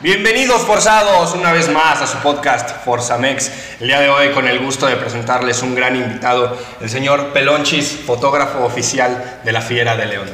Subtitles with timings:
[0.00, 3.50] Bienvenidos forzados una vez más a su podcast Forzamex.
[3.80, 7.98] El día de hoy con el gusto de presentarles un gran invitado, el señor Pelonchis,
[8.06, 10.28] fotógrafo oficial de la Fiera de León.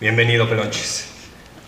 [0.00, 1.06] Bienvenido Pelonchis.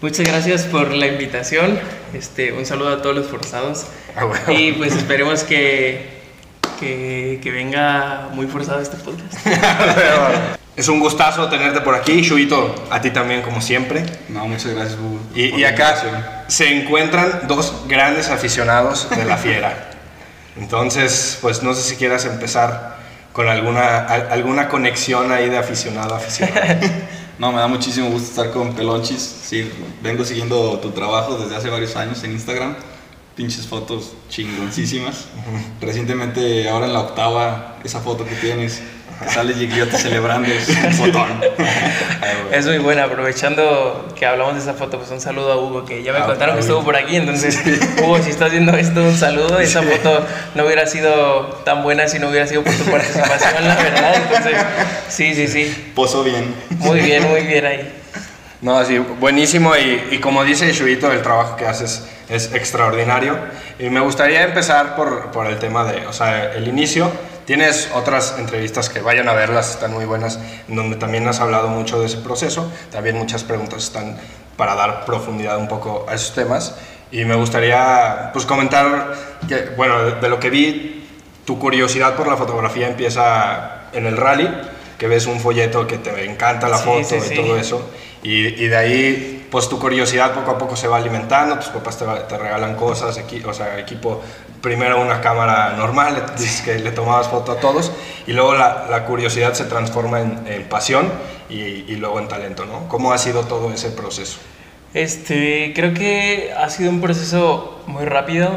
[0.00, 1.78] Muchas gracias por la invitación.
[2.12, 3.86] Este, un saludo a todos los forzados.
[4.16, 4.44] Ah, bueno.
[4.48, 6.17] Y pues esperemos que,
[6.78, 9.34] que, que venga muy forzado este podcast.
[10.76, 14.04] es un gustazo tenerte por aquí, Shuito, a ti también como siempre.
[14.28, 15.18] No, muchas gracias, Bubu.
[15.34, 15.94] Y, y acá
[16.46, 19.90] se encuentran dos grandes aficionados de la Fiera.
[20.56, 22.96] Entonces, pues no sé si quieras empezar
[23.32, 26.58] con alguna, al- alguna conexión ahí de aficionado a aficionado.
[27.38, 29.22] No, me da muchísimo gusto estar con Pelonchis.
[29.44, 29.70] Sí,
[30.02, 32.74] vengo siguiendo tu trabajo desde hace varios años en Instagram.
[33.38, 35.26] Pinches fotos chingoncísimas.
[35.80, 38.82] Recientemente, ahora en la octava, esa foto que tienes,
[39.22, 41.28] que sale Gigliotti celebrando, es un fotón.
[42.50, 46.02] Es muy buena, aprovechando que hablamos de esa foto, pues un saludo a Hugo, que
[46.02, 47.56] ya me Ah, contaron que estuvo por aquí, entonces
[48.02, 49.60] Hugo, si estás viendo esto, un saludo.
[49.60, 53.76] Esa foto no hubiera sido tan buena si no hubiera sido por tu participación, la
[53.76, 54.14] verdad.
[54.16, 54.56] Entonces,
[55.08, 55.92] sí, sí, sí.
[55.94, 56.52] Posó bien.
[56.78, 57.94] Muy bien, muy bien ahí.
[58.60, 63.36] No, sí, buenísimo y, y como dice Shuito, el trabajo que haces es extraordinario.
[63.78, 67.10] Y me gustaría empezar por, por el tema de, o sea, el inicio.
[67.44, 71.68] Tienes otras entrevistas que vayan a verlas, están muy buenas, en donde también has hablado
[71.68, 72.70] mucho de ese proceso.
[72.90, 74.18] También muchas preguntas están
[74.56, 76.74] para dar profundidad un poco a esos temas.
[77.10, 79.14] Y me gustaría, pues, comentar
[79.48, 81.08] que, bueno, de, de lo que vi,
[81.46, 84.50] tu curiosidad por la fotografía empieza en el rally,
[84.98, 87.34] que ves un folleto que te encanta la Sí, foto sí, y sí.
[87.36, 87.88] todo eso.
[88.22, 92.04] Y, de ahí, pues tu curiosidad poco a poco se va alimentando, tus papás te,
[92.36, 94.20] regalan cosas, equi- o sea, equipo,
[94.60, 97.92] primero una cámara normal, le- que le tomabas foto a todos,
[98.26, 101.10] y luego la, curiosidad se transforma en, en pasión
[101.48, 101.54] y,
[101.88, 102.88] y luego en talento, ¿no?
[102.88, 104.38] ¿Cómo ha sido todo ese proceso?
[104.94, 108.50] Este, creo que ha sido un proceso muy rápido,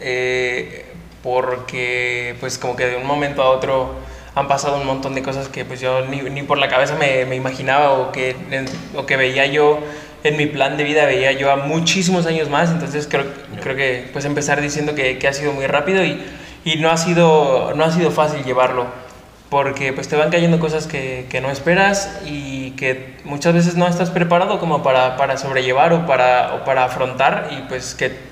[0.00, 0.84] eh,
[1.22, 3.94] porque pues como que de un momento a otro
[4.36, 7.24] han pasado un montón de cosas que pues yo ni, ni por la cabeza me,
[7.24, 8.36] me imaginaba o que,
[8.94, 9.80] o que veía yo
[10.24, 13.24] en mi plan de vida, veía yo a muchísimos años más, entonces creo,
[13.62, 16.22] creo que pues empezar diciendo que, que ha sido muy rápido y,
[16.64, 18.86] y no, ha sido, no ha sido fácil llevarlo
[19.48, 23.88] porque pues te van cayendo cosas que, que no esperas y que muchas veces no
[23.88, 28.25] estás preparado como para, para sobrellevar o para, o para afrontar y pues que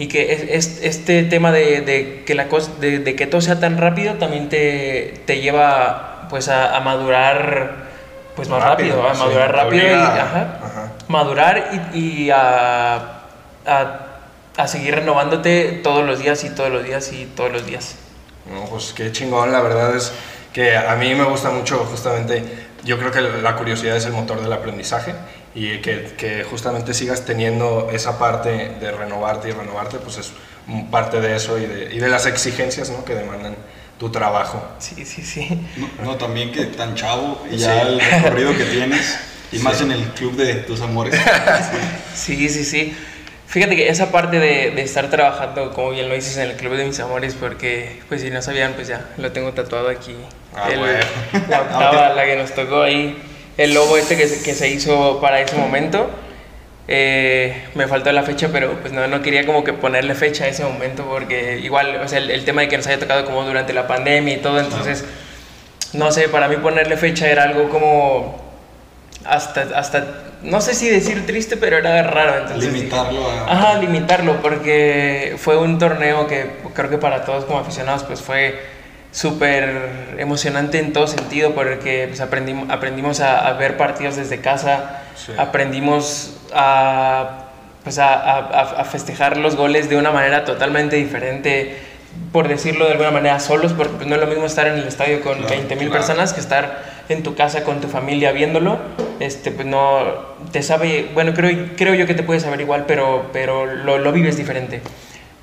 [0.00, 3.40] y que es, es- este tema de, de que la cosa de, de que todo
[3.40, 7.90] sea tan rápido también te, te lleva pues a, a madurar
[8.36, 10.92] pues más rápido, a sí, madurar rápido y, ajá, ajá.
[11.08, 12.94] madurar y, y a,
[13.66, 14.00] a,
[14.56, 17.96] a seguir renovándote todos los días y todos los días y todos los días.
[18.50, 20.12] No, pues qué chingón, la verdad es
[20.52, 22.42] que a mí me gusta mucho justamente,
[22.84, 25.14] yo creo que la curiosidad es el motor del aprendizaje
[25.54, 28.50] y que, que justamente sigas teniendo esa parte
[28.80, 30.32] de renovarte y renovarte, pues es
[30.90, 33.04] parte de eso y de, y de las exigencias ¿no?
[33.04, 33.56] que demandan
[33.98, 34.62] tu trabajo.
[34.78, 35.66] Sí, sí, sí.
[35.76, 37.64] No, no, también que tan chavo y Sí.
[37.64, 39.18] ya el recorrido que tienes,
[39.52, 41.14] y más en el club de tus amores.
[42.14, 42.96] Sí, sí, sí.
[43.46, 46.76] Fíjate que esa parte de, de estar trabajando, como bien lo dices, en el Club
[46.76, 50.14] de Mis Amores, porque, pues si no sabían, pues ya lo tengo tatuado aquí.
[50.54, 50.98] Ah, El- bueno.
[51.48, 53.20] La octava, la que nos tocó ahí,
[53.62, 56.10] el logo este que se, que se hizo para ese momento.
[56.88, 60.48] Eh, me faltó la fecha, pero pues no, no quería como que ponerle fecha a
[60.48, 63.44] ese momento, porque igual, o sea, el, el tema de que nos haya tocado como
[63.44, 65.04] durante la pandemia y todo, entonces,
[65.92, 68.42] no sé, para mí ponerle fecha era algo como
[69.24, 70.04] hasta, hasta,
[70.42, 72.38] no sé si decir triste, pero era raro.
[72.38, 77.44] Entonces, Limitarlo dije, a- Ajá, limitarlo, porque fue un torneo que creo que para todos
[77.44, 78.58] como aficionados pues fue
[79.12, 84.96] súper emocionante en todo sentido, porque pues, aprendimos, aprendimos a, a ver partidos desde casa,
[85.16, 85.32] Sí.
[85.36, 87.46] aprendimos a,
[87.84, 88.38] pues, a,
[88.80, 91.76] a- festejar los goles de una manera totalmente diferente,
[92.32, 94.86] por decirlo de alguna manera, solos, porque pues, no es lo mismo estar en el
[94.88, 96.00] estadio con Claro, 20 mil claro.
[96.06, 98.78] personas que estar en tu casa con tu familia viéndolo,
[99.18, 100.04] este, pues no,
[100.52, 104.12] te sabe, bueno, creo, creo yo que te puede saber igual, pero, pero lo, lo
[104.12, 104.80] vives diferente.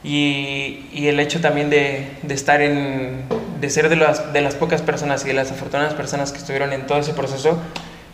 [0.03, 3.23] Y, y el hecho también de, de estar en,
[3.59, 6.73] de ser de las, de las pocas personas y de las afortunadas personas que estuvieron
[6.73, 7.59] en todo ese proceso,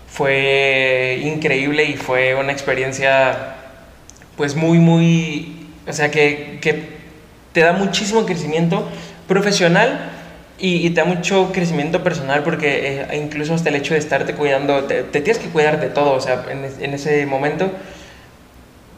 [0.07, 3.55] fue increíble y fue una experiencia
[4.37, 6.93] pues muy, muy, o sea, que, que
[7.51, 8.87] te da muchísimo crecimiento
[9.27, 10.11] profesional
[10.59, 14.33] y, y te da mucho crecimiento personal porque eh, incluso hasta el hecho de estarte
[14.35, 17.71] cuidando, te, te tienes que cuidar de todo, o sea, en ese momento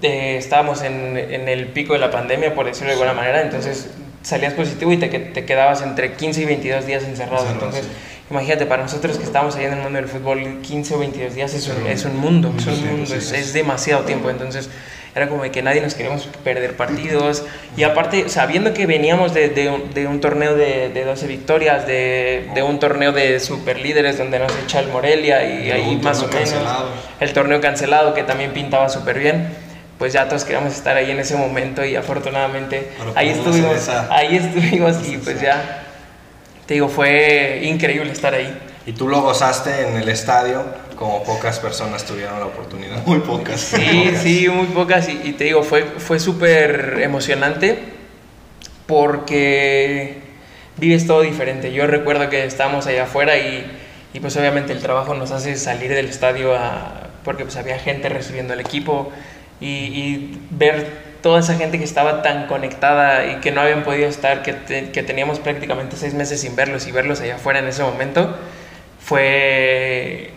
[0.01, 3.89] eh, estábamos en, en el pico de la pandemia, por decirlo de alguna manera, entonces
[4.25, 7.85] salías positivo y te, te quedabas entre 15 y 22 días encerrado, entonces...
[7.85, 7.91] sí.
[8.27, 11.53] Imagínate, para nosotros que estamos ahí en el mundo del fútbol, 15 o 22 días
[11.53, 13.35] es un, es un mundo, es un Sí, mundo, sí, es, sí.
[13.35, 14.31] es demasiado tiempo.
[14.31, 14.67] Entonces,
[15.13, 17.43] era como de que nadie nos queríamos perder partidos.
[17.77, 21.85] Y aparte, sabiendo que veníamos de, de, un, de un, torneo de, de 12 victorias,
[21.85, 26.23] de, de, un torneo de super líderes donde nos echa el Morelia y, ahí más
[26.23, 26.89] o menos cancelado.
[27.19, 29.49] el torneo cancelado que también pintaba súper bien
[29.97, 35.07] pues ya todos queríamos estar ahí en ese momento y afortunadamente ahí estuvimos, ahí estuvimos
[35.07, 35.83] y pues ya,
[36.65, 38.57] te digo, fue increíble estar ahí.
[38.85, 40.63] Y tú lo gozaste en el estadio,
[40.95, 43.05] como pocas personas tuvieron la oportunidad.
[43.05, 43.59] Muy pocas.
[43.59, 45.09] Sí, sí, muy pocas.
[45.09, 47.79] Y, te digo, fue, fue súper emocionante
[48.85, 50.21] porque
[50.77, 51.73] vives todo diferente.
[51.73, 53.65] Yo recuerdo que estábamos allá afuera y,
[54.13, 58.07] y pues obviamente el trabajo nos hace salir del estadio a, porque pues había gente
[58.07, 59.11] recibiendo el equipo
[59.59, 64.07] y, y, ver toda esa gente que estaba tan conectada y que no habían podido
[64.07, 67.67] estar, que, te, que teníamos prácticamente seis meses sin verlos y verlos allá afuera en
[67.67, 68.35] ese momento
[69.05, 70.31] fue,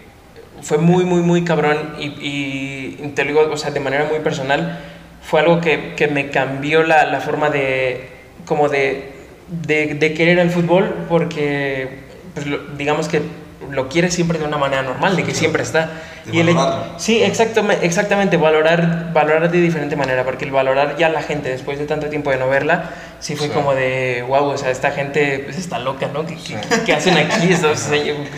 [0.62, 4.20] fue muy, muy, muy cabrón y, y, te lo digo, o sea, de manera muy
[4.20, 4.78] personal,
[5.22, 8.08] fue algo que, que me cambió la, la, forma de,
[8.44, 9.10] como de,
[9.48, 12.00] de, de, querer el fútbol porque,
[12.34, 13.22] pues, digamos que
[13.70, 15.90] lo quieres siempre de una manera normal, de que siempre está.
[16.30, 16.56] y el,
[16.96, 21.78] sí, exactamente, exactamente, valorar, valorar de diferente manera, porque el valorar ya la gente después
[21.78, 23.52] de tanto tiempo de no verla, sí fue sí.
[23.52, 26.26] como de, wow, o sea, esta gente pues, está loca, ¿no?
[26.26, 26.54] ¿Qué, sí.
[26.54, 27.48] ¿qué, qué hacen aquí?
[27.52, 27.88] Estos,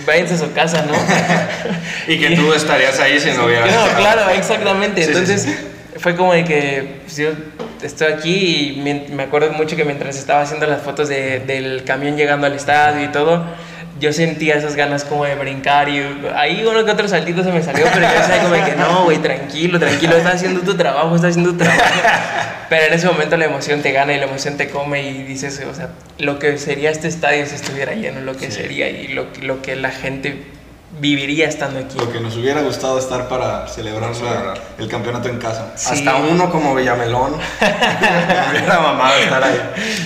[0.07, 0.95] váyanse a su casa, ¿no?
[2.13, 3.71] y que tú estarías ahí si no hubieras.
[3.75, 5.05] No, claro, exactamente.
[5.05, 5.47] Entonces
[5.97, 7.31] fue como de que pues, yo
[7.83, 11.85] estoy aquí y me, me, acuerdo mucho que mientras estaba haciendo las fotos de, del
[11.85, 13.45] camión llegando al estadio y todo,
[14.01, 16.03] yo sentía esas ganas como de brincar y
[16.35, 19.19] ahí uno que otro saltito se me salió, pero yo decía como que no, güey,
[19.19, 21.81] tranquilo, tranquilo, estás haciendo tu trabajo, estás haciendo tu trabajo.
[22.71, 25.61] Pero en ese momento la emoción te gana y la emoción te come y dices,
[25.69, 25.89] o sea,
[26.19, 28.63] lo que sería este estadio si estuviera lleno, lo que sí.
[28.63, 30.45] sería y lo, lo que la gente
[31.01, 31.99] viviría estando aquí.
[31.99, 34.13] Lo que nos hubiera gustado estar para celebrar
[34.79, 35.73] el campeonato en casa.
[35.75, 35.89] Sí.
[35.93, 37.33] Hasta uno como Villamelón.
[37.61, 39.61] me hubiera mamado estar ahí.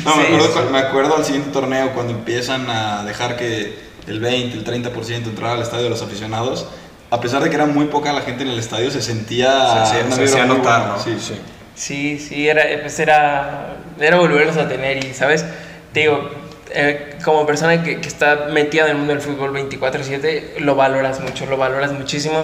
[0.04, 3.76] No, sí, me, acuerdo, me acuerdo al siguiente torneo cuando empiezan a dejar que
[4.06, 6.68] el 20, el 30% entrara al estadio de los aficionados.
[7.10, 9.86] A pesar de que era muy poca la gente en el estadio, se sentía...
[9.86, 10.98] Se, se, notar, ¿no?
[10.98, 11.34] Sí, sí.
[11.74, 15.44] Sí, sí, era, pues era, era volverlos a tener y, ¿sabes?
[15.92, 16.30] Te digo,
[16.74, 21.46] eh, como persona que, está metida en el mundo del fútbol 24/7, lo valoras mucho,
[21.46, 22.42] lo valoras muchísimo,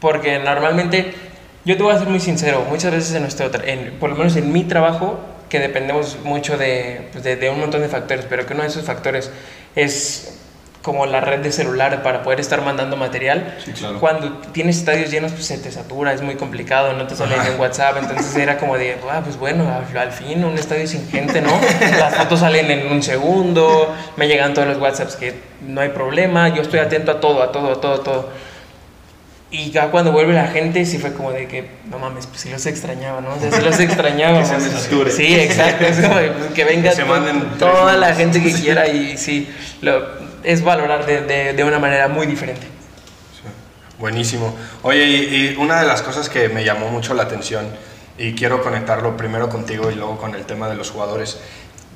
[0.00, 1.14] porque normalmente,
[1.64, 3.50] yo te voy a ser muy sincero, muchas veces en nuestro,
[3.98, 5.18] por lo menos en mi trabajo,
[5.48, 8.68] que dependemos mucho de, pues de, de, un montón de factores, pero que uno de
[8.68, 9.30] esos factores
[9.74, 10.43] es
[10.84, 13.56] como la red de celular para poder estar mandando material.
[13.64, 13.98] Sí, claro.
[14.00, 17.58] Cuando tienes estadios llenos, pues se te satura, es muy complicado, no te salen en
[17.58, 21.58] WhatsApp, entonces era como de, ah, pues bueno, al, fin un estadio sin gente, ¿no?
[21.98, 25.34] Las fotos salen en un segundo, me llegan todos los WhatsApps que
[25.66, 28.28] no hay problema, yo estoy atento a todo, a todo, a todo, a todo.
[29.50, 32.50] Y ya cuando vuelve la gente, sí fue como de que, no mames, pues sí
[32.50, 33.34] los extrañaba, ¿no?
[33.34, 34.40] O sea, sí los extrañaba.
[34.40, 35.10] que se me sature.
[35.10, 35.86] Sí, exacto.
[35.86, 37.04] Es como, pues, que venga que
[37.58, 39.48] toda la gente que quiera y sí,
[39.80, 42.62] lo, es valorar de, de, de, una manera muy diferente.
[42.62, 43.48] Sí.
[43.98, 44.54] Buenísimo.
[44.82, 47.66] Oye, y, y, una de las cosas que me llamó mucho la atención,
[48.16, 51.38] y quiero conectarlo primero contigo y luego con el tema de los jugadores,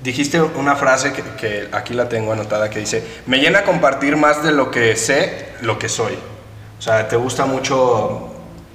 [0.03, 4.43] dijiste una frase que, que aquí la tengo anotada que dice, me llena compartir más
[4.43, 6.15] de lo que sé, lo que soy.
[6.79, 8.28] O sea, te gusta mucho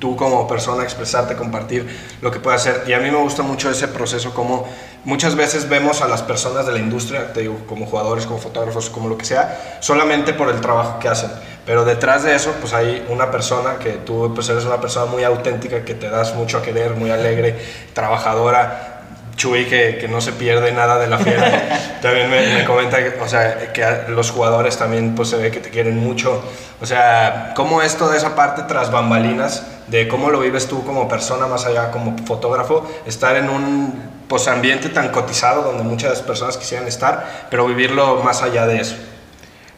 [0.04, 1.88] tú como persona expresarte, compartir
[2.22, 2.84] lo que puedes hacer.
[2.88, 4.68] Y a mí me gusta mucho ese proceso, como
[5.06, 8.90] muchas veces vemos a las personas de la industria, te digo, como jugadores, como fotógrafos,
[8.90, 11.32] como lo que sea, solamente por el trabajo que hacen.
[11.66, 15.24] Pero detrás de eso, pues hay una persona que tú pues eres una persona muy
[15.24, 17.58] auténtica, que te das mucho a querer, muy alegre,
[17.94, 18.93] trabajadora,
[19.36, 22.00] Chuy que, que, no se pierde nada de la fiesta.
[22.02, 25.60] también me, me, comenta que, o sea, que los jugadores también pues, se ve que
[25.60, 26.44] te quieren mucho.
[26.82, 31.08] O sea, ¿cómo es toda esa parte tras bambalinas de cómo lo vives tú como
[31.08, 33.94] persona, más allá como fotógrafo, estar en un
[34.28, 38.96] pues, ambiente tan cotizado donde muchas personas quisieran estar, pero vivirlo más allá de eso?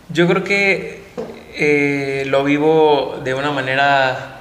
[0.09, 1.03] Yo creo que
[1.55, 4.34] eh, lo vivo de una manera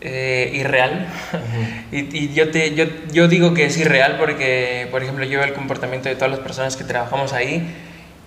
[0.00, 1.08] eh, irreal.
[1.32, 2.10] Uh -huh.
[2.12, 5.48] y, y, yo, te, yo, yo digo que es irreal porque, por ejemplo, yo veo
[5.48, 7.74] el comportamiento de todas las personas que trabajamos ahí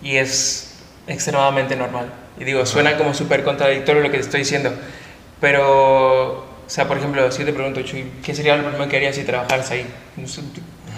[0.01, 0.75] y es
[1.08, 2.12] extremadamente normal.
[2.40, 4.74] Y digo, suena como súper contradictorio lo que te estoy diciendo,
[5.40, 8.98] pero, o sea, por ejemplo, si yo te pregunto, Chuy, ¿qué sería lo primero que
[8.98, 9.86] harías si trabajaras ahí?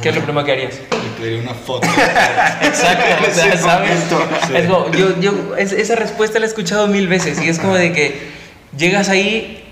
[0.01, 0.79] ¿Qué es lo primero que harías?
[0.79, 1.87] Le pediría una foto.
[2.61, 3.99] Exacto, o sea, ¿sabes?
[4.47, 4.53] Sí.
[4.55, 7.75] Es como, yo, yo, es, esa respuesta la he escuchado mil veces y es como
[7.75, 8.15] de que
[8.75, 9.62] llegas ahí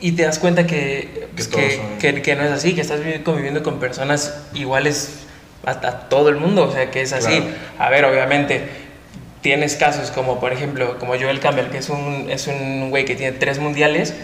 [0.00, 3.62] y te das cuenta que, pues, que, que, que, no es así, que estás conviviendo
[3.62, 5.20] con personas iguales
[5.66, 7.40] a, a todo el mundo, o sea, que es así.
[7.40, 7.46] Claro.
[7.78, 8.68] A ver, obviamente,
[9.42, 13.14] tienes casos como, por ejemplo, como Joel Campbell, que es un, es un güey que
[13.16, 14.14] tiene tres mundiales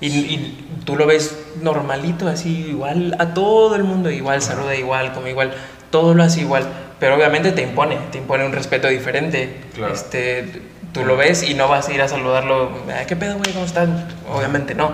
[0.00, 5.12] Y, y tú lo ves normalito, así, igual a todo el mundo, igual saluda igual,
[5.12, 5.52] como igual,
[5.90, 6.64] todo lo hace igual.
[7.00, 9.56] Pero obviamente te impone, te impone un respeto diferente.
[9.74, 9.92] Claro.
[9.92, 10.44] Este,
[10.92, 13.52] tú lo ves y no vas a ir a saludarlo, "Ah, ¿qué pedo, güey?
[13.52, 13.88] ¿Cómo estás?
[14.32, 14.92] Obviamente no.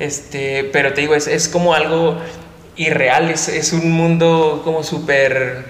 [0.00, 2.18] Este, pero te digo, es, es como algo
[2.76, 5.64] irreal, es, es un mundo como súper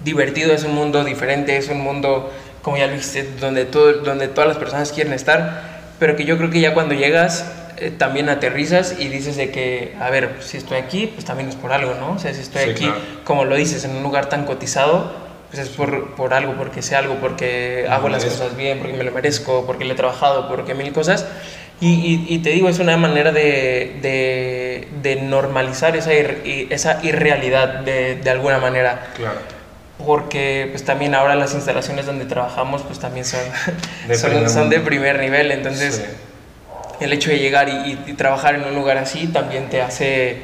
[0.00, 2.32] divertido, es un mundo diferente, es un mundo,
[2.62, 6.36] como ya lo dijiste, donde, todo, donde todas las personas quieren estar, pero que yo
[6.38, 7.44] creo que ya cuando llegas
[7.76, 11.54] eh, también aterrizas y dices de que, a ver, si estoy aquí, pues también es
[11.56, 12.12] por algo, ¿no?
[12.12, 13.00] O sea, si estoy Sí, aquí, claro.
[13.24, 15.12] como lo dices, en un lugar tan cotizado,
[15.50, 18.94] pues es por, por algo, porque sé algo, porque Me hago las cosas bien, porque
[18.96, 21.26] me lo merezco, porque le he trabajado, porque mil cosas.
[21.82, 27.00] Y, y- y te digo, es una manera de, de, de normalizar esa, ir- esa
[27.02, 29.08] irrealidad de, de alguna manera.
[29.16, 29.40] Claro.
[30.06, 33.40] Porque pues también ahora las instalaciones donde trabajamos pues también son,
[34.08, 35.50] De son, primer son de primer nivel.
[35.50, 37.04] Entonces Sí.
[37.04, 40.36] el hecho de llegar y, y- y trabajar en un lugar así también te hace,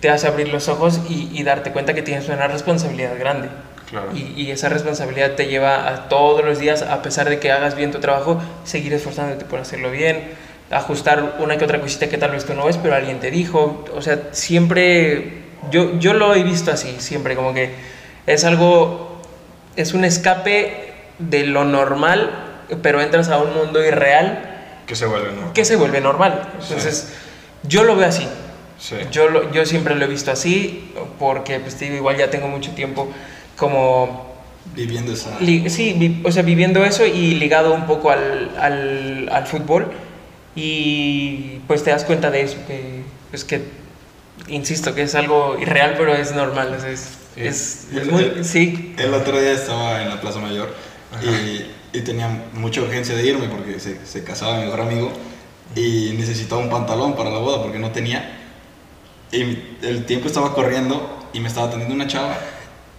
[0.00, 3.48] te hace abrir los ojos y, y darte cuenta que tienes una responsabilidad grande.
[3.88, 4.08] Claro.
[4.14, 7.76] Y, y esa responsabilidad te lleva a todos los días, a pesar de que hagas
[7.76, 10.20] bien tu trabajo, seguir esforzándote por hacerlo bien,
[10.72, 13.84] ajustar una que otra cosita que tal vez tú no ves, pero alguien te dijo.
[13.94, 17.70] O sea, siempre, yo, yo lo he visto así, siempre, como que
[18.26, 19.20] es algo,
[19.76, 22.30] es un escape de lo normal,
[22.82, 24.48] pero entras a un mundo irreal
[24.86, 25.52] Que se vuelve, ¿no?
[25.52, 26.48] que se vuelve normal.
[26.60, 27.12] Entonces,
[27.64, 28.26] yo lo veo así.
[28.78, 28.96] Sí.
[29.12, 32.72] Yo, lo- yo siempre lo he visto así, porque, pues, digo, igual ya tengo mucho
[32.72, 33.08] tiempo
[33.56, 34.32] como
[34.74, 35.30] Viviendo esa...
[35.40, 39.90] Sí, o sea, viviendo eso y ligado un poco al, al, al fútbol
[40.54, 43.62] y pues te das cuenta de eso, que pues que,
[44.48, 47.40] insisto, que es algo irreal, pero es normal, o sea, es, Sí.
[47.40, 50.74] es- es muy, sí, El otro día estaba en la Plaza Mayor
[51.22, 55.12] y, y tenía mucha urgencia de irme porque se, se casaba mi mejor amigo
[55.74, 58.38] y necesitaba un pantalón para la boda porque no tenía.
[59.30, 62.36] Y el tiempo estaba corriendo y me estaba atendiendo una chava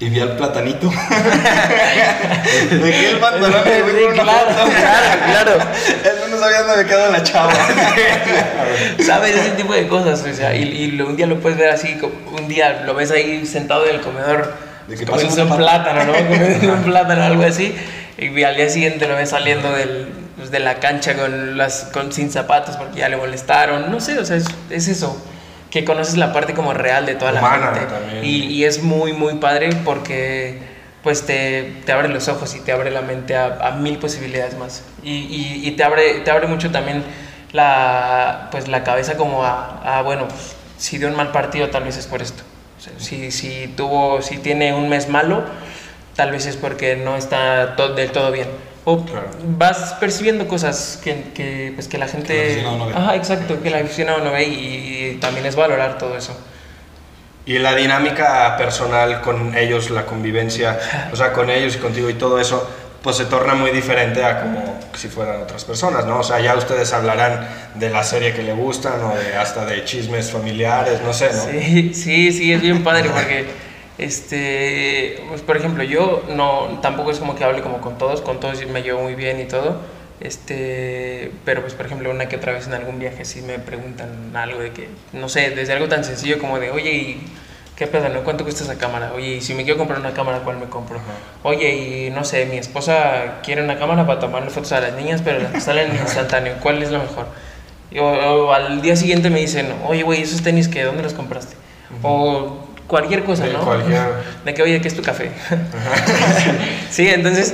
[0.04, 0.90] y vi al platanito.
[2.72, 4.70] Dejé el pantalón y me fui Sí, por una claro, foto.
[4.72, 5.52] claro, claro.
[6.26, 7.54] Él no sabía dónde había quedado la chava.
[9.06, 9.36] ¿Sabes?
[9.36, 11.98] Ese tipo de cosas, o sea, y, y un día lo puedes ver así,
[12.38, 14.54] un día lo ves ahí sentado en el comedor,
[14.88, 16.14] De que comiendo pasa un plátano, ¿no?
[16.14, 17.74] Comiendo un plátano algo así,
[18.18, 22.12] y al día siguiente lo ves saliendo del, pues, de la cancha con las, con,
[22.12, 25.18] sin zapatos porque ya le molestaron, no sé, o sea, es, es eso,
[25.74, 27.80] que conoces la parte como real de toda la gente.
[28.22, 30.60] Y, y es muy, muy padre porque
[31.02, 34.56] pues te, te abre los ojos y te abre la mente a, a mil posibilidades
[34.56, 34.84] más.
[35.02, 37.04] Y, y, y te, abre, te abre mucho también
[37.54, 41.86] la, pues, la cabeza como a, a, bueno, pues, si dio un mal partido tal
[41.86, 42.44] vez es por esto.
[42.78, 45.44] O sea, si, si, tuvo, si tiene un mes malo,
[46.16, 48.48] tal vez es porque no está del todo bien.
[48.86, 49.28] O Claro.
[49.58, 52.34] vas percibiendo cosas que, que, pues, que la gente...
[52.34, 52.94] Que el no ve.
[52.94, 54.50] Ajá, exacto, que el aficionado no ve y,
[55.14, 56.38] y también es valorar todo eso.
[57.46, 60.80] Y la dinámica personal con ellos, la convivencia,
[61.12, 62.70] o sea, con ellos y contigo y todo eso,
[63.02, 66.20] pues se torna muy diferente a como si fueran otras personas, ¿no?
[66.20, 69.84] O sea, ya ustedes hablarán de la serie que le gustan o de hasta de
[69.84, 71.44] chismes familiares, no sé, ¿no?
[71.44, 73.46] Sí, sí, sí, es bien padre porque,
[73.98, 78.40] este, pues por ejemplo, yo no, tampoco es como que hable como con todos, con
[78.40, 79.78] todos me llevo muy bien y todo,
[80.20, 84.36] este, pero pues por ejemplo una que otra vez en algún viaje sí me preguntan
[84.36, 87.28] algo de que, no sé, desde algo tan sencillo como de, oye, ¿y
[87.76, 88.24] qué pedo, no?
[88.24, 89.14] ¿Cuánto cuesta esa cámara?
[89.16, 91.00] Oye, y si me quiero comprar una cámara, ¿cuál me compro?
[91.44, 95.22] Oye, y no sé, mi esposa quiere una cámara para tomarle fotos a las niñas,
[95.24, 97.28] pero las que salen en instantáneo, ¿cuál es la mejor?
[98.00, 100.84] O, o al día siguiente me dicen, oye, güey, esos tenis, ¿qué?
[100.84, 101.56] ¿Dónde los compraste?
[102.02, 103.60] O cualquier cosa, ¿no?
[103.66, 104.02] cualquier-
[104.46, 105.32] De que, oye, ¿qué es tu café?
[106.90, 107.54] sí, entonces,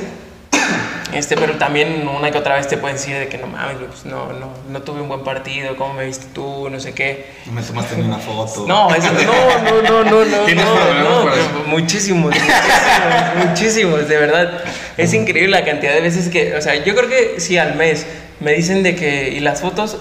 [1.13, 4.05] este, pero también una que otra vez te pueden decir de que no mames, pues
[4.05, 6.69] no, no, no tuve un buen partido, ¿cómo me viste tú?
[6.69, 7.27] No sé qué.
[7.45, 8.65] No me tomaste ni una foto.
[8.67, 11.49] No, eso, no, no, no, no, no, ¿Tienes no, problemas no, eso?
[11.67, 14.63] muchísimos, muchísimos, muchísimos, de verdad.
[14.97, 18.05] Es increíble la cantidad de veces que, o sea, yo creo que si al mes
[18.39, 19.97] me dicen de que, y las fotos,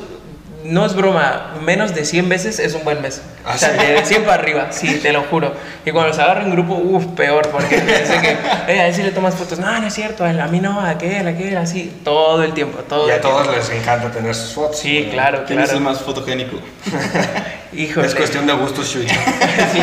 [0.65, 3.23] no es broma, menos de 100 veces es un buen mes.
[3.45, 3.87] ¿Ah, o sea, sí?
[3.87, 5.53] de 100 para arriba, sí, te lo juro.
[5.87, 9.03] Y cuando los agarro en grupo, uff, peor, porque sé que, "Eh, a él sí
[9.03, 12.01] le tomas fotos, no, no es cierto, a mí no, a aquel, a aquel, así,
[12.05, 14.79] todo el tiempo, todo Y a todos les encanta tener sus fotos.
[14.79, 16.59] Sí, claro, ¿Quién es el más fotogénico?
[17.73, 18.07] Híjole.
[18.07, 19.07] Es cuestión de gustos, Shui.
[19.73, 19.81] Sí,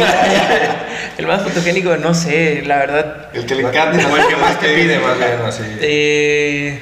[1.18, 3.28] el más fotogénico, no sé, la verdad.
[3.34, 4.08] El que le encanta.
[4.12, 5.64] O el que más te pide, más bien, así.
[5.82, 6.80] Eh,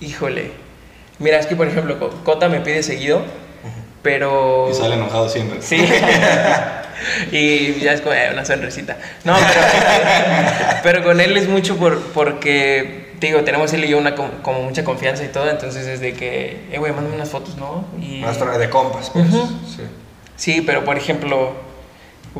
[0.00, 0.59] híjole.
[1.20, 3.22] Mira, es que por ejemplo, Co- Cota me pide seguido,
[4.02, 4.68] pero.
[4.70, 5.62] Y sale enojado siempre.
[5.62, 5.76] Sí.
[7.32, 8.96] y ya es como eh, una sonrisita.
[9.24, 9.60] No, pero,
[10.82, 14.30] pero con él es mucho por, porque te digo, tenemos él y yo una com-
[14.42, 17.84] como mucha confianza y todo, entonces es de que, eh, güey, mándame unas fotos, ¿no?
[18.00, 18.22] Y,
[18.58, 19.26] de compas, pues.
[19.28, 19.82] Sí.
[20.36, 21.52] Sí, pero por ejemplo,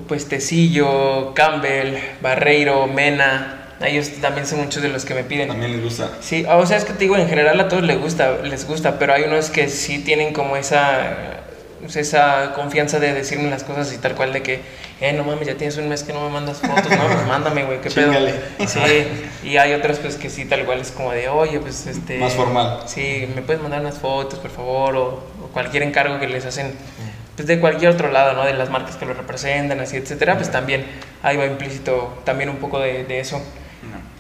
[0.08, 5.49] pues Tecillo, Campbell, Barreiro, Mena, ellos también son muchos de los que me piden.
[5.49, 6.10] También les gusta.
[6.20, 8.99] Sí, o sea, es que te digo, en general a todos les gusta, les gusta,
[8.99, 11.40] pero hay unos que sí tienen como esa,
[11.80, 14.60] pues, esa confianza de decirme las cosas y tal cual de que,
[15.00, 17.64] eh, no mames, ya tienes un mes que no me mandas fotos, no, pues mándame,
[17.64, 18.12] güey, qué pedo.
[18.66, 18.80] Sí,
[19.44, 22.18] y hay otros pues que sí, tal cual es como de, oye, pues este...
[22.18, 22.80] Más formal.
[22.87, 25.06] Sí, me puedes mandar unas fotos, por favor, o,
[25.42, 26.75] o cualquier encargo que les hacen,
[27.34, 28.44] pues de cualquier otro lado, ¿no?
[28.44, 30.84] De las marcas que lo representan, así, etcétera, pues también
[31.22, 33.42] ahí va implícito también un poco de, de eso.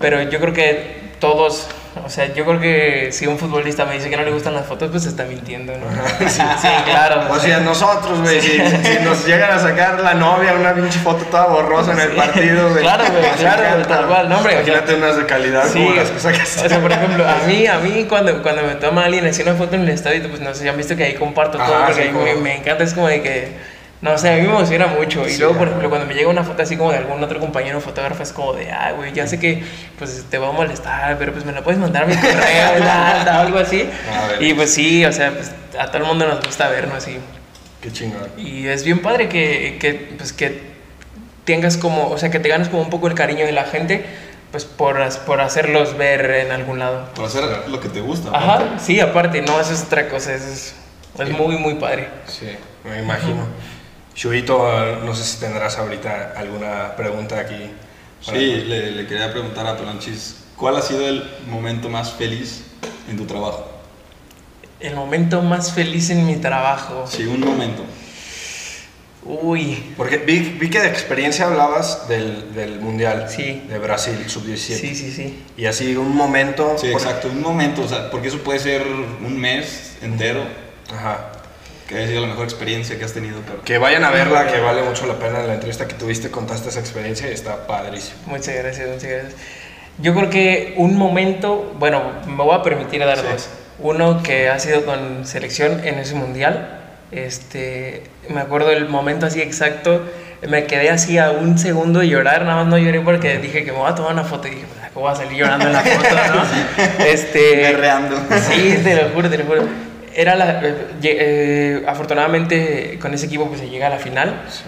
[0.00, 1.68] Pero yo creo que todos,
[2.02, 4.64] o sea, yo creo que si un futbolista me dice que no le gustan las
[4.64, 6.28] fotos, pues está mintiendo, ¿no?
[6.30, 6.40] Sí,
[6.86, 7.30] claro.
[7.30, 11.22] O sea, nosotros, güey, si, si nos llegan a sacar la novia una pinche foto
[11.26, 12.82] toda borrosa en el partido, güey.
[12.82, 16.18] Claro, güey, claro, tal cual, no, hombre, Imagínate unas de calidad Sí, como las que
[16.20, 16.62] sacas.
[16.64, 19.54] o sea, por ejemplo, a mí, a mí cuando, cuando me toma alguien así una
[19.54, 22.00] foto en el estadio, pues no sé, ya han visto que ahí comparto todo, porque
[22.02, 23.48] ahí me, como- me encanta, es como de que,
[24.02, 25.26] no sé, a mí me emociona mucho.
[25.26, 27.38] Y Sí, luego, por ejemplo, cuando me llega una foto así como de algún otro
[27.38, 29.62] compañero fotógrafo, es como de, ay, güey, ya sé que
[29.98, 33.28] pues te va a molestar, pero pues me la puedes mandar a mi correo, tal,
[33.28, 33.88] algo así.
[34.40, 37.18] Y pues sí, o sea, pues a todo el mundo nos gusta vernos así.
[37.82, 38.28] Qué chingón.
[38.38, 40.62] Y es bien padre que, que, pues, que
[41.44, 44.04] tengas como, o sea, que te ganes como un poco el cariño de la gente,
[44.50, 47.08] pues por, por hacerlos ver en algún lado.
[47.14, 48.30] Por hacer lo que te gusta.
[48.32, 50.74] Ajá, sí, aparte, no, eso es otra cosa, eso es,
[51.18, 52.08] es muy, muy padre.
[52.26, 52.48] Sí,
[52.84, 53.46] me imagino.
[54.14, 57.70] Shuito, no sé si tendrás ahorita alguna pregunta aquí.
[58.20, 58.32] Sí,
[58.66, 62.64] le, le quería preguntar a Pelonchis, ¿cuál ha sido el momento más feliz
[63.08, 63.66] en tu trabajo?
[64.78, 67.06] El momento más feliz en mi trabajo.
[67.08, 67.82] Sí, un momento.
[69.22, 73.62] Uy, Porque vi, vi que de experiencia hablabas del, del Mundial Sí.
[73.68, 74.56] de Brasil, sub-17.
[74.78, 75.42] sí, sí, sí.
[75.58, 76.76] Y así un momento.
[76.78, 80.42] Sí, por- exacto, un momento, o sea, porque eso puede ser un mes entero,
[80.92, 81.32] Ajá.
[81.90, 83.62] Que haya sido la mejor experiencia que has tenido, pero...
[83.62, 85.40] Que vayan a verla, que vale mucho la pena.
[85.40, 88.14] En la entrevista que tuviste contaste esa experiencia y está padrísimo.
[88.26, 89.32] Muchas gracias, muchas gracias.
[89.98, 93.24] Yo creo que un momento, bueno, me voy a permitir dar Sí.
[93.28, 93.48] dos.
[93.80, 96.78] Uno que ha sido con selección en ese mundial.
[97.10, 100.02] Este, me acuerdo el momento así exacto.
[100.48, 103.72] Me quedé así a un segundo de llorar, nada más no lloré porque dije que
[103.72, 105.72] me voy a tomar una foto y dije, "Ah, ¿cómo voy a salir llorando en
[105.72, 107.04] la foto, no?
[107.04, 108.16] Este, Berreando.
[108.48, 109.89] Sí, te lo juro, te lo juro.
[110.14, 114.42] Era la, eh, eh, afortunadamente con ese equipo pues se llega a la final.
[114.48, 114.64] Sí.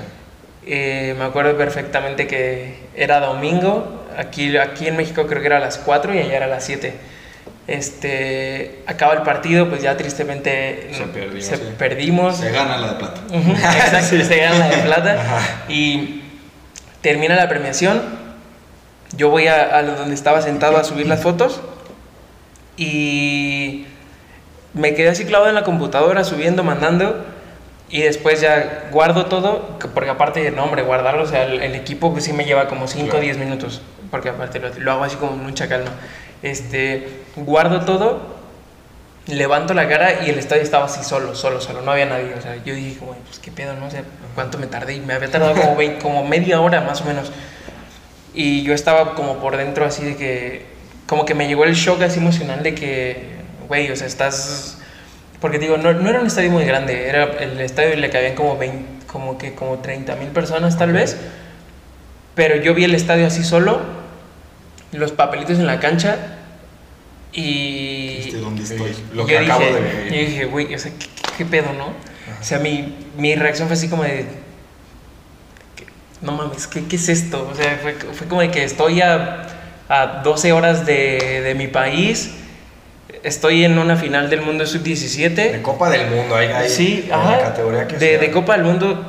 [0.64, 5.60] Eh, me acuerdo perfectamente que era domingo, aquí, aquí en México creo que era a
[5.60, 6.94] las 4 y allá era a las 7.
[7.66, 11.62] Este, acaba el partido, pues ya tristemente Se perdió, se sí.
[11.78, 12.36] perdimos.
[12.36, 13.20] Se gana la de plata.
[13.32, 15.40] Exacto, se gana la de plata.
[15.68, 16.22] Y
[17.00, 18.00] termina la premiación.
[19.16, 21.60] Yo voy a, a donde estaba sentado a subir las fotos.
[22.76, 23.86] Y
[24.74, 27.24] me quedé así clavado en la computadora, subiendo, mandando.
[27.90, 31.74] Y después ya guardo todo, que- porque aparte, no, hombre, guardarlo, o sea, el, el
[31.74, 33.22] equipo pues sí me lleva como 5 o Claro.
[33.24, 35.90] 10 minutos, porque aparte lo, lo hago así como con mucha calma.
[36.42, 37.06] Este,
[37.36, 38.32] guardo todo,
[39.26, 42.34] levanto la cara y el estadio estaba así solo, solo, solo, no había nadie.
[42.36, 44.04] O sea, yo dije, como, pues qué pedo, no sé
[44.34, 44.94] cuánto me tardé.
[44.94, 47.30] Y me había tardado como, 20 como media hora más o menos.
[48.34, 50.64] Y yo estaba como por dentro así de que,
[51.06, 53.31] como que me llegó el shock así emocional de que,
[53.68, 54.78] güey, o sea, estás...
[55.40, 58.56] Porque digo, no, no era un estadio muy grande, era el estadio le cabían como
[58.56, 61.16] 20, como que como 30 mil personas tal vez.
[62.34, 63.80] Pero yo vi el estadio así solo,
[64.92, 66.16] los papelitos en la cancha
[67.32, 68.18] y...
[68.26, 68.94] Este, ¿Dónde estoy?
[69.14, 70.28] Lo que acabo dije, de Yo vivir.
[70.28, 71.86] dije, güey, o sea, ¿qué, qué- qué pedo, no?
[71.88, 74.26] O sea, mi, mi reacción fue así como de...
[76.20, 77.48] No mames, ¿qué, qué es esto?
[77.50, 79.46] O sea, fue, fue como de que estoy a,
[79.88, 82.30] a 12 horas de, de mi país,
[83.22, 85.62] estoy en una final del mundo De sub-17.
[85.62, 88.64] Copa del Mundo, ahí, ahí Sí, en la ajá, categoría que de, de Copa del
[88.64, 89.04] Mundo,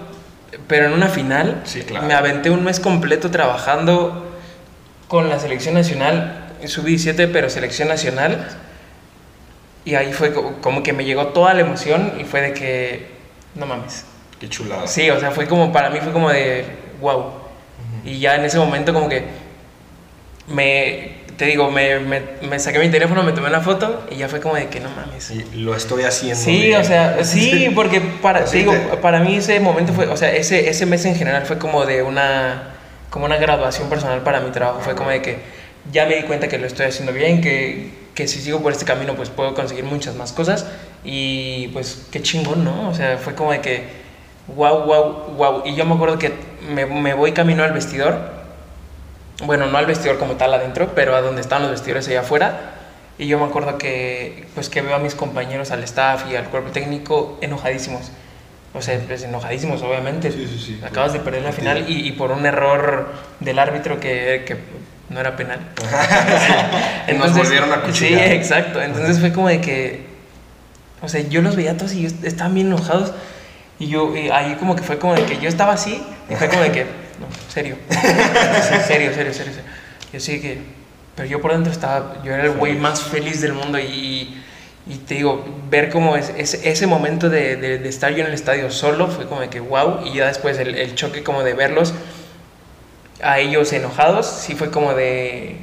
[0.67, 1.62] pero en una final.
[1.65, 2.06] Sí, claro.
[2.06, 4.32] Me aventé un mes completo trabajando
[5.08, 8.47] con la selección nacional, sub-17, pero selección nacional.
[9.86, 13.08] Y ahí fue co- como que me llegó toda la emoción y fue de que,
[13.56, 14.06] no mames.
[14.39, 14.88] Qué chulada.
[14.88, 16.65] Sí, o sea, fue como, para mí fue como de,
[17.02, 17.32] wow.
[18.06, 19.23] Y ya en ese momento como que
[20.47, 24.30] me, te digo, me, me, me saqué mi teléfono, me tomé una foto y ya
[24.30, 25.32] fue como de que no mames.
[25.32, 26.39] Y lo estoy haciendo.
[26.39, 26.82] Sí, bien.
[26.82, 30.69] o sea, sí, porque para, te digo, para mí ese momento fue, o sea, ese,
[30.69, 32.76] ese mes en general fue como de una,
[33.10, 34.82] como una graduación personal para mi trabajo.
[34.82, 35.38] Fue como de que
[35.91, 38.86] ya me di cuenta que lo estoy haciendo bien, que, que si sigo por este
[38.86, 40.67] camino pues puedo conseguir muchas más cosas
[41.04, 42.89] y pues qué chingón, ¿no?
[42.89, 43.84] O sea, fue como de que,
[44.56, 45.62] wow, wow, wow.
[45.65, 46.32] Y yo me acuerdo que
[46.69, 48.42] me, me voy camino al vestidor
[49.41, 52.72] bueno, no al vestidor como tal adentro, pero a donde estaban los vestidores allá afuera.
[53.17, 56.46] Y yo me acuerdo que, pues, que veo a mis compañeros, al staff y al
[56.46, 58.12] cuerpo técnico enojadísimos.
[58.74, 60.32] O sea, pues enojadísimos, obviamente.
[60.32, 60.82] Sí, sí, sí.
[60.84, 64.58] Acabas de perder la final y, y por un error del árbitro que, que
[65.10, 65.60] no era penal.
[67.17, 68.82] Nos volvieron a Sí, exacto.
[68.82, 70.06] Entonces fue como de que,
[71.02, 73.13] o sea, yo los veía todos y estaban bien enojados.
[73.80, 76.48] Y yo, y ahí como que fue como de que yo estaba así y fue
[76.48, 76.86] como de que,
[77.50, 77.76] serio.
[77.90, 79.62] Serio, serio, serio, serio.
[80.12, 80.60] Yo sí que,
[81.16, 84.42] pero yo por dentro estaba, yo era el güey más feliz del mundo y,
[84.88, 88.28] y te digo, ver como es, es- ese momento de, de- de estar yo en
[88.28, 90.02] el estadio solo fue como de que wow.
[90.06, 91.94] Y ya después el, el choque como de verlos
[93.22, 95.58] a ellos enojados, sí fue como de,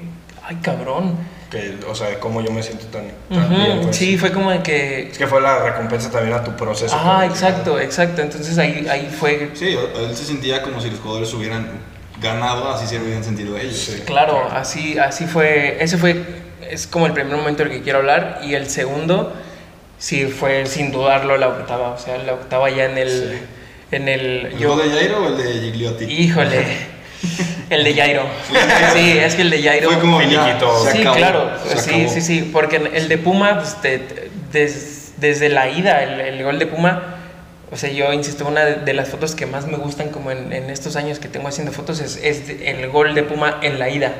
[0.44, 1.16] ay cabrón.
[1.50, 3.80] Que, o sea, cómo yo me siento tan, bien.
[3.82, 3.96] pues.
[3.96, 5.08] Sí, fue como de que...
[5.10, 6.96] Es que fue la recompensa también a tu proceso.
[6.96, 8.22] Ah, exacto, exacto.
[8.22, 9.50] Entonces ahí, ahí fue...
[9.54, 11.68] Sí, él se sentía como si los jugadores hubieran
[12.22, 13.76] ganado, así se habían sentido ellos.
[13.76, 14.02] Sí.
[14.06, 15.82] Claro, así, así fue.
[15.82, 16.24] Ese fue,
[16.70, 18.40] es como el primer momento del que quiero hablar.
[18.44, 19.32] Y el segundo,
[19.98, 21.90] sí, fue sin dudarlo la octava.
[21.90, 23.08] O sea, la octava ya en el...
[23.10, 23.46] Sí.
[23.92, 26.04] En el ¿El yo, de Jairo o el de Gigliotti?
[26.04, 26.64] híjole,
[27.70, 28.22] el de Jairo.
[28.92, 29.90] Sí, es que el de Jairo...
[29.90, 30.86] Fue como finiquito.
[30.92, 35.48] sí, acabó, claro, sí, sí, sí, porque el de Puma, pues, te- te- des- desde
[35.48, 37.16] la ida, el, el gol de Puma,
[37.70, 40.52] o sea, yo insisto, una de, de las fotos que más me gustan como en,
[40.52, 43.88] en estos años que tengo haciendo fotos es, es el gol de Puma en la
[43.88, 44.12] ida.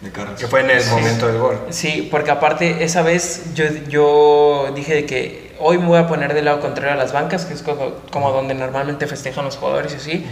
[0.00, 0.10] De.
[0.38, 0.90] Que fue en el Sí.
[0.90, 1.60] momento del gol.
[1.70, 6.34] Sí, porque aparte esa vez yo, yo dije de que hoy me voy a poner
[6.34, 9.92] del lado contrario a las bancas, que es como, como donde normalmente festejan los jugadores
[9.94, 10.26] y así.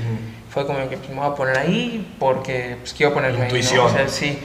[0.57, 3.53] Fue como que pues, me voy a poner ahí porque pues, quiero ponerme ahí.
[3.53, 3.57] ¿no?
[3.59, 3.85] Intuición.
[3.85, 4.38] O sea, sí.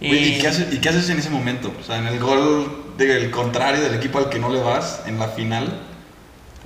[0.00, 1.72] Oye, ¿Y, qué haces, ¿Y qué haces en ese momento?
[1.80, 5.18] O sea, en el gol del contrario del equipo al que no le vas, en
[5.18, 5.76] la final.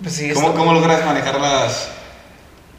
[0.03, 1.93] pues, sí, ¿Cómo, esto- cómo logras manejar las,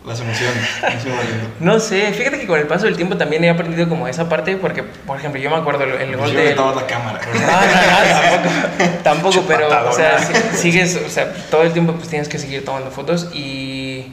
[0.06, 0.63] las emociones?
[1.60, 4.58] No sé, fíjate que con el paso del tiempo también he aprendido como esa parte,
[4.58, 6.41] porque, por ejemplo, yo me acuerdo el, el gol Yo de...
[6.41, 7.20] aventaba la cámara.
[7.50, 8.38] Ah,
[8.78, 10.20] no, no, tampoco, tampoco pero, o sea,
[10.54, 14.12] sigues, o sea, todo el tiempo pues tienes que seguir tomando fotos y...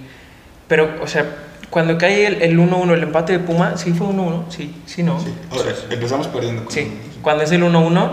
[0.68, 1.26] Pero, o sea,
[1.72, 5.18] cuando cae el el 1-1, el, empate de Puma, sí fue 1-1, sí, sí, no.
[5.18, 5.34] Sí.
[5.50, 6.62] O sea, empezamos perdiendo.
[6.64, 8.12] con- Sí, cuando es el 1-1,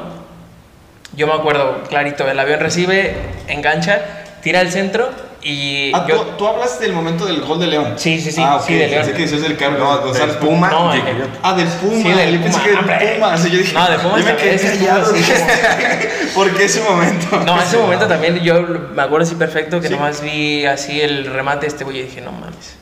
[1.15, 3.15] yo me acuerdo clarito, el avión recibe,
[3.47, 3.99] engancha,
[4.41, 5.09] tira al centro
[5.41, 6.21] y Ah, yo...
[6.21, 7.93] ¿tú, tú hablas del momento del gol de León.
[7.97, 8.63] Sí, sí, sí, Ah, ok.
[8.67, 9.01] sí, de León.
[9.03, 10.69] Pensé que decías del Carlos No, González del Puma.
[10.69, 11.95] No, Digo, eh, Ah, del Puma.
[11.95, 12.63] Sí, del yo pensé Puma,
[12.99, 13.15] que del.
[13.15, 13.33] Puma.
[13.33, 15.01] O sea, yo dije, No, de Puma yo me quedé callado.
[15.03, 15.33] así dije,
[16.35, 17.39] ¿Por qué ese momento?
[17.45, 18.61] No, ese momento también yo
[18.93, 19.93] me acuerdo así perfecto que Sí.
[19.93, 22.75] nomás vi así el remate de este güey y dije, no mames.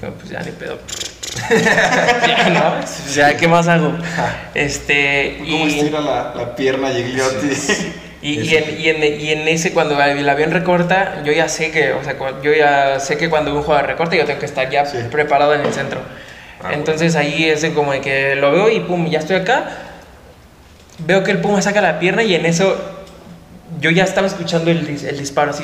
[0.00, 0.78] Pero, Pues ya ni pedo.
[1.50, 2.84] ya, ¿no?
[2.84, 3.92] O sea, ¿qué más hago?
[4.54, 5.36] Este.
[5.38, 7.48] ¿Cómo Y, estira la, la pierna Gigliotti?
[8.22, 11.70] y, y en, y, en, y en ese, cuando el avión recorta, yo ya sé
[11.70, 14.68] que, o sea, yo ya sé que cuando un jugador recorta, yo tengo que estar
[14.70, 14.98] ya Sí.
[15.10, 16.00] preparado en el centro.
[16.62, 19.68] Ah, Entonces ahí es como de que lo veo y pum, ya estoy acá.
[20.98, 22.76] Veo que el Puma saca la pierna y en eso
[23.80, 25.62] yo ya estaba escuchando el, el disparo así.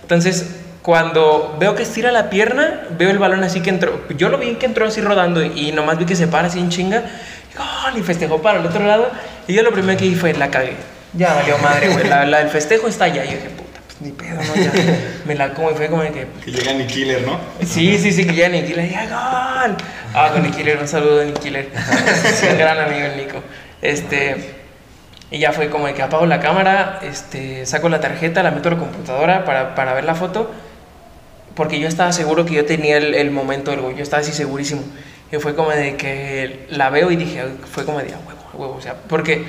[0.00, 0.46] Entonces,
[0.84, 4.02] cuando veo que estira la pierna, veo el balón así que entró.
[4.18, 6.68] Yo lo vi que entró así rodando y nomás vi que se para así en
[6.68, 6.98] chinga.
[6.98, 7.98] Y, ¡gol!
[7.98, 9.10] y festejó para el otro lado.
[9.48, 10.74] Y yo lo primero que dije fue, la cagué.
[11.14, 12.06] Ya valió madre, güey.
[12.06, 13.24] La, la del festejo está allá.
[13.24, 14.62] Y yo dije, puta, pues ni pedo, ¿no?
[14.62, 14.72] Ya.
[15.24, 17.40] Me la como y fue como de que, Que llega Nick Killer, ¿no?
[17.64, 19.76] Sí, sí, sí, que ya Nick Killer, ya gol.
[20.12, 21.70] Ah, con Nick Killer, un saludo a Nick Killer.
[22.26, 23.42] Es un gran amigo el Nico.
[23.80, 24.36] Este,
[25.30, 28.68] y ya fue como de que apago la cámara, este, saco la tarjeta, la meto
[28.68, 30.50] a la computadora para, para ver la foto,
[31.54, 34.32] porque yo estaba seguro que yo tenía el, el momento del gol, yo estaba así
[34.32, 34.82] segurísimo.
[35.32, 38.56] Y fue como de que la veo y dije, fue como de, a huevo, a
[38.56, 39.44] huevo, o sea, porque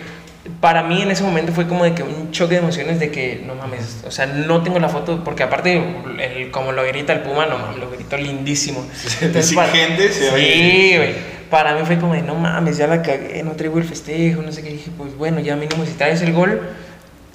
[0.61, 3.43] para mí en ese momento fue como de que un choque de emociones de que,
[3.45, 5.81] no mames, o sea, no tengo la foto, porque aparte,
[6.19, 8.85] el, como lo grita el Puma, no mames, lo gritó lindísimo.
[9.21, 10.53] Exigente, se oye.
[10.53, 11.35] Sí, güey.
[11.49, 14.51] Para mí fue como de, no mames, ya la cagué, no traigo el festejo, no
[14.51, 14.69] sé qué.
[14.69, 16.61] Dije, pues bueno, ya mínimo si traes el gol,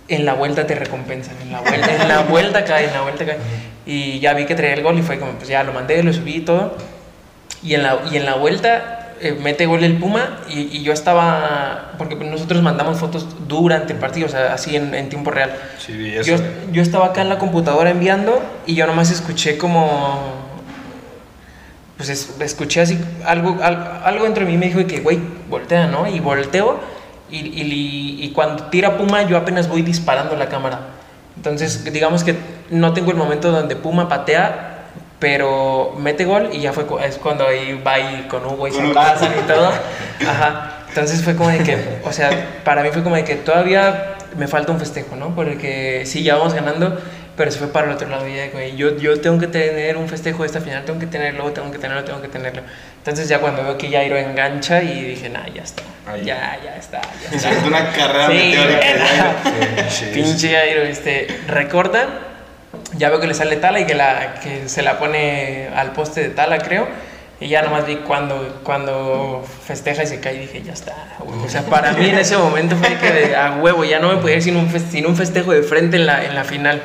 [0.09, 1.37] en la vuelta te recompensan.
[1.43, 3.39] En la vuelta, en la vuelta cae, en la vuelta cae.
[3.93, 6.13] Y ya vi que traía el gol y fue como, pues ya lo mandé, lo
[6.13, 6.77] subí y todo.
[7.63, 10.93] Y en la, y en la vuelta eh, mete gol el Puma y, y yo
[10.93, 15.51] estaba, porque nosotros mandamos fotos durante el partido, o sea, así en, en tiempo real.
[15.85, 16.31] Sí, eso.
[16.31, 16.37] Yo,
[16.73, 20.39] yo estaba acá en la computadora enviando y yo nomás escuché como.
[21.97, 25.87] Pues es- escuché así algo, al- algo dentro de mí me dijo que, güey, voltea,
[25.87, 26.07] ¿no?
[26.07, 26.81] Y volteo
[27.31, 30.81] y, y- y cuando tira Puma yo apenas voy disparando la cámara.
[31.37, 32.37] Entonces, digamos que
[32.71, 34.67] no tengo el momento donde Puma patea,
[35.19, 38.81] pero mete gol y ya fue es cuando ahí va y con Hugo y se
[38.81, 39.71] abrazan y todo.
[40.29, 40.77] Ajá.
[40.89, 42.31] Entonces fue como de que, o sea,
[42.65, 45.35] para mí fue como de que todavía me falta un festejo, ¿no?
[45.37, 46.99] Porque sí, ya vamos ganando,
[47.37, 50.43] pero se fue para el otro lado y yo, yo tengo que tener un festejo
[50.43, 52.63] de esta final, tengo que tenerlo, tengo que tenerlo, tengo que tenerlo.
[52.99, 56.25] Entonces ya cuando veo que Jairo engancha y dije, nah, ya está, Ahí.
[56.25, 57.67] ya, ya está, ya Es está.
[57.69, 59.37] una carrera Sí, meteórica.
[60.13, 60.49] Pinche.
[60.53, 62.09] Jairo, este, recorta,
[62.97, 66.23] ya veo que le sale tala y que, la, que se la pone al poste
[66.23, 66.87] de tala, creo.
[67.43, 70.95] Y ya nomás vi cuando, cuando festeja y se cae y dije, ya está.
[71.21, 71.41] güey.
[71.41, 74.37] O sea, para mí en ese momento fue que a huevo, ya no me podía
[74.37, 76.83] ir sin un, fes- sin un festejo de frente en la, en la final.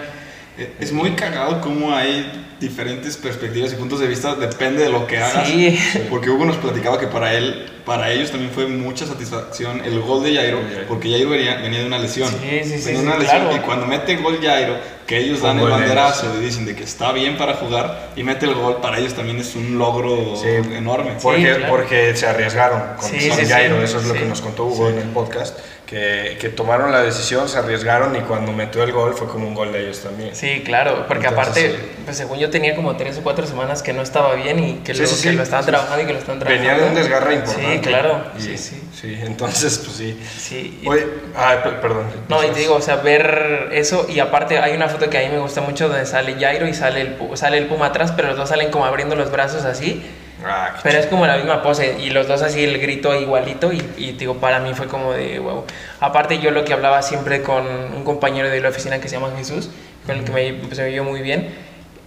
[0.80, 5.17] Es muy cagado cómo hay diferentes perspectivas y puntos de vista, depende de lo que
[5.17, 5.47] hagas.
[5.47, 5.77] Sí.
[6.09, 10.23] Porque Hugo nos platicaba que para él, para ellos también fue mucha satisfacción el gol
[10.23, 12.29] de Jairo, porque Jairo venía, venía de una lesión.
[12.29, 13.55] Sí, sí, Venía de sí, una lesión claro.
[13.57, 16.83] y cuando mete el gol Jairo, que ellos dan el banderazo y dicen de que
[16.83, 20.47] está bien para jugar y mete el gol, para ellos también es un logro Sí.
[20.75, 21.11] enorme.
[21.21, 21.65] Porque, claro.
[21.69, 23.83] porque se arriesgaron con, Sí, con sí, Jairo, sí.
[23.83, 24.19] eso es lo Sí.
[24.21, 28.19] que nos contó Hugo en el podcast, que, que tomaron la decisión, se arriesgaron y
[28.21, 30.36] cuando metió el gol fue como un gol de ellos también.
[30.36, 32.02] Sí, claro, porque Entonces, aparte, sí.
[32.06, 34.93] pues según yo tenía como tres o cuatro semanas que no estaba bien y que,
[34.95, 36.67] Sí, lo, sí, que lo estaban trabajando y que lo estaban trabajando.
[36.69, 37.74] Venía de un desgarre importante.
[37.76, 38.82] Sí, claro, Y- sí, sí.
[39.00, 40.19] Sí, entonces, pues sí.
[40.38, 42.06] Sí, y- Oye, ah, per- perdón.
[42.30, 45.21] No, y te digo, o sea, ver eso y aparte hay una foto que a
[45.21, 48.30] mí me gusta mucho donde sale Jairo y sale el, sale el Puma atrás, pero
[48.30, 50.04] los dos salen como abriendo los brazos así,
[50.47, 53.81] Ah, pero es como la misma pose y los dos así el grito igualito y,
[53.97, 55.65] y digo, para mí fue como de wow.
[55.99, 59.34] Aparte yo lo que hablaba siempre con un compañero de la oficina que se llama
[59.36, 59.69] Jesús,
[60.05, 61.49] con el que me, pues, me vio muy bien,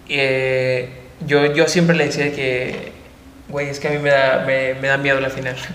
[0.07, 0.89] eh,
[1.25, 2.91] yo, yo siempre le decía que,
[3.49, 5.55] güey, es que a mí me da, me, me da miedo la final.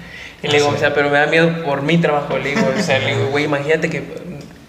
[0.42, 2.37] Y le digo, Ah, o sea, pero me da miedo por mi trabajo.
[2.37, 4.03] Le digo, o sea, le digo, güey, imagínate que,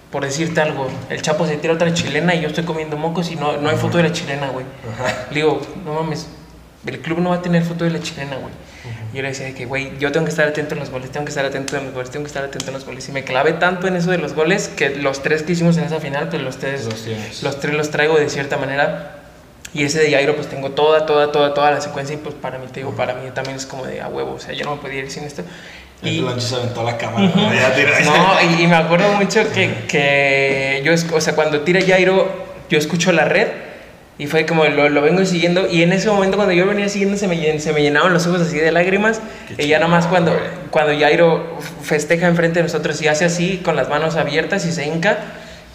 [0.09, 3.35] por decirte algo, el Chapo se tira otra chilena y yo estoy comiendo mocos y
[3.35, 4.65] no, no hay foto de la chilena, güey.
[5.31, 6.29] Le digo, no mames,
[6.85, 8.53] el club no va a tener foto de la chilena, güey.
[9.13, 11.09] Y yo le decía de que, güey, yo tengo que estar atento en los goles,
[11.11, 13.07] tengo que estar atento en los goles, tengo que estar atento en los goles.
[13.09, 15.85] Y me clavé tanto en eso de los goles que los tres que hicimos en
[15.85, 16.85] esa final, pues los tres
[17.41, 19.19] Los tres los traigo de cierta manera.
[19.73, 22.13] Y ese de Jairo, pues tengo toda, toda, toda, toda la secuencia.
[22.13, 24.33] Y pues para mí, te digo, para mí también es como de a huevo.
[24.33, 25.43] O sea, yo no me podía ir sin esto.
[26.01, 27.31] Y, Pelonchis aventó la cámara.
[27.35, 31.81] Ya tira- no, y, y me acuerdo mucho que, que yo, o sea, cuando tira
[31.85, 33.47] Jairo, yo escucho la red
[34.17, 35.67] y fue como lo, lo vengo siguiendo.
[35.69, 38.41] Y en ese momento, cuando yo venía siguiendo, se me, se me llenaban los ojos
[38.41, 39.19] así de lágrimas.
[39.57, 40.43] Qué Y ya nada más chingón, cuando, güey.
[40.69, 44.85] cuando Jairo festeja enfrente de nosotros y hace así, con las manos abiertas y se
[44.85, 45.17] hinca.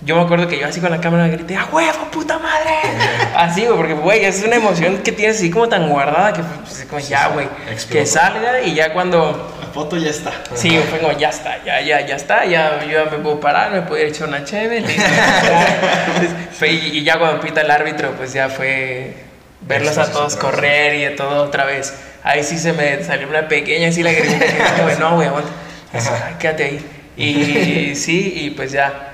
[0.02, 2.70] Yo me acuerdo que yo así con la cámara grité, ¡a huevo, puta madre!
[3.36, 6.86] Así, güey, porque, güey, es una emoción que tienes así como tan guardada que, pues,
[6.88, 7.48] como, ya, güey,
[7.90, 10.32] que salga y ya cuando foto ya está.
[10.54, 13.70] Sí, fue como, ya está, ya, ya, ya está, ya, yo ya me puedo parar,
[13.72, 14.44] me puedo ir a echar una.
[16.52, 19.14] Fue- y, y ya cuando pita el árbitro, pues ya fue
[19.62, 21.94] verlos a todos correr y de todo otra vez.
[22.22, 25.50] Ahí sí se me salió una pequeña así la güey, no, güey, aguanta.
[25.92, 26.86] Así, "Ay, quédate ahí.
[27.16, 29.12] Y sí, y pues ya,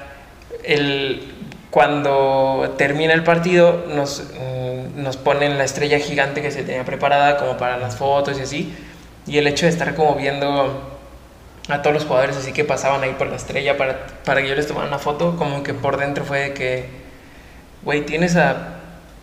[0.65, 1.33] el,
[1.71, 7.37] cuando termina el partido, nos, mm, nos ponen la estrella gigante que se tenía preparada
[7.37, 8.75] como para las fotos y así.
[9.27, 10.93] Y el hecho de estar como viendo
[11.69, 14.55] a todos los jugadores así que pasaban ahí por la estrella para, para que yo
[14.55, 16.85] les tomara una foto, como que por dentro fue de que,
[17.83, 18.73] güey, tienes a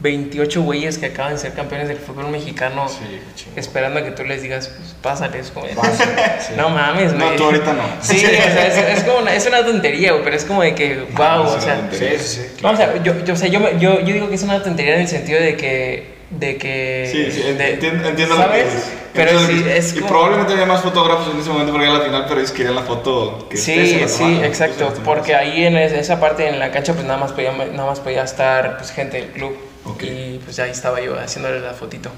[0.01, 3.21] 28 güeyes que acaban de ser campeones del fútbol mexicano Sí,
[3.55, 6.11] esperando a que tú les digas, pues pásale, es como, Pásale,
[6.41, 6.53] sí.
[6.57, 7.83] no mames, No, tú ahorita no.
[8.01, 10.75] Sí, o sea, es, es como una, es una tontería, güey, pero es como de
[10.75, 12.19] que, wow, es o una sea, tontería.
[12.19, 12.61] Sí, sí, sí.
[12.61, 14.61] no, o sea, yo, yo, o sea, yo, me- yo, yo digo que es una
[14.61, 18.47] tontería en el sentido de que, de que, Sí, sí, de- entiendo, entiendo lo que
[18.47, 18.91] ¿sabes?
[19.13, 22.25] Pero sí, es Y probablemente había más fotógrafos en ese momento porque era la final,
[22.27, 25.77] pero ellos querían la foto que Sí, la sí, tomaran, exacto, entonces porque ahí en
[25.77, 28.91] es- esa parte en la cancha pues nada más podía, nada más podía estar pues
[28.91, 29.55] gente del club
[30.01, 32.09] y pues ahí estaba yo haciéndole la fotito.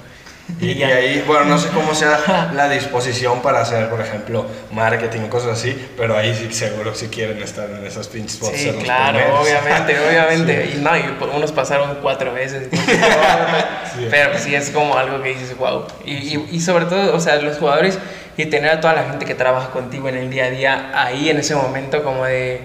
[0.60, 5.22] Y, y ahí, bueno, no sé cómo sea la disposición para hacer, por ejemplo, marketing
[5.26, 8.56] o cosas así, pero ahí sí seguro si quieren estar en esas pinches fotos.
[8.58, 9.40] Sí, claro, primeros.
[9.40, 10.72] obviamente, obviamente.
[10.74, 12.68] Y no, y por- unos pasaron cuatro veces.
[14.10, 15.84] Pero pues sí, es como algo que dices, wow.
[16.04, 17.98] Y, y, y sobre todo, o sea, los jugadores
[18.36, 21.28] y tener a toda la gente que trabaja contigo en el día a día ahí
[21.30, 22.60] en ese momento, como de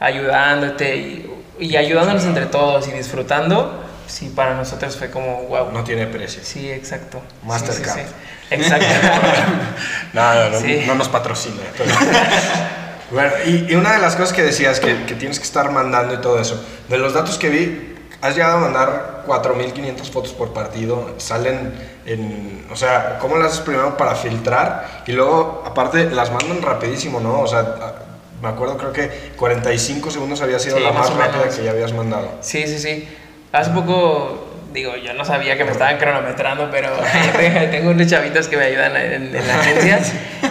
[0.00, 5.70] ayudándote y, y ayudándonos entre todos y disfrutando, sí, para nosotros fue como, wow.
[5.72, 6.42] No tiene precio.
[6.44, 7.20] Sí, exacto.
[7.42, 7.94] Mastercard.
[7.98, 8.08] Sí, sí,
[8.48, 8.54] sí.
[8.54, 8.86] Exacto.
[10.12, 11.62] No, no, no, no nos patrocina.
[11.76, 11.90] pero-
[13.10, 16.14] bueno, y, y una de las cosas que decías que, que tienes que estar mandando
[16.14, 20.52] y todo eso, de los datos que vi, has llegado a mandar 4.500 fotos por
[20.52, 21.74] partido, salen
[22.06, 25.02] en, o sea, ¿cómo las haces primero para filtrar?
[25.06, 27.40] Y luego, aparte, las mandan rapidísimo, ¿no?
[27.40, 27.94] O sea, a-
[28.40, 31.92] me acuerdo, creo que 45 segundos había sido la más más rápida que ya habías
[31.94, 32.30] mandado.
[32.42, 33.08] Sí, sí, sí.
[33.54, 36.90] Hace poco, digo, yo no sabía que me estaban cronometrando, pero
[37.70, 40.00] tengo unos chavitos que me ayudan en, en la agencia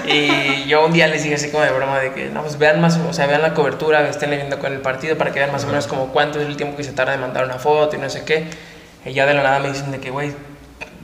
[0.08, 2.80] Y yo un día les dije así como de broma de que, no, pues vean
[2.80, 5.66] más, o sea, vean la cobertura, estén viendo con el partido para que vean más
[5.66, 8.00] o menos como cuánto es el tiempo que se tarda de mandar una foto y
[8.00, 8.46] no sé qué.
[9.04, 10.32] Y ya de la nada me dicen de que, güey,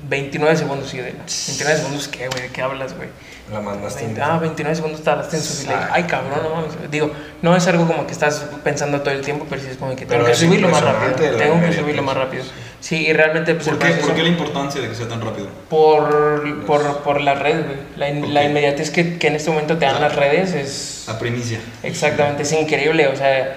[0.07, 0.93] 29 segundos.
[0.93, 2.43] Y de, 29 segundos, ¿qué, güey?
[2.43, 3.09] ¿De qué hablas, güey?
[3.51, 4.05] La mandaste.
[4.05, 5.73] en- Ah, 29 segundos tardaste en subirle.
[5.73, 5.93] Exacto.
[5.95, 6.91] Ay, cabrón, no mames.
[6.91, 9.91] Digo, no es algo como que estás pensando todo el tiempo, pero sí es como
[9.95, 11.35] que tengo Pero que subirlo más rápido.
[11.37, 12.43] Tengo que subirlo más rápido.
[12.79, 15.19] Sí, y realmente, pues ¿Por qué, proceso- ¿Por qué la importancia de que sea tan
[15.21, 15.47] rápido?
[15.67, 17.77] por, por, por la red, güey.
[17.97, 21.17] La, in- la inmediatez que, que en este momento te dan las redes es La
[21.19, 21.59] primicia.
[21.83, 23.07] exactamente, es increíble.
[23.07, 23.55] O sea,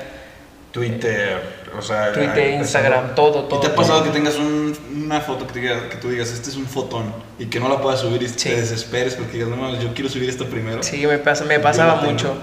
[0.73, 1.39] Twitter,
[1.79, 2.13] o sea.
[2.13, 3.61] Twitter, Instagram, todo, ¿Y todo.
[3.61, 4.77] te ha pasado que tengas un-
[5.13, 7.69] una foto que, te diga- que tú digas, este es un fotón, y que no
[7.69, 8.49] la puedas subir y Sí.
[8.49, 10.83] te desesperes porque digas, no mames, yo quiero subir esto primero?
[10.83, 12.35] Sí, me, pasa, me pasaba mucho.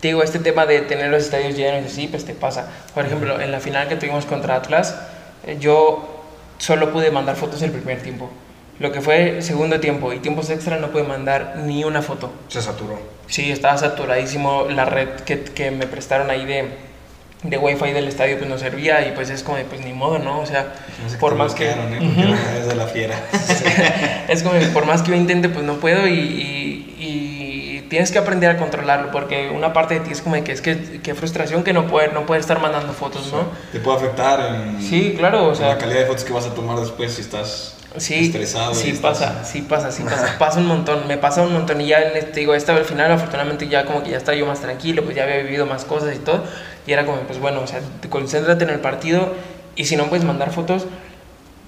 [0.00, 2.68] Te digo, este tema de tener los estadios llenos y así, pues te pasa.
[2.94, 4.94] Por ejemplo, en la final que tuvimos contra Atlas,
[5.46, 6.22] eh, yo
[6.58, 8.30] solo pude mandar fotos el primer tiempo.
[8.80, 12.30] Lo que fue segundo tiempo y tiempos extra no pude mandar ni una foto.
[12.48, 12.98] Se saturó.
[13.28, 14.66] Sí, estaba saturadísimo.
[14.68, 16.68] La red que, que me prestaron ahí de,
[17.44, 20.18] de wifi del estadio pues no servía y pues es como de, pues ni modo,
[20.18, 20.40] ¿no?
[20.40, 21.70] O sea, No sé por más que...
[21.70, 22.64] ¿eh?
[22.68, 23.14] De la fiera.
[24.28, 28.18] es como por más que yo intente pues no puedo y, y- y tienes que
[28.18, 31.14] aprender a controlarlo porque una parte de ti es como de que es que qué
[31.14, 33.44] frustración que no poder, no poder estar mandando fotos, ¿no?
[33.72, 35.68] Te puede afectar en, Sí, claro, o en sea...
[35.68, 38.72] la calidad de fotos que vas a tomar después si estás Sí, estresado.
[38.72, 41.80] y sí pasa, sí pasa, sí pasa, pasa un montón, me pasa un montón.
[41.80, 44.46] Y ya en este, digo, esta al final afortunadamente ya como que ya estaba yo
[44.46, 46.42] más tranquilo, pues ya había vivido más cosas y todo,
[46.86, 49.32] y era como, pues bueno, o sea, te concéntrate en el partido
[49.76, 50.86] y si no puedes mandar fotos,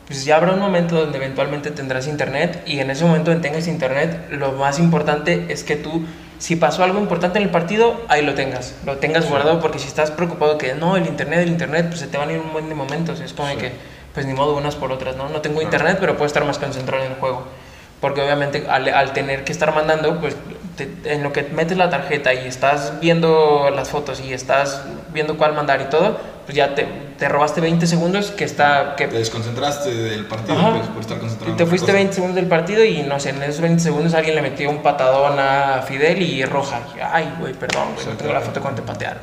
[0.07, 3.67] pues ya habrá un momento donde eventualmente tendrás internet y en ese momento donde tengas
[3.67, 6.05] internet, lo más importante es que tú,
[6.39, 9.89] si pasó algo importante en el partido, ahí lo tengas, lo tengas guardado porque si
[9.89, 12.53] estás preocupado que no, el internet, el internet, pues se te van a ir un
[12.53, 13.57] buen de momentos, es como Sí.
[13.57, 13.73] que
[14.17, 15.29] pues ni modo unas por otras, ¿no?
[15.29, 17.47] No tengo internet, pero puedo estar más concentrado en el juego.
[18.01, 20.37] Porque obviamente al, al tener que estar mandando, pues
[20.77, 24.83] te- en lo que metes la tarjeta y estás viendo las fotos y estás
[25.15, 26.87] viendo cuál mandar y todo, pues ya te,
[27.19, 28.95] te robaste 20 segundos que está...
[28.97, 31.53] Que, Te desconcentraste del partido pues, por estar concentrado.
[31.53, 31.97] en te fuiste cosa.
[31.97, 34.83] 20 segundos del partido y no sé, en esos 20 segundos alguien le metió un
[34.83, 36.81] patadón a Fidel y roja.
[36.97, 39.21] Y, Ay, güey, perdón, güey, no tengo la foto cuando te patearon.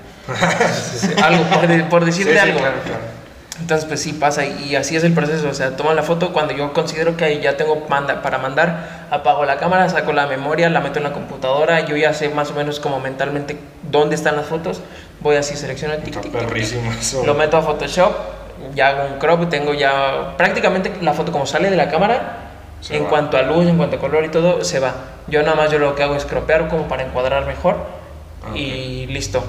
[1.24, 2.60] algo, por, de- por decirte Sí, sí, algo.
[2.60, 3.13] claro, claro.
[3.60, 5.48] Entonces, pues sí pasa y, así es el proceso.
[5.48, 9.46] O sea, toman la foto cuando yo considero que ya tengo manda, para mandar, apago
[9.46, 11.82] la cámara, saco la memoria, la meto en la computadora.
[11.82, 14.82] Yo ya sé más o menos como mentalmente dónde están las fotos.
[15.20, 18.12] Voy así, selecciono, tic, tic, tic, lo meto a Photoshop,
[18.76, 22.40] ya hago un crop, tengo ya prácticamente la foto como sale de la cámara.
[22.82, 23.10] Se en va.
[23.10, 24.94] cuanto a luz, en cuanto a color y todo, se va.
[25.28, 27.78] Yo nada más yo lo que hago es cropear como para encuadrar mejor
[28.54, 29.42] y listo.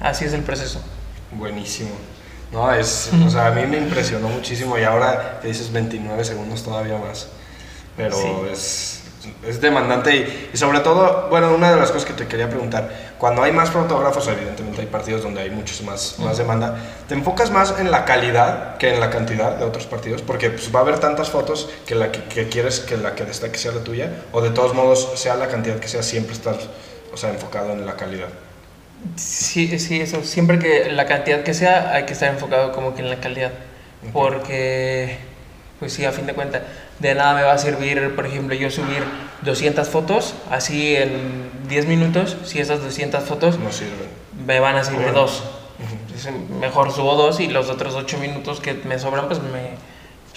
[0.00, 0.82] Así es el proceso.
[1.30, 1.90] Buenísimo.
[2.56, 6.62] No, es, o sea, a mí me impresionó muchísimo y ahora que dices 29 segundos
[6.62, 7.28] todavía más.
[7.98, 8.28] Pero Sí.
[8.50, 9.02] es,
[9.46, 12.90] es demandante y, y sobre todo, bueno, una de las cosas que te quería preguntar,
[13.18, 17.50] cuando hay más fotógrafos, evidentemente hay partidos donde hay muchos más, más demanda, ¿te enfocas
[17.50, 20.22] más en la calidad que en la cantidad de otros partidos?
[20.22, 23.24] Porque pues, va a haber tantas fotos que la que, que quieres que la que
[23.26, 26.56] destaque sea la tuya, o de todos modos, sea la cantidad que sea, siempre estás,
[27.12, 28.28] o sea, enfocado en la calidad.
[29.16, 30.24] Sí, sí, eso.
[30.24, 33.52] Siempre que la cantidad que sea, hay que estar enfocado como que en la calidad.
[34.12, 35.18] Porque,
[35.78, 36.62] pues sí, a fin de cuentas,
[36.98, 39.02] de nada me va a servir, por ejemplo, yo subir
[39.42, 44.08] 200 fotos así en 10 minutos, si esas 200 fotos No sirven.
[44.46, 45.20] me van a servir Bueno.
[45.20, 45.42] dos.
[46.60, 49.68] Mejor subo dos y los otros 8 minutos que me sobran, pues me, me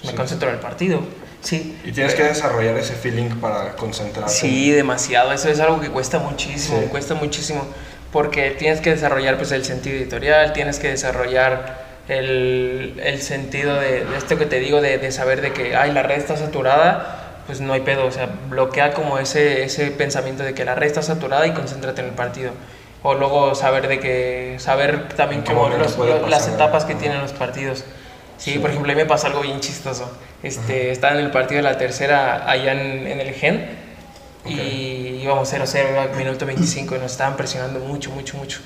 [0.10, 0.14] Sí.
[0.16, 1.02] concentro en el partido.
[1.42, 1.78] Sí.
[1.86, 4.32] Y tienes que desarrollar ese feeling para concentrarte.
[4.34, 5.32] Sí, demasiado.
[5.32, 6.88] Eso es algo que cuesta muchísimo, Sí.
[6.90, 7.66] cuesta muchísimo.
[8.12, 14.04] Porque tienes que desarrollar pues, el sentido editorial, tienes que desarrollar el, el sentido de,
[14.06, 17.42] de esto que te digo, de, de saber de que, ay, la red está saturada,
[17.46, 18.06] pues no hay pedo.
[18.08, 22.02] O sea, bloquea como ese, ese pensamiento de que la red está saturada y concéntrate
[22.02, 22.52] en el partido.
[23.04, 26.96] O luego saber de que, saber también ¿En qué como momento los- las etapas que
[26.96, 27.86] tienen los partidos.
[28.38, 28.60] Sí, Sí.
[28.60, 30.12] por ejemplo, a mí me pasa algo bien chistoso.
[30.42, 33.70] Este, estaba en el partido de la tercera allá en, en el GEN
[34.46, 38.60] y íbamos 0-0, iba al minuto 25 y nos estaban presionando mucho, mucho, mucho.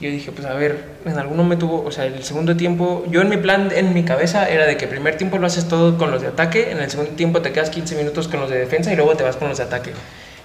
[0.00, 3.20] Yo dije, pues a ver, en algún momento, hubo- o sea, el segundo tiempo, yo
[3.20, 5.98] en mi plan, en mi cabeza, era de que el primer tiempo lo haces todo
[5.98, 8.58] con los de ataque, en el segundo tiempo te quedas 15 minutos con los de
[8.58, 9.92] defensa y luego te vas con los de ataque.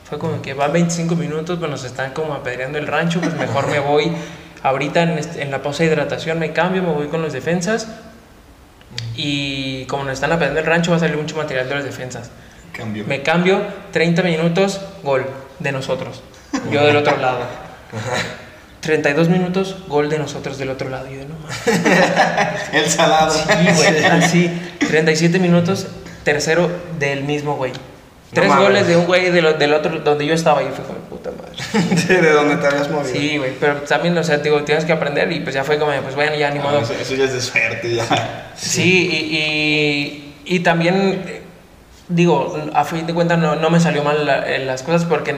[0.03, 3.67] Fue como que van 25 minutos, pues nos están como apedreando el rancho, pues mejor
[3.69, 4.11] me voy
[4.61, 7.87] ahorita en, este- en la pausa de hidratación, me cambio, me voy con los defensas
[9.15, 12.29] y como nos están apedreando el rancho va a salir mucho material de los defensas.
[12.75, 13.05] Cambio.
[13.07, 13.61] Me cambio,
[13.91, 15.25] 30 minutos, gol
[15.59, 16.21] de nosotros.
[16.71, 17.39] Yo del otro lado.
[18.81, 21.07] 32 minutos, gol de nosotros del otro lado.
[21.09, 21.35] Yo de no.
[22.73, 23.31] El salado.
[23.31, 23.43] Sí,
[23.75, 24.51] güey, así.
[24.87, 25.87] 37 minutos,
[26.23, 26.69] tercero
[26.99, 27.71] del mismo güey.
[28.33, 31.31] Tres goles de un güey del, del otro donde yo estaba y fue como puta
[31.31, 32.15] madre.
[32.21, 33.15] de donde te habías movido.
[33.15, 35.93] Sí, güey, pero también, o sea, digo, tienes que aprender y pues ya fue como,
[36.01, 36.81] pues bueno, ya ni Ah, modo.
[36.81, 38.51] eso, eso ya es de suerte, ya.
[38.57, 41.41] Sí, y, y, y también, eh,
[42.09, 45.35] digo, a fin de cuentas no, no me salió mal la- eh, las cosas porque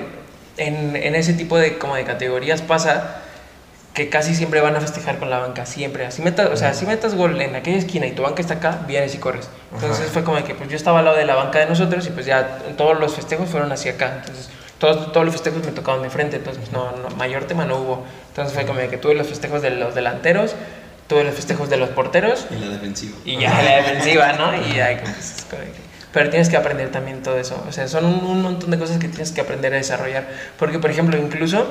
[0.57, 3.21] en, en ese tipo de, como de categorías pasa
[3.93, 6.05] que casi siempre van a festejar con la banca, siempre.
[6.05, 8.79] Así metas, o sea, si metas gol en aquella esquina y tu banca está acá,
[8.87, 9.49] vienes y corres.
[9.73, 10.13] Entonces Ajá.
[10.13, 12.11] fue como de que pues yo estaba al lado de la banca de nosotros y
[12.11, 14.17] pues ya todos los festejos fueron hacia acá.
[14.19, 17.65] Entonces todos, todos los festejos me tocaban de frente, entonces pues, no, no, mayor tema
[17.65, 18.05] no hubo.
[18.29, 20.53] Entonces fue como de que tuve los festejos de los delanteros,
[21.07, 23.17] tuve los festejos de los porteros Y la defensiva.
[23.25, 24.55] y ya la defensiva, ¿no?
[24.55, 25.86] Y ya, pues, es como que-
[26.17, 27.63] Pero tienes que aprender también todo eso.
[27.69, 30.27] O sea, son un, un montón de cosas que tienes que aprender a desarrollar.
[30.57, 31.67] Porque, por ejemplo, incluso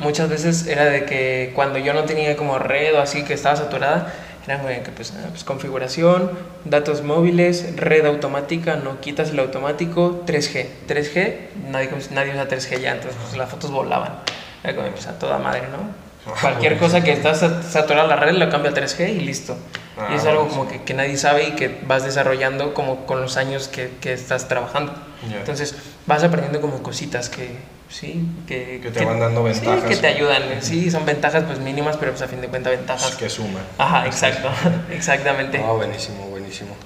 [0.00, 3.54] muchas veces era de que cuando yo no tenía como red o así que estaba
[3.54, 4.14] saturada,
[4.46, 6.30] era como de que pues, pues configuración,
[6.64, 10.66] datos móviles, red automática, no quitas el automático, 3G.
[10.88, 11.34] 3G,
[11.68, 14.20] nadie, nadie usa 3G ya, entonces pues, las fotos volaban.
[14.64, 16.07] Era como pues, a toda madre, ¿no?
[16.40, 19.56] Cualquier cosa que está sat- saturada la red lo cambia a 3G y listo.
[19.96, 23.20] Ah, y es algo como que, que nadie sabe y que vas desarrollando como con
[23.20, 24.92] los años que, que estás trabajando.
[25.32, 25.74] Entonces
[26.06, 27.56] vas aprendiendo como cositas que,
[27.88, 29.82] sí, que, Que te van dando ventajas.
[29.82, 30.42] Sí, que te ayudan.
[30.60, 33.16] Sí, son ventajas pues mínimas, pero pues a fin de cuentas ventajas.
[33.16, 33.60] Que suma.
[33.78, 34.48] Ajá, exacto,
[34.90, 35.60] exactamente.
[35.64, 36.76] Ah, buenísimo, buenísimo.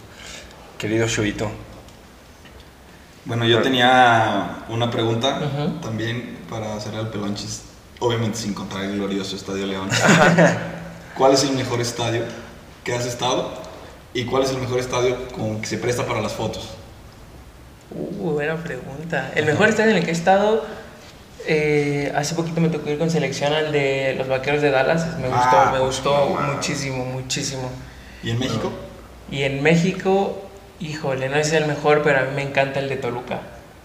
[0.78, 1.51] Querido Shuito.
[3.24, 5.38] Bueno, yo tenía una pregunta
[5.80, 7.62] también para hacer el pelonchis.
[8.03, 9.88] Obviamente sin contar el glorioso Estadio León.
[11.16, 12.24] ¿Cuál es el mejor estadio
[12.82, 13.53] que has estado?
[14.12, 16.70] ¿Y cuál es el mejor estadio como que se presta para las fotos?
[17.92, 19.30] Uh, buena pregunta.
[19.36, 20.64] El mejor estadio en el que he estado,
[21.46, 25.07] eh, hace poquito me tocó ir con selección al de los Vaqueros de Dallas.
[25.18, 27.70] Me gustó, Ah, me gustó muchísimo, muchísimo.
[28.24, 28.72] ¿Y en México?
[29.30, 30.42] Y en México,
[30.80, 33.42] híjole, no es el mejor, pero a mí me encanta el de Toluca.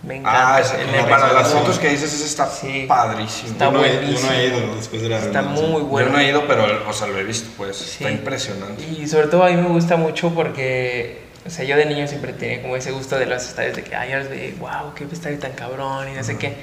[0.07, 0.55] Me encanta.
[0.55, 2.85] Ah, el de para las fotos que dices, ese está Sí.
[2.87, 3.51] padrísimo.
[3.51, 4.29] Está yo, no yo buenísimo.
[4.31, 5.71] no he ido después de la Está reunión.
[5.71, 6.07] muy bueno.
[6.07, 7.75] Yo no he ido, pero, o sea, lo he visto, pues.
[7.77, 8.03] Sí.
[8.05, 8.83] Está impresionante.
[8.85, 12.31] Y sobre todo a mí me gusta mucho porque, o sea, yo de niño siempre
[12.33, 15.03] tenía como ese gusto de los estadios de que, ay, ahora es de, wow, qué
[15.11, 16.53] estadio tan cabrón y no sé qué.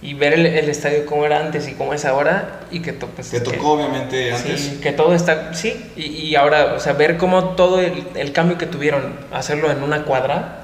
[0.00, 3.06] Y ver el, el estadio como era antes y cómo es ahora y que to-
[3.08, 4.60] pues, ¿Te que- tocó obviamente antes?
[4.60, 8.32] Sí, que todo está, sí, y, y ahora, o sea, ver cómo todo el, el
[8.32, 10.61] cambio que tuvieron, hacerlo en una cuadra,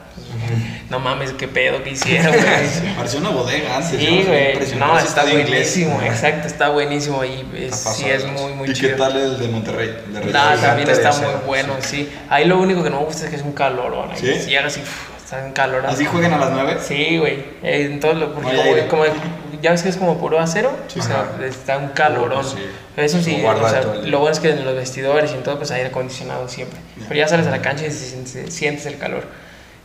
[0.90, 2.94] no mames, qué pedo que hicieron, güey.
[2.96, 4.00] Parecía una bodega antes.
[4.00, 4.54] Sí, güey.
[4.78, 5.48] No, está estadio inglés.
[5.48, 8.90] buenísimo, exacto, está buenísimo y es- sí es muy, muy ¿Y chido.
[8.90, 9.94] qué tal el de Monterrey?
[10.06, 12.08] El de No, también está muy bueno, sí.
[12.30, 14.32] Ahí lo único que no me gusta es que es un calor, ¿Sí?
[14.40, 14.80] Si llegas y
[15.22, 15.84] está en calor.
[15.86, 16.78] ¿Así juegan a las 9?
[16.86, 17.44] Sí, güey.
[17.62, 19.14] En todo lo, porque No como, como-
[19.60, 22.44] ya ves que es como puro acero, Sí, o sea, está un calorón.
[22.46, 22.56] Uh, sí.
[22.96, 25.70] Eso sí, o sea, lo bueno es que en los vestidores y en todo, pues
[25.72, 26.78] aire acondicionado siempre.
[26.96, 27.04] Ya.
[27.08, 29.24] Pero ya sales a la cancha y sientes el calor.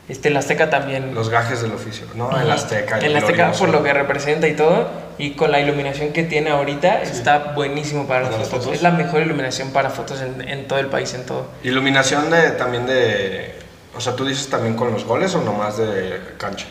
[0.10, 1.16] Este, el Azteca también.
[1.16, 2.06] Los gajes del oficio.
[2.16, 2.99] No, el Azteca.
[2.99, 3.60] El Azteca, glorioso.
[3.60, 4.88] por lo que representa y todo,
[5.18, 8.49] y con la iluminación que tiene ahorita, está buenísimo para, las fotos.
[8.49, 8.74] fotos.
[8.74, 11.47] Es la mejor iluminación para fotos en, en todo el país, en todo.
[11.64, 13.56] Iluminación de, también de...
[13.95, 16.66] O sea, ¿tú dices también con los goles o nomás de cancha?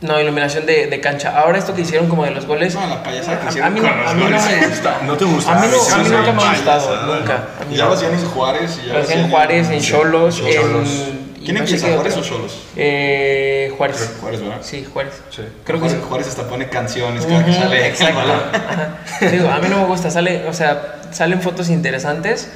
[0.00, 1.38] No, iluminación de, de cancha.
[1.38, 2.74] Ahora esto que hicieron como de los goles.
[2.74, 4.44] No, la payasada que a, a hicieron mí, con no- los a mí no goles.
[4.60, 4.98] me gusta.
[5.04, 5.52] ¿No te gusta?
[5.52, 7.34] A mí, no- Sí, a mí sí, nunca me ha sí, gustado, nunca.
[7.34, 7.90] A Ya no.
[7.90, 11.60] lo hacían en Juárez y ya Lo hacían en Juárez, en Cholos, en ¿Quién no
[11.62, 12.58] empieza, Juárez o Cholos?
[12.76, 14.16] Eh, Juárez.
[14.20, 14.58] Juárez, ¿verdad?
[14.60, 15.14] Sí, Juárez.
[15.30, 15.42] Sí.
[15.64, 15.94] Creo que sí.
[15.94, 17.78] Juárez, Juárez hasta pone canciones cada que Ujú, sale.
[17.78, 18.32] el Exacto.
[19.32, 22.50] Digo, a mí no me gusta, sale, o sea, salen fotos interesantes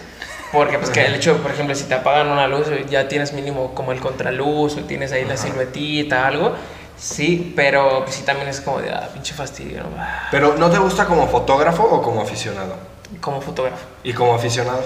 [0.54, 3.74] porque pues que el hecho, por ejemplo, si te apagan una luz, ya tienes mínimo
[3.74, 6.54] como el contraluz o tienes ahí la siluetita, algo.
[6.96, 9.88] Sí, pero pues, sí también es como de, ah, pinche fastidio, ¿no?
[10.30, 12.76] Pero ¿no te gusta como fotógrafo o como aficionado?
[13.20, 13.84] Como fotógrafo.
[14.04, 14.80] ¿Y como aficionado?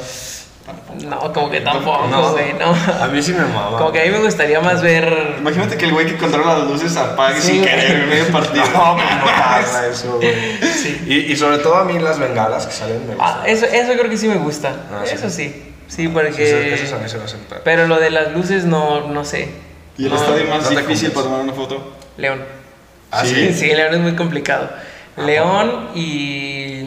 [1.05, 2.33] No, como que tampoco, No.
[2.33, 2.75] güey, no.
[3.03, 3.79] A mí sí me mama.
[3.79, 5.37] Como que a mí me gustaría más ver...
[5.39, 7.71] Imagínate que el güey que controla las luces apague Sí, sin güey.
[7.71, 8.64] querer en medio partido.
[8.73, 10.59] No, no pasa eso, güey.
[11.07, 13.47] Y, y sobre todo a mí las bengalas que salen me Ah, gustan.
[13.47, 14.73] eso, eso creo que sí me gusta.
[14.93, 15.14] Ah, sí.
[15.14, 15.45] eso sí.
[15.49, 16.75] Sí, Sí, porque...
[16.75, 17.41] Esos a mí se me hacen.
[17.64, 19.49] Pero lo de las luces no, no sé.
[19.97, 21.97] ¿Y el No, estadio más no difícil para tomar una foto?
[22.19, 22.43] León.
[23.11, 23.55] ¿Ah, sí?
[23.55, 24.69] Sí, León es muy complicado.
[25.16, 26.78] Ah, León y...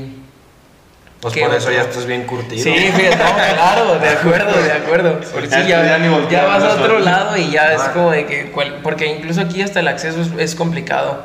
[1.22, 2.64] Pues ¿Qué por eso ya estás bien curtido.
[2.64, 5.20] Sí, fíjate, no, claro, de acuerdo, de acuerdo.
[5.34, 5.98] Porque sí, ya,
[6.32, 7.92] Ya vas a otro lado y ya es Ah.
[7.94, 8.52] como de que...
[8.84, 11.22] porque incluso aquí hasta el acceso es, es complicado.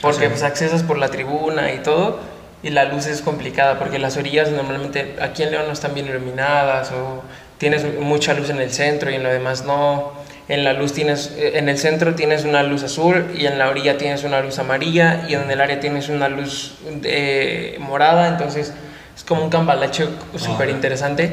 [0.00, 0.28] Porque Sí.
[0.30, 2.20] pues accesas por la tribuna y todo
[2.62, 6.06] y la luz es complicada porque las orillas normalmente aquí en León no están bien
[6.06, 7.22] iluminadas o
[7.58, 10.12] tienes mucha luz en el centro y en lo demás no.
[10.48, 13.68] En la luz tienes, eh, en el centro tienes una luz azul y en la
[13.68, 16.74] orilla tienes una luz amarilla y en el área tienes una luz
[17.04, 18.72] eh, morada, entonces
[19.16, 20.06] es como un cambalache
[20.36, 21.30] súper interesante.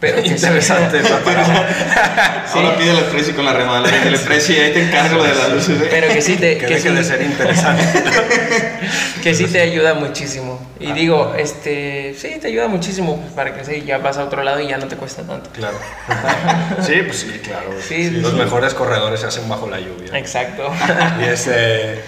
[0.00, 2.44] pero que sí- Interesante esa palabra.
[2.54, 5.34] Ahora pide el precio con la remodelación del precio y ahí te encargo lo de
[5.34, 5.80] las luces.
[5.80, 5.86] ¿eh?
[5.90, 7.84] pero que sí te, Que que deje sí- de ser interesante.
[9.22, 10.60] que sí te ayuda muchísimo.
[10.80, 11.38] Y Ah, digo, claro.
[11.38, 14.78] este, sí, te ayuda muchísimo para que sí, ya vas a otro lado y ya
[14.78, 15.50] no te cuesta tanto.
[15.50, 15.78] Claro.
[16.84, 17.68] Sí, pues sí, claro.
[17.80, 18.38] Sí, sí, Los sí.
[18.38, 20.18] mejores corredores se hacen bajo la lluvia.
[20.18, 20.68] Exacto.
[21.20, 22.02] Y, este,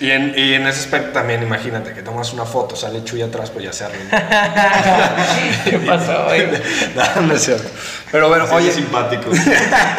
[0.00, 3.50] y, en, y en ese aspecto también, imagínate que tomas una foto, sale Chuy atrás,
[3.50, 4.10] pues ya se arruinó.
[5.64, 6.24] ¿Qué pasó?
[6.24, 6.46] güey?
[6.94, 7.68] no, no es cierto.
[8.12, 9.30] Pero bueno, Así oye, simpático.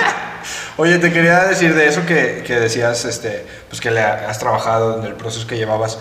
[0.78, 5.00] oye, te quería decir de eso que, que decías, este, pues que le has trabajado
[5.00, 5.98] en el proceso que llevabas.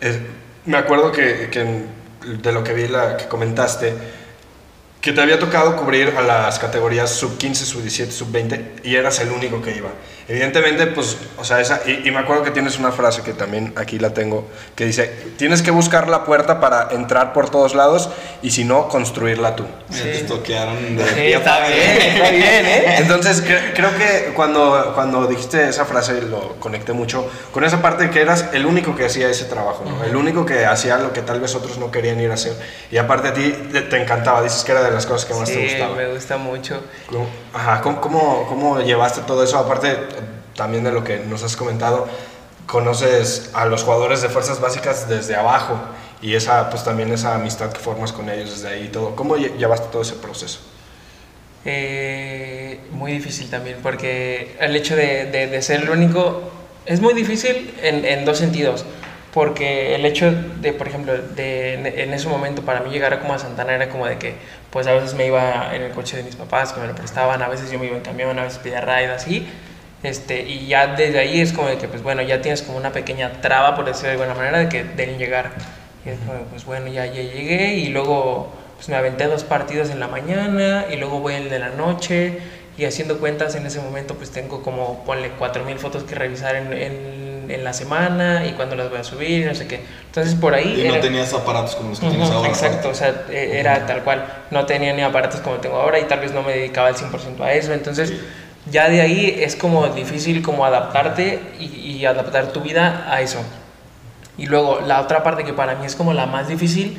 [0.00, 0.18] Es-
[0.64, 1.84] me acuerdo que, que
[2.26, 3.92] de lo que vi, la, que comentaste,
[5.04, 8.96] que te había tocado cubrir a las categorías sub 15, sub 17, sub 20 y
[8.96, 9.90] eras el único que iba.
[10.26, 13.74] Evidentemente, pues, o sea, esa, y, y me acuerdo que tienes una frase que también
[13.76, 18.08] aquí la tengo, que dice, tienes que buscar la puerta para entrar por todos lados
[18.40, 19.66] y si no, construirla tú.
[19.90, 20.00] Sí.
[20.04, 22.96] te toquearon de Sí, está bien, está bien, ¿eh?
[23.00, 28.04] Entonces, cre- creo que cuando, cuando dijiste esa frase lo conecté mucho con esa parte
[28.04, 30.02] de que eras el único que hacía ese trabajo, ¿no?
[30.04, 32.54] El único que hacía lo que tal vez otros no querían ir a hacer.
[32.90, 35.48] Y aparte a ti te, te encantaba, dices que era de las cosas que más
[35.48, 35.96] te Sí, gustaba.
[35.96, 36.80] me gusta mucho.
[37.10, 39.58] ¿Cómo, ajá, ¿cómo, cómo, cómo llevaste todo eso?
[39.58, 39.96] Aparte eh,
[40.56, 42.06] también de lo que nos has comentado,
[42.66, 45.78] conoces a los jugadores de fuerzas básicas desde abajo
[46.22, 49.14] y esa, pues también esa amistad que formas con ellos desde ahí y todo.
[49.14, 50.60] ¿Cómo lle- llevaste todo ese proceso?
[51.66, 56.42] Eh, muy difícil también, porque el hecho de, de- de ser el único
[56.86, 58.84] es muy difícil en, en dos sentidos.
[59.34, 63.34] Porque el hecho de, por ejemplo, de en, ese momento para mí llegar a como
[63.34, 64.34] a Santana era como de que,
[64.70, 67.42] pues a veces me iba en el coche de mis papás, que me lo prestaban,
[67.42, 69.46] a veces yo me iba en camión, a veces pedía ride, así.
[70.04, 72.92] Este, y ya desde ahí es como de que, pues bueno, ya tienes como una
[72.92, 75.50] pequeña traba, por decirlo de alguna manera, de que del llegar.
[76.06, 79.90] Y es como, pues bueno, ya, ya llegué y luego pues me aventé dos partidos
[79.90, 82.38] en la mañana y luego voy el de la noche
[82.76, 86.72] y haciendo cuentas en ese momento pues tengo como, ponle 4.000 fotos que revisar en,
[86.72, 89.80] en, en la semana y cuando las voy a subir no sé qué.
[90.06, 90.80] Entonces por ahí...
[90.80, 92.48] Y no era- tenías aparatos como los que tienes Ujú, ahora.
[92.50, 94.24] Exacto, o sea, eh, era tal cual.
[94.50, 97.40] No tenía ni aparatos como tengo ahora y tal vez no me dedicaba al 100%
[97.42, 97.72] a eso.
[97.72, 98.20] Entonces, Sí.
[98.70, 103.38] ya de ahí es como difícil como adaptarte y, y adaptar tu vida a eso.
[104.38, 106.98] Y luego, la otra parte que para mí es como la más difícil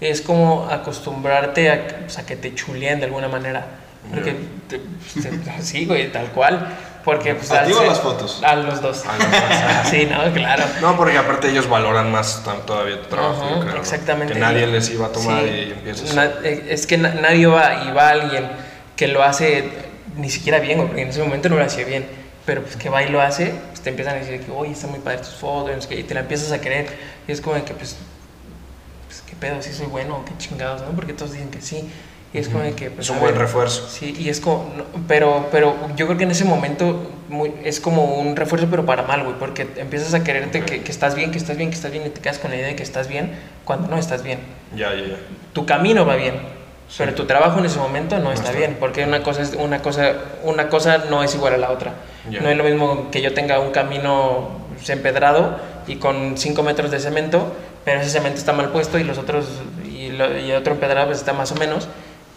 [0.00, 3.66] es como acostumbrarte a, pues, a que te chuleen de alguna manera.
[4.12, 4.34] Porque,
[4.68, 6.68] te- sí, güey, tal cual.
[7.04, 8.42] Porque, pues, ¿A ti o a las fotos?
[8.44, 9.04] A los dos.
[9.06, 9.40] A los dos.
[9.90, 10.64] sí, no, claro.
[10.82, 13.76] No, porque aparte ellos valoran más todavía tu trabajo, Ajá, yo creo.
[13.76, 14.34] Exactamente.
[14.34, 15.48] Que nadie les iba a tomar Sí.
[15.48, 16.14] y empiezas...
[16.14, 18.48] Na- eh, es que na- nadie va y va alguien
[18.96, 19.64] que lo hace
[20.16, 22.04] ni siquiera bien, güey, porque en ese momento no lo hacía bien,
[22.44, 24.86] pero pues que va y lo hace, pues te empiezan a decir que, oye, está
[24.86, 26.86] muy padre tus fotos, y te la empiezas a querer,
[27.26, 27.96] y es como que, pues,
[29.06, 30.88] pues qué pedo, si soy bueno, qué chingados, ¿no?
[30.88, 31.88] Porque todos dicen que sí,
[32.32, 33.88] y es como de que, pues, es un buen ver, refuerzo.
[33.88, 37.80] Sí, y es como, no, pero, pero yo creo que en ese momento muy- es
[37.80, 41.30] como un refuerzo, pero para mal, güey, porque empiezas a quererte que, que estás bien,
[41.32, 43.08] que estás bien, que estás bien, y te quedas con la idea de que estás
[43.08, 43.32] bien
[43.64, 44.38] cuando no estás bien.
[44.76, 45.16] Ya, ya, ya.
[45.52, 46.34] Tu camino va bien,
[46.88, 46.96] Sí.
[46.98, 49.80] pero tu trabajo en ese momento no, está, está bien, porque una cosa, es, una,
[49.82, 50.12] cosa,
[50.44, 51.94] una cosa no es igual a la otra.
[52.28, 54.50] No es lo mismo que yo tenga un camino
[54.88, 55.56] empedrado
[55.86, 57.52] y con 5 metros de cemento,
[57.84, 59.46] pero ese cemento está mal puesto y los otros
[59.84, 61.86] y, lo- y otro empedrado pues está más o menos,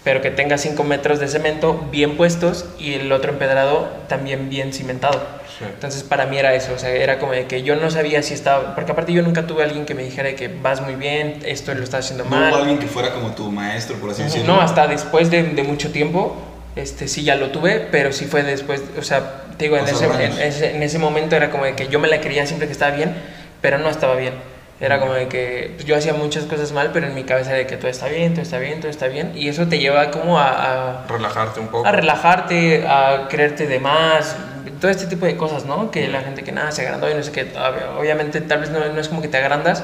[0.04, 4.74] pero que tenga 5 metros de cemento bien puestos y el otro empedrado también bien
[4.74, 5.20] cimentado.
[5.58, 5.66] Sí.
[5.66, 8.34] Entonces para mí era eso, o sea, era como de que yo no sabía si
[8.34, 10.96] estaba, porque aparte yo nunca tuve a alguien que me dijera de que vas muy
[10.96, 12.52] bien, esto lo estás haciendo No mal.
[12.52, 14.56] hubo alguien que fuera como tu maestro, por así decirlo.
[14.56, 16.36] No, hasta después de, de mucho tiempo,
[16.76, 19.94] este, sí ya lo tuve, pero sí fue después, o sea, te digo, en ese,
[19.94, 20.40] Pasaron en, años.
[20.40, 22.96] ese, en ese momento era como de que yo me la creía siempre que estaba
[22.96, 23.14] bien,
[23.62, 24.34] pero no estaba bien.
[24.80, 27.66] Era como de que pues, yo hacía muchas cosas mal, pero en mi cabeza de
[27.68, 30.40] que todo está bien, todo está bien, todo está bien, y eso te lleva como
[30.40, 31.88] a, a, Relajarte un poco.
[31.88, 34.36] a relajarte, a creerte de más,
[34.82, 35.90] todo este tipo de cosas, ¿no?
[35.92, 38.72] Que la gente que nada se agrandó y no sé qué, ob- obviamente tal vez
[38.72, 39.84] no, no es como que te agrandas,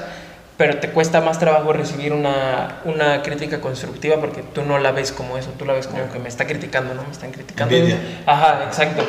[0.58, 5.14] pero te cuesta más trabajo recibir una, una crítica constructiva porque tú no la ves
[5.14, 7.04] como eso, tú la ves como que me está criticando, ¿no?
[7.04, 7.74] Me están criticando.
[7.74, 7.98] Envidia.
[8.26, 9.04] Ajá, exacto.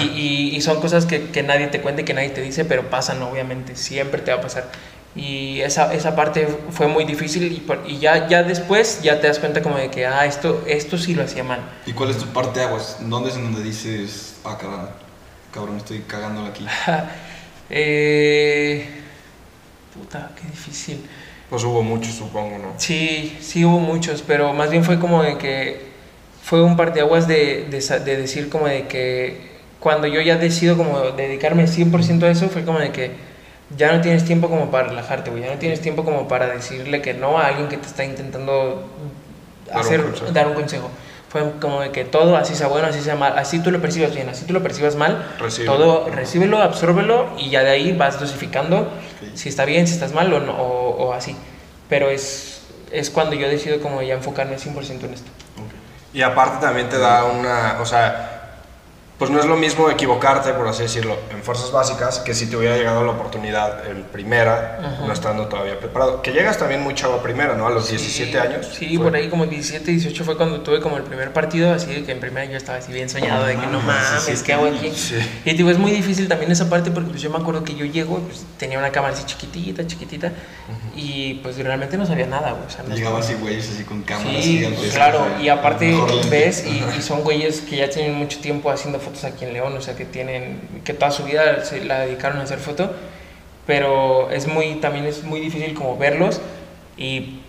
[0.00, 2.64] Y, y- y son cosas que, que nadie te cuenta y que nadie te dice,
[2.64, 4.64] pero pasan, obviamente, siempre te va a pasar.
[5.14, 9.38] Y esa, esa parte fue muy difícil y, y ya, ya después ya te das
[9.38, 11.60] cuenta como de que, ah, esto, esto sí lo hacía mal.
[11.84, 12.96] ¿Y cuál es tu parte de aguas?
[13.00, 14.88] ¿Dónde es en donde dices, ah, cabrón,
[15.52, 16.66] cabrón, estoy cagándola aquí?
[17.74, 18.86] Eh,
[19.94, 21.06] puta, qué difícil.
[21.48, 22.74] Pues hubo muchos, supongo, ¿no?
[22.76, 25.86] Sí, sí hubo muchos, pero más bien fue como de que
[26.42, 31.00] fue un parteaguas de, de, de decir como de que cuando yo ya decido como
[31.12, 33.12] dedicarme 100% a eso, fue como de que
[33.76, 37.00] ya no tienes tiempo como para relajarte, güey, ya no tienes tiempo como para decirle
[37.02, 38.84] que no a alguien que te está intentando
[39.66, 40.32] Dar un hacer, consejo.
[40.32, 40.90] dar un consejo.
[41.28, 44.14] Fue como de que todo, así sea bueno, así sea mal, así tú lo percibas
[44.14, 45.72] bien, así tú lo percibas mal, Recíbelo.
[45.72, 48.88] todo recíbelo, absórbelo y ya de ahí vas dosificando Ok.
[49.34, 51.34] si está bien, si estás mal o, no, o, o así.
[51.88, 52.60] Pero es,
[52.90, 55.30] es cuando yo decido como ya enfocarme 100% en esto.
[56.12, 58.41] Y aparte también te da una, o sea,
[59.22, 62.56] pues no es lo mismo equivocarte, por así decirlo, en fuerzas básicas, que si te
[62.56, 65.06] hubiera llegado la oportunidad en primera, Ajá.
[65.06, 66.22] no estando todavía preparado.
[66.22, 67.68] Que llegas también muy chavo a primera, ¿no?
[67.68, 68.66] A los 17 años.
[68.76, 69.06] Sí, fue.
[69.06, 72.10] por ahí como 17, 18 fue cuando tuve como el primer partido, así de que
[72.10, 74.66] en primera yo estaba así bien soñado de que no mames, mames, 17 ¿qué hago
[74.66, 74.90] aquí?
[74.92, 75.14] sí.
[75.44, 77.84] Y digo, es muy difícil también esa parte porque pues yo me acuerdo que yo
[77.84, 80.32] llego, pues tenía una cámara así chiquitita, chiquitita,
[80.96, 82.66] y pues realmente no sabía nada, güey.
[82.66, 84.92] O sea, no Llegaba así güeyes así con cámaras Sí, gigantes.
[84.92, 85.96] claro, y aparte
[86.30, 89.76] ves y, y son güeyes que ya tienen mucho tiempo haciendo fotos aquí en León,
[89.76, 92.92] o sea que tienen, que toda su vida se la dedicaron a hacer foto,
[93.66, 96.40] pero es muy, también es muy difícil como verlos
[96.96, 97.40] y,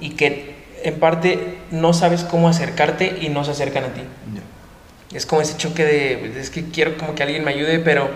[0.00, 4.02] y que en parte no sabes cómo acercarte y no se acercan a ti.
[4.34, 5.16] Ya.
[5.16, 8.08] Es como ese choque de, es que quiero como que alguien me ayude, pero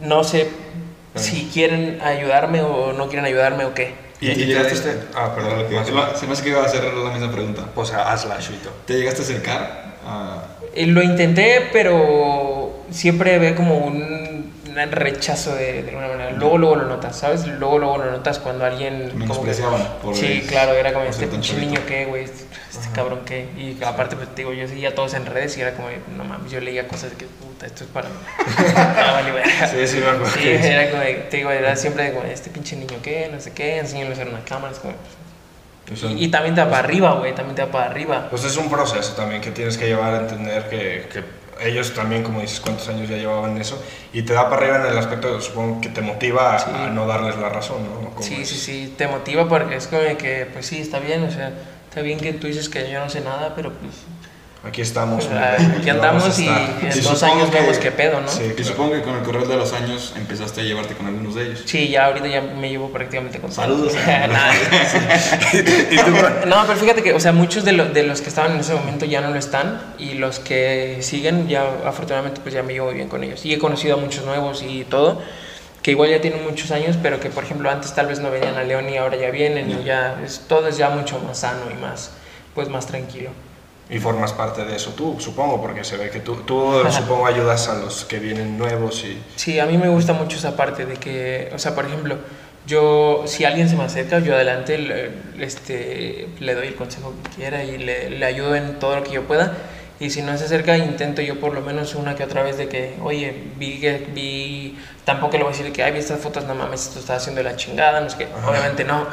[0.00, 0.48] no sé
[1.16, 3.94] si quieren ayudarme o no quieren ayudarme o qué.
[4.20, 4.96] ¿Y, y ¿Y te llegaste- diste?
[5.14, 5.66] Ah, perdón.
[5.84, 7.66] Se me- Se me hace que iba a hacer la misma pregunta.
[7.74, 8.70] O sea, hazla, Shuito.
[8.86, 9.93] ¿Te llegaste a acercar
[10.74, 16.30] Eh, Lo intenté, pero siempre ve como un, un rechazo de, de alguna manera.
[16.32, 17.46] Luego, luego lo notas, ¿sabes?
[17.46, 19.10] Luego, luego lo notas cuando alguien...
[19.28, 19.54] como que-
[20.02, 23.46] por Sí, el- claro, era como este pinche niño que, güey, este, este cabrón que...
[23.56, 26.50] Y aparte, pues te digo, yo seguía todos en redes y era como, no mames,
[26.50, 28.14] yo leía cosas de que, puta, esto es para mí.
[28.76, 29.44] Ah, vale.
[29.70, 30.26] Sí, sí, me acuerdo.
[30.34, 33.78] Sí, era como, te digo, era siempre como, este pinche niño que, no sé qué,
[33.78, 34.94] enséñale a usar una cámara, es como...
[36.16, 38.28] Y, y también te va para arriba, güey, también te va para arriba.
[38.30, 41.24] Pues es un proceso también que tienes que llevar a entender que, que
[41.66, 43.82] ellos también, como dices, cuántos años ya llevaban eso,
[44.12, 46.70] y te da para arriba en el aspecto, supongo, que te motiva a- Sí.
[46.74, 48.10] a, no darles la razón, ¿no?
[48.10, 48.48] ¿Cómo Sí, es?
[48.48, 51.52] sí, sí, te motiva porque es como que, pues sí, está bien, o sea,
[51.88, 53.92] está bien que tú dices que yo no sé nada, pero pues
[54.66, 55.28] Aquí estamos.
[55.30, 58.28] ah, mira, aquí andamos y en Sí, dos años que- vemos qué pedo, ¿no?
[58.28, 58.38] Sí.
[58.38, 58.44] Sí.
[58.44, 58.70] Y claro.
[58.70, 61.64] supongo que con el correr de los años empezaste a llevarte con algunos de ellos.
[61.90, 63.56] ya ahorita ya me llevo prácticamente con todos.
[63.62, 63.92] Saludos.
[66.46, 68.74] No, pero fíjate que, o sea, muchos de, lo- de los que estaban en ese
[68.74, 72.86] momento ya no lo están y los que siguen ya afortunadamente pues ya me llevo
[72.86, 73.44] muy bien con ellos.
[73.44, 75.20] Y he conocido a muchos nuevos y todo,
[75.82, 78.56] que igual ya tienen muchos años, pero que por ejemplo antes tal vez no venían
[78.56, 81.62] a León y ahora ya vienen y ya es, todo es ya mucho más sano
[81.70, 82.12] y más,
[82.54, 83.30] pues más tranquilo.
[83.90, 87.68] Y formas parte de eso tú, supongo, porque se ve que tú, tú supongo, ayudas
[87.68, 89.20] a los que vienen nuevos y...
[89.36, 92.16] Sí, a mí me gusta mucho esa parte de que, o sea, por ejemplo,
[92.66, 95.10] yo, si alguien se me acerca, yo adelante le,
[95.44, 99.12] este, le doy el consejo que quiera y le, le ayudo en todo lo que
[99.12, 99.54] yo pueda.
[100.04, 102.68] Y si no se acerca, intento yo por lo menos una que otra vez de
[102.68, 106.44] que, oye, vi que vi, tampoco le voy a decir que, ay, vi estas fotos,
[106.44, 108.50] no mames, esto está haciendo la chingada, no sé qué, Ajá.
[108.50, 109.06] obviamente no.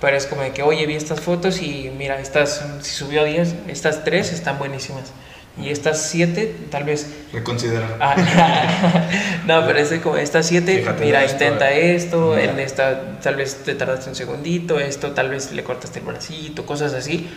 [0.00, 3.56] Pero es como de que, oye, vi estas fotos y mira, estas, si subió 10,
[3.68, 5.12] estas 3 están buenísimas.
[5.60, 7.86] Y estas 7, tal vez Reconsidera.
[8.00, 8.14] Ah,
[9.46, 12.44] no, pero es como estas siete, Fíjate mira, en esto, intenta esto, Ya.
[12.44, 16.64] en esta tal vez te tardaste un segundito, esto tal vez le cortaste el bracito,
[16.64, 17.28] cosas así,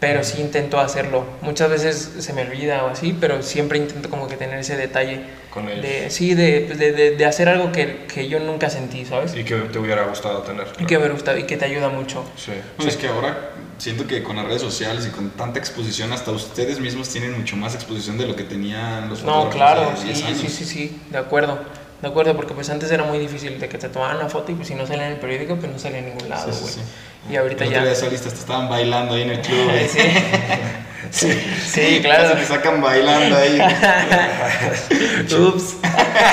[0.00, 1.24] pero sí intento hacerlo.
[1.40, 5.20] Muchas veces se me olvida o así, pero siempre intento como que tener ese detalle
[5.50, 5.82] Con ellos.
[5.82, 9.34] de, sí, de, de, de- de hacer algo que, que yo nunca sentí, ¿sabes?
[9.34, 10.66] Y que te hubiera gustado tener.
[10.78, 12.24] Y que me gusta y que te ayuda mucho.
[12.36, 12.52] Sí.
[12.78, 16.30] No, es que ahora siento que con las redes sociales y con tanta exposición, hasta
[16.30, 19.96] ustedes mismos tienen mucho más exposición de lo que tenían los No, fotógrafos claro, de
[19.96, 20.38] sí, 10 años.
[20.40, 21.58] sí, sí, sí, de acuerdo.
[22.02, 24.54] De acuerdo, porque pues antes era muy difícil de que te tomaran una foto y
[24.54, 26.74] pues si no salía en el periódico, pues no salía en ningún lado, Sí, güey.
[26.74, 26.86] sí, sí.
[27.30, 27.86] Y ahorita El otro ya.
[27.86, 29.64] día saliste, hasta estaban bailando ahí en el club.
[29.64, 29.88] güey.
[29.88, 30.00] Sí.
[31.66, 32.30] sí, claro.
[32.30, 33.58] Casi te sacan bailando ahí.
[35.38, 35.76] Ups.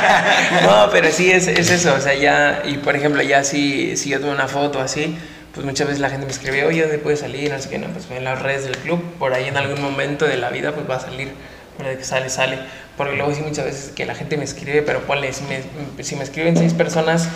[0.63, 4.09] no, pero sí es, es eso, o sea, ya, y por ejemplo, ya si, si
[4.09, 5.15] yo tuve una foto así,
[5.53, 7.51] pues muchas veces la gente me escribe, oye, ¿dónde puedes salir?
[7.51, 10.25] No sé qué, no, pues en las redes del club, por ahí en algún momento
[10.25, 11.31] de la vida, pues va a salir,
[11.77, 12.59] pero de que sale, sale.
[12.97, 16.15] Porque luego sí muchas veces que la gente me escribe, pero ponle, si me, si
[16.15, 17.27] me escriben seis personas,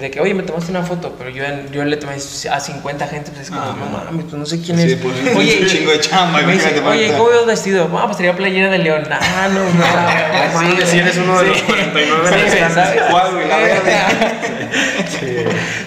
[0.00, 3.30] de que, oye, me tomaste una foto, pero yo, yo le tomé a 50 gente,
[3.30, 4.04] pues es como, Ah, no no.
[4.04, 4.96] mames, no sé quién Sí, es.
[4.96, 5.14] pues,
[5.60, 7.12] un chingo de chamba, me dice, oye.
[7.12, 7.88] ¿cómo veo vestido?
[7.96, 9.04] Ah, pues sería playera de león.
[9.10, 9.70] Ah, no, no.
[9.70, 12.74] No mames, si eres uno de los 49 Sí, restantes.
[12.74, 13.02] ¿sabes?
[13.10, 13.48] ¿Cuál, güey?
[13.48, 13.58] La.
[15.08, 15.36] Sí.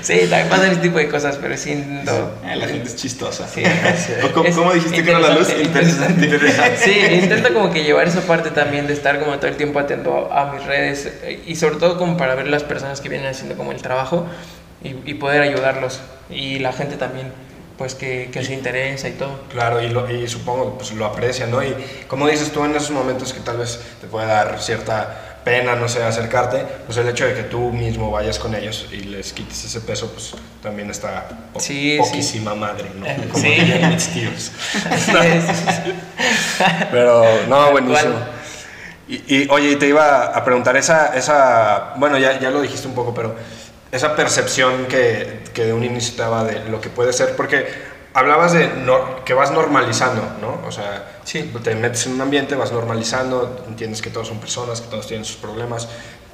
[0.01, 2.11] Sí, también pasan ese tipo de cosas, pero sí, no.
[2.49, 3.45] Eh, la gente es chistosa.
[3.47, 3.61] Sí.
[4.23, 5.49] ¿O cómo, dijiste que era la luz?
[5.61, 6.77] interesante, Interesante.
[6.77, 10.29] Sí, intento como que llevar esa parte también de estar como todo el tiempo atento
[10.31, 13.27] a, a mis redes eh, y sobre todo como para ver las personas que vienen
[13.27, 13.96] haciendo como el trabajo
[14.83, 17.31] y, y poder ayudarlos y la gente también
[17.77, 19.39] pues que, que se interesa y todo.
[19.51, 21.63] Claro, y, lo- y supongo pues lo aprecia, ¿no?
[21.63, 21.75] Y
[22.07, 25.87] como dices tú, en esos momentos que tal vez te puede dar cierta pena, no
[25.87, 29.63] sé, acercarte, pues el hecho de que tú mismo vayas con ellos y les quites
[29.63, 31.97] ese peso, pues también está po- Sí, sí.
[31.99, 33.05] poquísima madre, ¿no?
[33.05, 33.51] Eh, Como sí.
[33.51, 34.51] dirían mis tíos.
[36.91, 38.13] Pero, no, buenísimo.
[38.13, 38.27] cual.
[39.07, 42.87] Y, y, oye, y te iba a preguntar esa, esa bueno, ya, ya lo dijiste
[42.87, 43.35] un poco, pero
[43.97, 47.67] esa percepción que, que de un inicio te daba de lo que puede ser, porque
[48.13, 50.61] hablabas de no- que vas normalizando, ¿no?
[50.67, 51.51] O sea, Sí.
[51.63, 55.25] te metes en un ambiente, vas normalizando, entiendes que todos son personas, que todos tienen
[55.25, 55.87] sus problemas,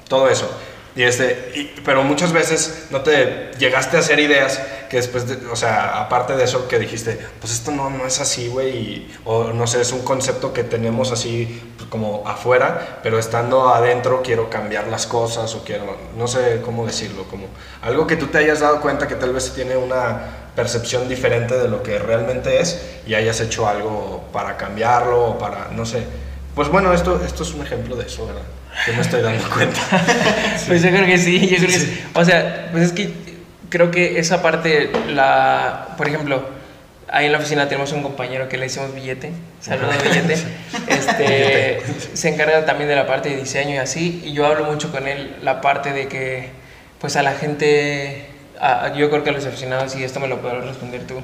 [0.07, 0.49] todo eso.
[0.95, 5.47] Y este, y- pero muchas veces no te llegaste a hacer ideas que después, de-
[5.47, 9.45] o sea, aparte de eso que dijiste, pues esto no, no es así, güey, o
[9.45, 14.51] no sé, es un concepto que tenemos así pues, como afuera, pero estando adentro quiero
[14.51, 17.47] cambiar las cosas o quiero, no sé cómo decirlo, como
[17.81, 20.21] algo que tú te hayas dado cuenta que tal vez tiene una
[20.55, 25.69] percepción diferente de lo que realmente es y hayas hecho algo para cambiarlo o para,
[25.71, 26.03] no sé.
[26.53, 28.43] Pues bueno, esto, esto es un ejemplo de eso, ¿verdad?
[28.85, 29.79] Que me estoy dando cuenta.
[30.67, 32.03] Pues yo creo que sí, yo creo que sí.
[32.13, 33.11] O sea, pues es que
[33.69, 36.43] creo que esa parte, la, por ejemplo,
[37.09, 40.37] ahí en la oficina tenemos un compañero que le decimos billete, saludos billete,
[40.87, 41.81] este,
[42.13, 45.07] se encarga también de la parte de diseño y así, y yo hablo mucho con
[45.07, 46.49] él la parte de que,
[46.99, 48.25] pues a la gente,
[48.59, 51.15] a- a- yo creo que a los aficionados, y esto me lo podrás responder tú,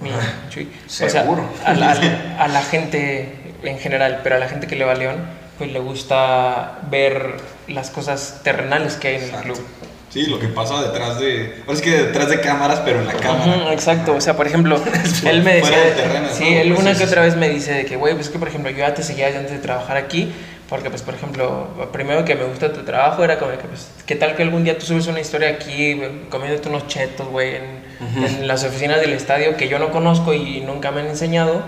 [0.00, 0.10] mi
[0.50, 1.48] Chuy, o sea, Seguro.
[1.64, 1.92] a la,
[2.40, 3.28] a la gente
[3.62, 5.16] en general, pero a la gente que le va a León,
[5.60, 7.34] pues le gusta ver
[7.68, 9.52] las cosas terrenales que hay en el Exacto.
[9.52, 9.66] club.
[10.08, 11.56] Sí, lo que pasa detrás de.
[11.60, 13.58] Ahora es que detrás de cámaras, pero en la cámara.
[13.64, 14.80] Ujú, exacto, o sea, por ejemplo,
[15.26, 16.60] él me decía, del terreno, sí, ¿no?
[16.62, 18.32] él Pues una sí, que sí, otra vez me dice de que, güey, pues es
[18.32, 20.32] que por ejemplo yo ya te seguía antes de trabajar aquí,
[20.70, 23.88] porque pues por ejemplo, primero que me gusta tu trabajo era como de que, pues,
[24.06, 26.00] ¿qué tal que algún día tú subes una historia aquí
[26.30, 30.60] comiéndote unos chetos, güey, en, en las oficinas del estadio que yo no conozco y
[30.62, 31.62] nunca me han enseñado?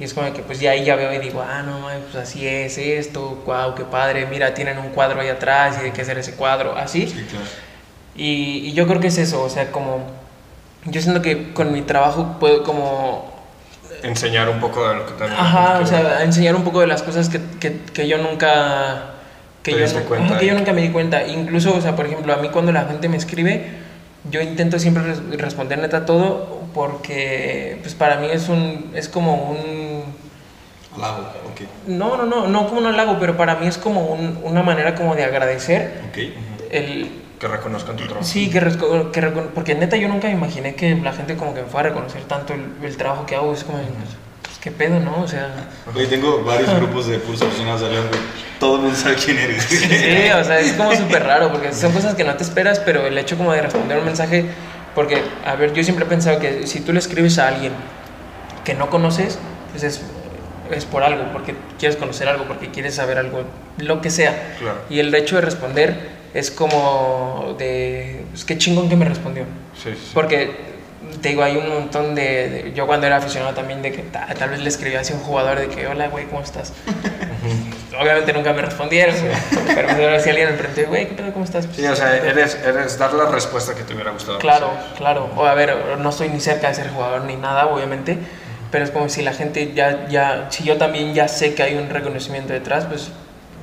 [0.00, 2.46] Y es como que pues ya ahí ya veo y digo, ah, no, pues así
[2.46, 6.18] es esto, wow, qué padre, mira, tienen un cuadro ahí atrás y hay que hacer
[6.18, 7.06] ese cuadro, así.
[7.08, 7.44] Sí, claro.
[8.14, 10.02] Y, y yo creo que es eso, o sea, como
[10.84, 13.36] yo siento que con mi trabajo puedo como,
[14.02, 15.40] Enseñar un poco de lo que también.
[15.40, 19.14] ajá, o sea, enseñar un poco de las cosas que, que, que yo nunca,
[19.64, 21.26] que yo, cuenta que yo nunca me di cuenta.
[21.26, 23.66] Incluso, o sea, por ejemplo, a mí cuando la gente me escribe,
[24.30, 29.34] yo intento siempre res- responder neta todo porque, pues para mí es un, es como
[29.50, 29.58] un,
[30.98, 31.60] Ok.
[31.86, 34.94] no, no, no, no como un halago, pero para mí es como un- una manera
[34.94, 36.18] como de agradecer Ok.
[36.70, 38.24] el, Que reconozcan tu trabajo.
[38.26, 38.60] Sí, que,
[39.12, 39.22] que
[39.54, 42.22] porque neta yo nunca me imaginé que la gente como que me fuera a reconocer
[42.24, 43.52] tanto el, el trabajo que hago.
[43.52, 45.22] Es como, pues, pues, qué pedo, ¿no?
[45.22, 45.48] O sea,
[45.94, 48.20] Oye, tengo varios grupos de de León, güey.
[48.58, 49.62] Todo el mundo sabe quién eres.
[49.62, 53.06] sí, o sea, es como súper raro porque son cosas que no te esperas, pero
[53.06, 54.46] el hecho como de responder un mensaje,
[54.96, 57.72] porque, a ver, yo siempre he pensado que si tú le escribes a alguien
[58.64, 59.38] que no conoces,
[59.70, 60.02] pues es,
[60.72, 63.42] es por algo, porque quieres conocer algo, porque quieres saber algo,
[63.78, 64.54] lo que sea.
[64.58, 64.78] Claro.
[64.90, 69.44] Y el hecho de responder es como de, pues qué chingón que me respondió.
[69.74, 70.10] Sí, sí, sí.
[70.14, 70.68] Porque
[71.22, 74.26] te digo, hay un montón de, de- Yo cuando era aficionado también de que ta-
[74.38, 76.72] tal vez le escribía así a un jugador de que, hola, güey, ¿cómo estás?
[78.00, 79.32] Obviamente nunca me respondieron, güey,
[79.74, 81.66] pero pues, si alguien me preguntó, güey, ¿qué pedo, cómo estás?
[81.74, 84.38] Sí, o sea, eres, eres dar la respuesta que te hubiera gustado.
[84.38, 85.30] Claro, claro.
[85.36, 88.18] O a ver, no estoy ni cerca de ser jugador ni nada, obviamente,
[88.70, 91.74] pero es como si la gente ya, ya, si yo también ya sé que hay
[91.76, 93.10] un reconocimiento detrás, pues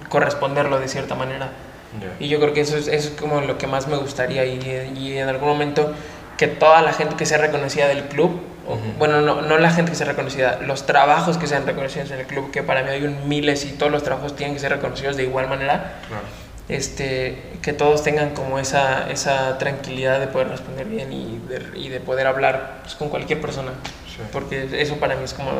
[0.09, 1.49] corresponderlo de cierta manera.
[2.01, 2.25] Ya.
[2.25, 4.59] Y yo creo que eso es, eso es como lo que más me gustaría y,
[4.97, 5.93] y en algún momento
[6.37, 8.81] que toda la gente que sea reconocida del club, o- Ujú.
[8.97, 12.25] bueno, no, no la gente que sea reconocida, los trabajos que sean reconocidos en el
[12.25, 15.15] club, que para mí hay un miles y todos los trabajos tienen que ser reconocidos
[15.15, 16.23] de igual manera, Claro.
[16.67, 21.89] este, que todos tengan como esa, esa tranquilidad de poder responder bien y de, y
[21.89, 23.71] de poder hablar pues, con cualquier persona.
[24.15, 24.21] Sí.
[24.31, 25.51] Porque eso para mí es como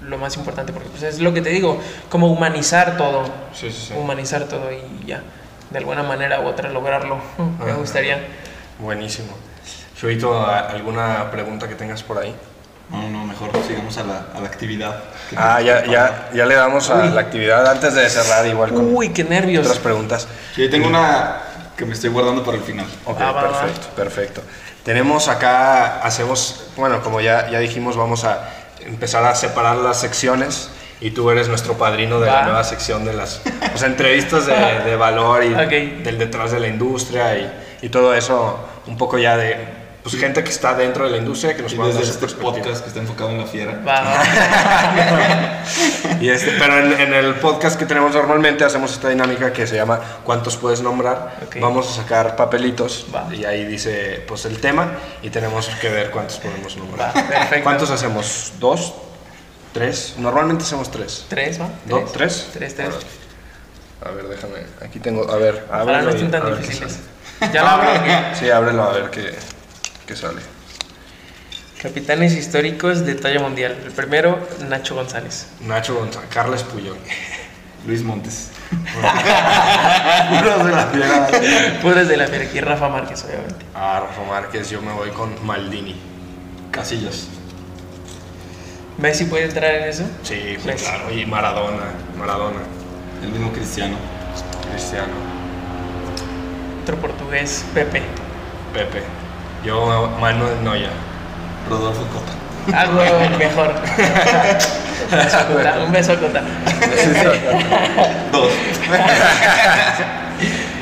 [0.00, 3.22] lo, más importante, porque pues, es lo que te digo, como humanizar todo,
[3.54, 3.94] Sí, sí, sí.
[3.96, 5.22] humanizar todo y ya,
[5.70, 7.18] de alguna manera u otra lograrlo.
[7.64, 7.74] Me Ajá.
[7.78, 8.18] gustaría.
[8.80, 9.28] Buenísimo.
[9.98, 12.34] Chuito, ¿a- ¿alguna pregunta que tengas por ahí?
[12.90, 15.04] No, no, mejor sigamos a la, a la actividad.
[15.36, 18.94] Ah, te- ya, ya, ya le damos a la actividad antes de cerrar igual con
[18.94, 19.64] Uy, qué nervios.
[19.64, 20.26] otras preguntas.
[20.56, 21.36] Sí, tengo una
[21.76, 22.86] que me estoy guardando para el final.
[23.04, 23.60] Ok, Ah, va, va.
[23.60, 24.42] perfecto, perfecto.
[24.84, 28.48] Tenemos acá, hacemos, bueno, como ya, ya dijimos, vamos a
[28.80, 30.70] empezar a separar las secciones
[31.00, 32.42] y tú eres nuestro padrino de la Va.
[32.42, 33.42] nueva sección de las
[33.74, 34.54] o sea, entrevistas de,
[34.84, 35.48] de valor y
[36.02, 37.52] del detrás de la industria y,
[37.82, 41.54] y todo eso, un poco ya de pues, gente que está dentro de la industria
[41.56, 43.80] que nos pueda dar este podcast que está enfocado en la fiera.
[43.86, 44.22] Va, va.
[46.20, 49.74] Y este, pero en, en el podcast que tenemos normalmente hacemos esta dinámica que se
[49.76, 51.36] llama ¿Cuántos puedes nombrar?
[51.46, 51.56] Ok.
[51.60, 53.28] Vamos a sacar papelitos Va.
[53.34, 54.92] y ahí dice pues el tema
[55.22, 57.16] y tenemos que ver cuántos podemos nombrar.
[57.16, 57.64] Va, perfecto.
[57.64, 58.52] ¿Cuántos hacemos?
[58.60, 58.94] ¿Dos?
[59.72, 60.14] ¿Tres?
[60.18, 61.26] Normalmente hacemos tres.
[61.28, 61.68] ¿Tres, va?
[61.86, 62.50] Do- ¿Tres?
[62.52, 62.94] Tres, tres.
[64.04, 64.58] A ver, déjame.
[64.84, 65.30] Aquí tengo.
[65.32, 66.98] A ver, Ojalá ábrelo no estén tan difíciles.
[67.52, 67.90] ¿Ya la abro?
[68.38, 69.34] Sí, ábrelo a ver qué,
[70.06, 70.40] qué sale.
[71.80, 73.76] Capitanes históricos de talla mundial.
[73.84, 74.38] El primero,
[74.68, 75.48] Nacho González.
[75.60, 76.96] Nacho González, Carles Puyol.
[77.86, 78.50] Luis Montes.
[78.70, 81.28] Puros de la fiera.
[81.82, 83.66] Puras de la Fiera aquí, Rafa Márquez, obviamente.
[83.74, 85.96] Ah, Rafa Márquez, yo me voy con Maldini.
[86.70, 87.26] Casillas.
[88.98, 90.04] ¿Messi puede entrar en eso?
[90.22, 90.84] Sí, pues, Messi.
[90.84, 91.10] claro.
[91.12, 91.84] Y Maradona.
[92.16, 92.60] Maradona.
[93.22, 93.96] El mismo Cristiano.
[94.70, 95.12] Cristiano.
[96.82, 98.02] Otro portugués, Pepe.
[98.72, 99.02] Pepe.
[99.64, 100.90] Yo, Manuel Noya.
[101.68, 102.32] Rodolfo Cota.
[102.78, 103.00] Algo
[103.38, 103.74] mejor.
[105.10, 106.42] Un beso a Cota, Un beso a Cota.
[108.32, 108.52] Dos.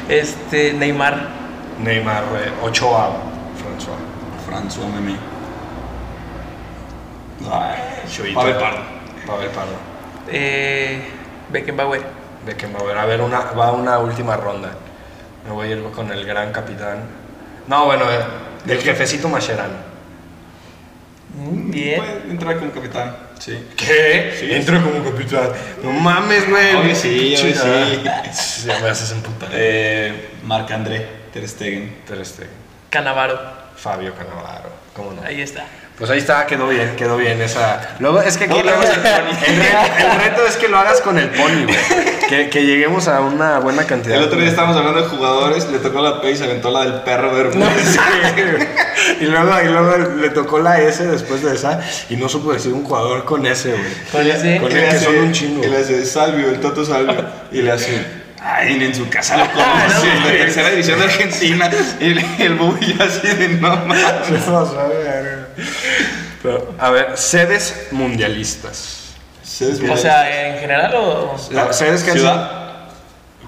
[0.08, 1.28] Este, Neymar.
[1.78, 3.10] Neymar, eh, Ochoa.
[3.60, 3.98] François.
[4.46, 5.16] François Memé.
[7.50, 8.34] Ay.
[8.34, 8.80] Pavel Pardo.
[9.26, 9.72] Pavel Pardo.
[10.28, 11.00] Eh,
[11.50, 12.02] Beckenbauer.
[12.44, 12.98] Beckenbauer.
[12.98, 14.70] A ver, una, va una última ronda.
[15.46, 17.04] Me voy a ir con el gran capitán.
[17.66, 18.24] No, bueno, eh,
[18.66, 19.90] el jefecito Mascherano.
[21.34, 21.96] Mm, Bien.
[22.00, 23.16] Puede entrar como capitán.
[23.38, 23.66] Sí.
[23.76, 24.34] ¿Qué?
[24.38, 24.52] Sí.
[24.52, 25.50] Entro como capitán.
[25.82, 26.74] No mames, güey.
[26.74, 28.66] Obvio sí, obvio sí.
[28.66, 29.48] Ya me haces emputar.
[29.52, 32.02] Eh, Marc André Ter Stegen.
[32.06, 32.50] Ter Stegen.
[32.90, 33.38] Canavaro.
[33.76, 34.70] Fabio Cannavaro.
[34.94, 35.22] ¿Cómo no?
[35.22, 35.64] Ahí está.
[36.01, 37.96] Pues ahí está, quedó bien, quedó bien esa.
[37.98, 39.44] Luego es que aquí luego el, el pony.
[39.46, 41.76] el reto, el reto es que lo hagas con el pony, güey.
[42.26, 44.16] Que, que lleguemos a una buena cantidad.
[44.16, 46.84] El otro día estábamos hablando de jugadores, le tocó la P y se aventó la
[46.84, 47.84] del perro No, Bermúdez.
[47.84, 47.98] sí,
[48.34, 48.68] güey.
[49.20, 52.72] y, luego, y luego le tocó la S después de esa y no supo decir
[52.72, 53.82] un jugador con S, güey.
[54.11, 54.59] Con ese.
[54.59, 55.62] Con le que son un chingo.
[55.62, 57.26] Y le hace Salvio, el Toto Salvio.
[57.53, 58.19] Y le hace.
[58.43, 61.70] Ay, en su casa lo conoce, no, de tercera división de Argentina.
[62.01, 64.05] Y el, el Bubi así de no mames.
[66.43, 68.97] Pero, a ver, sedes mundialistas.
[69.91, 71.36] O sea, en general o.
[71.51, 72.88] La- ¿Sedes que ¿Ciudad?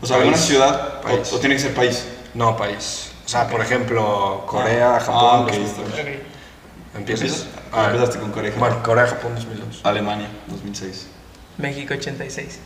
[0.01, 1.33] O sea, alguna ciudad País.
[1.33, 2.05] O, o tiene que ser país.
[2.35, 3.13] No, país.
[3.25, 5.15] O sea, por ejemplo, Corea, Ah, Japón.
[5.23, 5.71] ah, ok, 2002.
[5.71, 6.17] está bien.
[6.17, 6.99] Ok.
[6.99, 7.25] ¿Empiezas?
[7.31, 7.47] ¿Empiezas?
[7.73, 7.91] A ver.
[7.93, 8.53] Empezaste con Corea.
[8.59, 9.81] Bueno, Corea, Japón 2002.
[9.85, 11.07] Alemania, 2006.
[11.57, 12.59] México 86.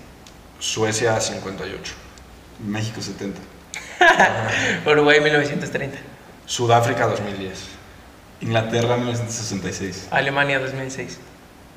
[0.58, 1.92] Suecia 58.
[2.60, 3.40] México, 70.
[4.90, 5.98] Uruguay 1930.
[6.46, 7.58] Sudáfrica 2010.
[8.42, 10.08] Inglaterra, 1966.
[10.10, 11.18] Alemania 2006.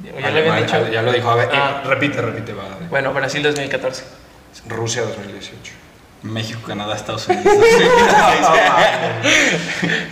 [0.03, 0.87] Ya lo habían Alemania- dicho.
[0.91, 1.29] Ya lo dijo.
[1.29, 1.81] A ver, Ah.
[1.83, 2.53] eh, repite, repite.
[2.53, 2.77] Va.
[2.89, 4.03] Bueno, Brasil 2014.
[4.67, 5.73] Rusia 2018.
[6.23, 7.45] México, Canadá, Estados Unidos.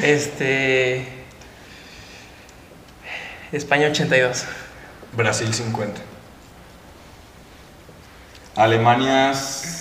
[0.01, 1.07] Este.
[3.51, 4.45] España 82.
[5.13, 6.01] Brasil 50.
[8.55, 9.33] Alemania,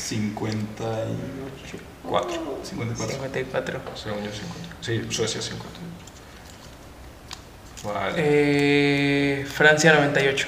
[0.07, 1.79] 58.
[2.05, 2.61] 4.
[2.63, 3.17] 54.
[3.17, 3.81] 54.
[3.97, 4.77] Según yo 50.
[4.81, 5.81] Sí, Suecia 50.
[7.85, 8.15] Vale.
[8.17, 10.47] Eh, Francia 98.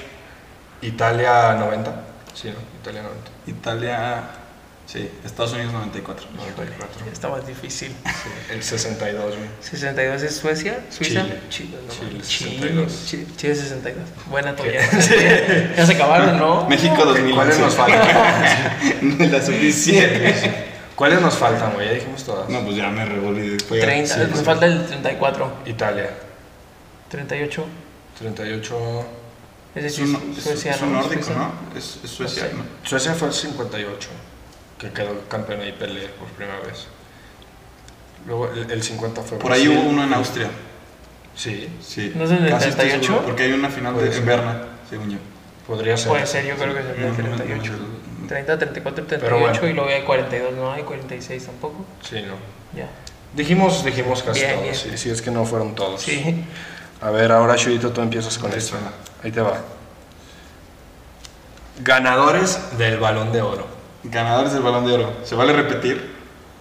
[0.83, 2.03] Italia 90.
[2.35, 2.57] Sí, ¿no?
[2.81, 3.31] Italia 90.
[3.49, 4.23] Italia,
[4.91, 5.09] sí.
[5.24, 6.26] Estados Unidos, 94.
[6.36, 7.07] 94.
[7.07, 7.89] Ya está más difícil.
[8.05, 9.49] Sí, el 62, güey.
[9.61, 11.22] 62 es Suecia, Suiza.
[11.22, 11.41] Chile.
[11.51, 12.26] Chile, no Chile, mames.
[12.26, 13.07] 62.
[13.07, 14.03] Chile, Chile 62.
[14.30, 14.80] Buena toalla.
[15.76, 16.68] Ya se acabaron, ¿no?
[16.68, 17.34] México, 2000.
[17.34, 18.09] ¿Cuáles nos faltan?
[19.30, 20.64] La sub-17.
[20.97, 21.86] ¿Cuáles nos faltan, güey?
[21.86, 22.49] Ya dijimos todas.
[22.49, 23.57] No, pues ya me revolví.
[23.61, 24.14] Fue- 30.
[24.14, 24.45] sí, Nos sí.
[24.45, 25.53] falta el 34.
[25.66, 26.11] Italia.
[27.09, 27.64] 38.
[28.18, 29.07] 38.
[29.74, 31.03] Es Es decir, un, es- Suecia, es un ¿no?
[31.03, 31.30] nórdico.
[31.34, 31.53] ¿no?
[31.78, 32.55] Es, es Suecia, No sé.
[32.57, 32.64] ¿no?
[32.82, 34.09] Suecia fue el 58.
[34.79, 36.87] Que quedó campeón ahí Pelé por primera vez.
[38.26, 39.83] Luego el, el 50 fue Por ahí Brasil.
[39.85, 40.49] hubo uno en Austria.
[41.35, 42.12] Sí, Sí.
[42.14, 43.07] ¿No es el del Casi estoy 38?
[43.07, 44.20] seguro, Porque hay una final Puede de, ser.
[44.22, 45.18] en Berna, según yo.
[45.66, 46.09] podría ser.
[46.09, 47.72] Puede ser, yo creo que es el No, del no, no, 38.
[47.72, 48.26] no, no.
[48.29, 49.68] 30, 34, Pero 38 bueno.
[49.68, 51.85] y luego hay 42, no hay 46 tampoco.
[52.03, 52.35] Sí, no.
[52.79, 52.89] Ya.
[53.35, 54.62] Dijimos, dijimos casi Bien, todos.
[54.64, 54.74] bien.
[54.74, 56.03] Sí, sí, es que no fueron todos.
[56.03, 56.45] Sí.
[57.01, 58.76] A ver, ahora Chuyito, tú empiezas con esto.
[59.22, 59.59] Ahí te va.
[61.81, 63.66] Ganadores del Balón de Oro.
[64.11, 65.17] Ganadores del Balón de Oro.
[65.25, 66.17] ¿Se vale repetir?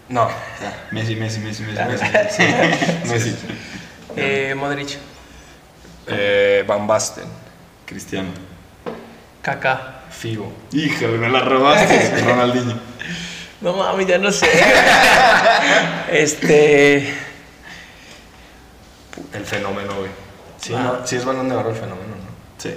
[0.09, 0.27] No.
[0.61, 2.43] Ya, Messi, Messi, Messi, Messi, Messi.
[3.09, 3.35] Messi.
[4.15, 4.97] Eh, Modric,
[6.07, 7.25] Eh, Van Basten.
[7.85, 8.29] Cristiano.
[9.41, 9.93] Kaká.
[10.09, 10.51] Figo.
[10.71, 12.21] Híjole, me la robaste.
[12.25, 12.75] Ronaldinho.
[13.61, 14.47] No mames, ya no sé.
[16.11, 17.13] este.
[19.33, 20.11] El fenómeno, güey.
[20.61, 20.97] Sí, Ah.
[20.99, 22.27] no, sí es Balón de Oro el fenómeno, ¿no?
[22.57, 22.73] Sí.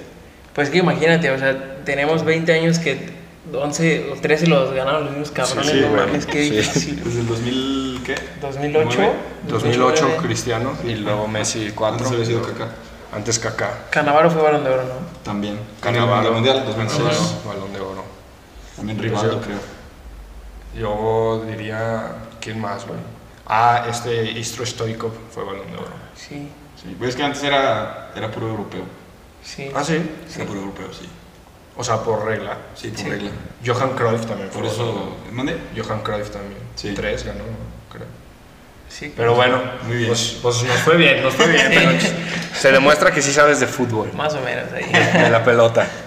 [0.53, 3.09] Pues que imagínate, o sea, tenemos 20 años que
[3.53, 6.05] 11 o 13 los ganaron los mismos cabrones, Sí, sí, no güey.
[6.05, 6.49] mames, qué Sí.
[6.51, 7.03] difícil.
[7.03, 8.15] Desde el 2000, ¿qué?
[8.41, 8.89] 2008.
[8.97, 9.13] Nueve.
[9.47, 10.27] 2008 2009.
[10.27, 11.97] Cristiano y luego Messi 4.
[11.97, 12.67] Antes había sido Kaká.
[13.13, 13.87] Antes Kaká.
[13.89, 14.93] Canavaro fue balón de oro, ¿no?
[15.23, 15.59] También.
[15.81, 16.27] Cannavaro.
[16.29, 17.01] el Mundial 2006.
[17.03, 18.03] Cannavaro, Balón de Oro.
[18.77, 19.57] También Rivaldo, creo.
[20.75, 22.99] Yo diría, ¿quién más, güey?
[23.45, 25.91] Ah, este Istro Stoikov fue Balón de Oro.
[26.15, 26.47] Sí,
[26.81, 28.83] Sí, pues es que antes era, era puro europeo.
[29.43, 29.69] sí.
[29.75, 30.01] Ah, sí.
[30.35, 31.07] Era puro europeo, sí.
[31.77, 32.57] O sea, por regla.
[32.75, 33.09] Sí, por Sí.
[33.09, 33.31] regla.
[33.65, 34.61] Johan Cruyff también fue.
[34.61, 35.57] Por eso, ¿mande?
[35.75, 36.59] Johan Cruyff también.
[36.75, 36.93] Sí.
[36.95, 37.43] Tres ganó,
[37.91, 38.05] creo.
[38.89, 39.57] Sí, Pero bueno,
[39.87, 40.09] Muy bien.
[40.09, 41.67] Pues, pues nos fue bien, nos fue bien.
[41.69, 41.91] pero
[42.59, 44.91] se demuestra que sí sabes de fútbol, más o menos ahí.
[45.23, 45.87] de la pelota.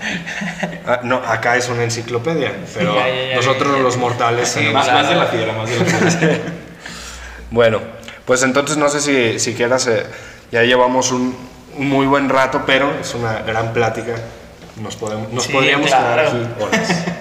[0.87, 3.83] Ah, no, acá es una enciclopedia, pero ya, ya, ya, nosotros ya, ya.
[3.83, 6.39] los mortales Sí, tenemos- Más, más de la fiera, más de la fiera.
[7.51, 7.81] Bueno,
[8.27, 10.05] pues entonces no sé si, si quieras, eh,
[10.53, 11.35] ya llevamos un,
[11.79, 14.15] un muy buen rato, pero es una gran plática.
[14.81, 16.31] Nos, podemos, nos Sí, podríamos claro.
[16.31, 17.05] quedar aquí horas.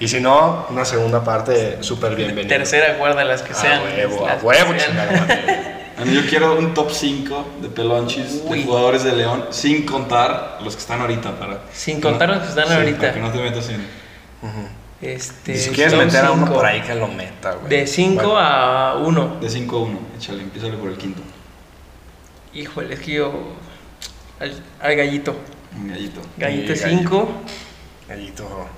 [0.00, 2.46] Y si no, una segunda parte súper bienvenida.
[2.58, 3.80] Tercera cuerda, las que sean.
[3.80, 4.72] A huevo, a huevo.
[5.96, 8.60] Bueno, yo quiero un top 5 de pelonchis, Uy.
[8.60, 11.32] de jugadores de León, sin contar los que están ahorita.
[11.32, 12.98] Para, Sin contar los que están Sí, ahorita.
[13.00, 13.88] Para que no te metas en.
[15.02, 16.54] Este, Y si quieres meter a uno cinco.
[16.58, 17.68] por ahí que lo meta, güey.
[17.68, 19.38] De 5 Bueno, a 1.
[19.40, 21.22] De 5 a 1, échale, empiézale por el quinto.
[22.54, 23.32] Híjole, es que yo.
[24.38, 25.34] Al, al gallito.
[25.72, 26.20] Gallito.
[26.36, 27.28] Gallito Sí, 5.
[28.08, 28.68] Gallito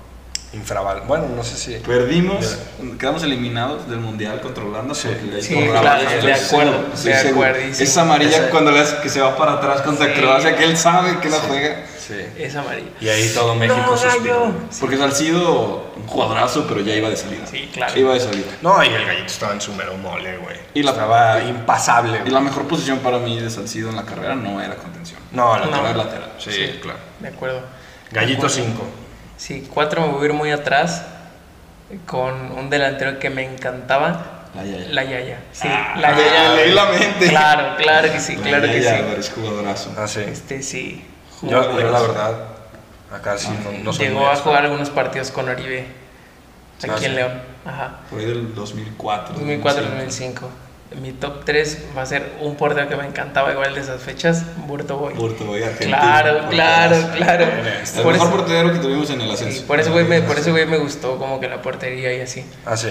[0.53, 1.03] infraval.
[1.07, 1.75] Bueno, no sé si.
[1.81, 2.59] Perdimos,
[2.99, 4.95] quedamos eliminados del mundial contra Holanda.
[4.95, 5.09] Sí.
[5.09, 7.47] porque el gallito Sí, claro, de acuerdo, de seguro.
[7.47, 7.85] acuerdísimo.
[7.89, 10.21] Esa amarilla Ese- cuando le hace que se va para atrás contra Sí.
[10.21, 11.87] Croacia, que él sabe que no juega.
[11.99, 12.17] Sí.
[12.39, 12.89] Es amarillo.
[13.01, 14.53] Y ahí todo México No, suspiró.
[14.81, 17.47] Porque Salcido, un jugadorazo, pero ya iba de salida.
[17.47, 17.97] Sí, claro.
[17.97, 18.47] Iba de salida.
[18.63, 20.57] No, y el gallito estaba en su mero mole, güey.
[20.75, 24.35] Y la- estaba impasable, Y la mejor posición para mí de Salcido en la carrera
[24.35, 25.21] no era contención.
[25.31, 25.77] No, la No.
[25.87, 26.33] Era lateral.
[26.39, 26.79] Sí, Sí.
[26.83, 26.99] claro.
[27.21, 27.61] De acuerdo.
[28.11, 28.73] Gallito De acuerdo.
[28.73, 28.83] 5.
[29.41, 31.03] Sí, 4 me voy a ir muy atrás.
[32.07, 34.43] Con un delantero que me encantaba.
[34.55, 34.87] La Yaya.
[34.91, 35.39] La Yaya.
[35.51, 36.55] Sí, Ah, la Yaya.
[36.57, 37.29] leí la mente.
[37.29, 39.03] Claro, claro que sí, La claro que Yaya sí.
[39.03, 39.95] Álvarez, jugadorazo.
[39.97, 40.21] Ah, sí.
[40.21, 41.05] Este sí.
[41.43, 41.49] Yo,
[41.81, 42.35] yo, la verdad,
[43.11, 45.87] acá sí no, no soy Llegó a jugar algunos partidos con Oribe.
[46.83, 47.07] Aquí Ah, sí.
[47.07, 47.43] en León.
[47.65, 47.93] Ajá.
[48.11, 49.35] Por ahí del 2004.
[49.37, 50.41] 2004-2005.
[51.01, 54.45] Mi top 3 va a ser un portero que me encantaba igual de esas fechas,
[54.67, 55.15] Burto Boy.
[55.15, 55.99] Puerto Boy, Argentina.
[56.01, 57.45] Claro, claro, claro.
[57.45, 59.67] El Por mejor eso, portero que tuvimos en el sí, ascenso.
[59.67, 62.45] por ese güey me, por ese güey me gustó como que la portería y así.
[62.67, 62.89] Ah, sí.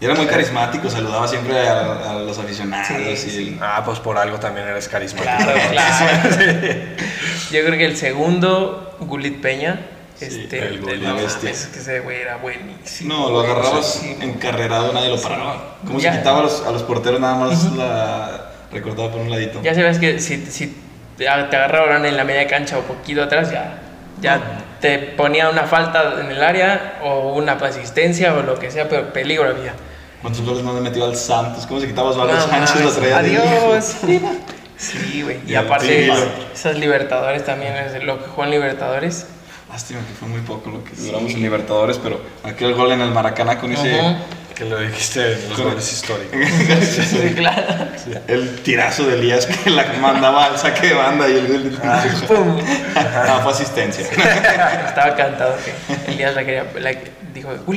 [0.00, 2.88] Y era muy carismático, saludaba siempre a, a los aficionados.
[2.88, 3.58] Sí, y sí.
[3.62, 5.32] Ah, pues por algo también eres carismático.
[5.44, 6.28] Claro, claro.
[7.52, 9.80] Yo creo que el segundo, Gulit Peña.
[10.20, 11.50] Este, el de- la bestia.
[11.50, 13.14] mames, que ese güey era buenísimo.
[13.14, 15.76] No, lo agarrabas encarrerado, nadie lo paraba.
[15.86, 16.12] Como Ya.
[16.12, 19.60] se quitaba a los, a los porteros, nada más la recortaba por un ladito.
[19.62, 20.76] Ya sabes que si, si
[21.18, 23.78] te agarraban en la media cancha o poquito atrás, ya,
[24.20, 24.40] ya
[24.80, 29.12] te ponía una falta en el área o una asistencia o lo que sea, pero
[29.12, 29.74] peligro había.
[30.22, 31.66] ¿Cuántos goles no le metió al Santos?
[31.66, 32.74] ¿Cómo se quitaba Osvaldo No Sánchez?
[32.76, 33.96] Lo mames, traía Adiós.
[34.78, 35.38] Sí, güey.
[35.46, 36.18] Y Ya, aparte, es-
[36.54, 39.26] esas Libertadores también, es lo que juegan Libertadores.
[39.68, 43.10] Lástima que fue muy poco lo que duramos en Libertadores, pero aquel gol en el
[43.10, 44.00] Maracaná con ese.
[44.00, 44.16] Ujú.
[44.54, 46.34] Que lo dijiste los Con- goles históricos.
[46.80, 47.88] Sí, claro.
[48.26, 51.70] El tirazo de Elías que la mandaba al saque de banda y el gol.
[52.28, 52.58] Pum.
[52.96, 54.06] Ah, fue asistencia.
[54.06, 56.92] Estaba cantado que Elías la quería, la,
[57.34, 57.74] dijo, pum.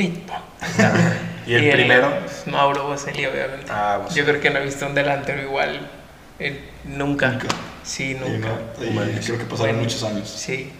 [1.47, 2.13] ¿Y el primero?
[2.45, 3.65] Mauro Boselli, obviamente.
[3.69, 4.05] Ah.
[4.15, 5.89] Yo creo que no he visto un delantero igual
[6.39, 7.31] eh, nunca.
[7.31, 7.47] Nunca.
[7.83, 8.49] Sí, Y nunca.
[8.79, 9.79] no, y creo que pasaron Bueno.
[9.79, 10.29] muchos años.
[10.29, 10.71] Sí.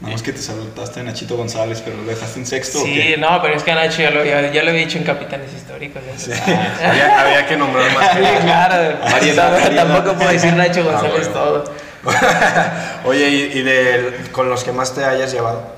[0.00, 2.78] Nada más que te saltaste a Nachito González, pero lo dejaste en sexto.
[2.80, 3.16] ¿o Sí, qué?
[3.18, 5.52] no, pero es que a Nacho ya lo, había- ya lo había dicho en Capitanes
[5.52, 6.02] Históricos.
[6.16, 6.30] Sí.
[6.82, 8.10] había, había que nombrar más.
[8.12, 8.98] Sí, claro.
[9.02, 9.86] Variedad, Tampoco- variedad.
[9.88, 11.32] Tampoco puedo decir Nacho Ah, González bueno.
[11.32, 11.64] todo.
[13.04, 15.70] Oye, ¿y, y de, con los que más te hayas llevado?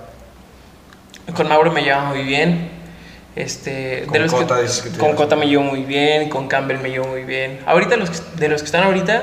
[1.34, 2.70] Con Mauro me llevaba muy bien.
[3.34, 6.46] Este, Con de los que- Cota que te con Cota me llevo muy bien, con
[6.48, 7.60] Campbell me llevo muy bien.
[7.66, 9.22] Ahorita los que- de los que están ahorita,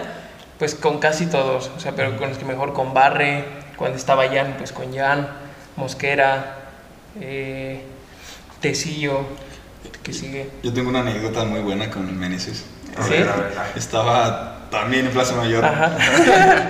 [0.57, 3.45] pues con casi todos, o sea, pero con los que mejor con Barre,
[3.79, 5.25] cuando estaba Jan, pues con Jan,
[5.77, 6.57] Mosquera,
[7.19, 7.81] eh,
[8.59, 9.21] Tecillo,
[10.03, 10.49] que sigue.
[10.61, 12.65] Yo tengo una anécdota muy buena con Meneses.
[13.07, 13.13] ¿Sí?
[13.77, 15.97] Estaba también en Plaza Mayor Ajá.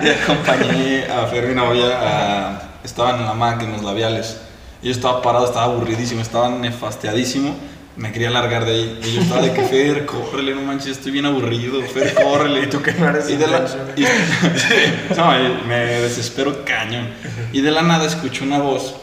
[0.02, 4.40] y acompañé a Fer, mi novia, estaban en la MAC, en los labiales.
[4.80, 7.56] Yo estaba parado, estaba aburridísimo, estaba nefasteadísimo.
[7.96, 9.00] Me quería largar de ahí.
[9.04, 11.82] Y yo estaba de que Fer, córrele, no manches, estoy bien aburrido.
[11.82, 12.60] Fer, córrele.
[12.64, 13.66] ¿Y tú que no eres Y de la,
[13.96, 14.04] y-
[15.16, 17.08] no, me desespero cañón.
[17.52, 18.94] Y de la nada escucho una voz,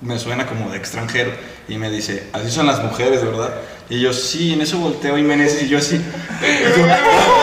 [0.00, 1.32] me suena como de extranjero,
[1.68, 3.52] y me dice, así son las mujeres, ¿verdad?
[3.90, 6.00] Y yo, sí, en eso volteo y Meneses, y yo así.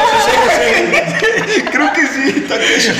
[1.71, 2.91] Creo que sí, Takeshi.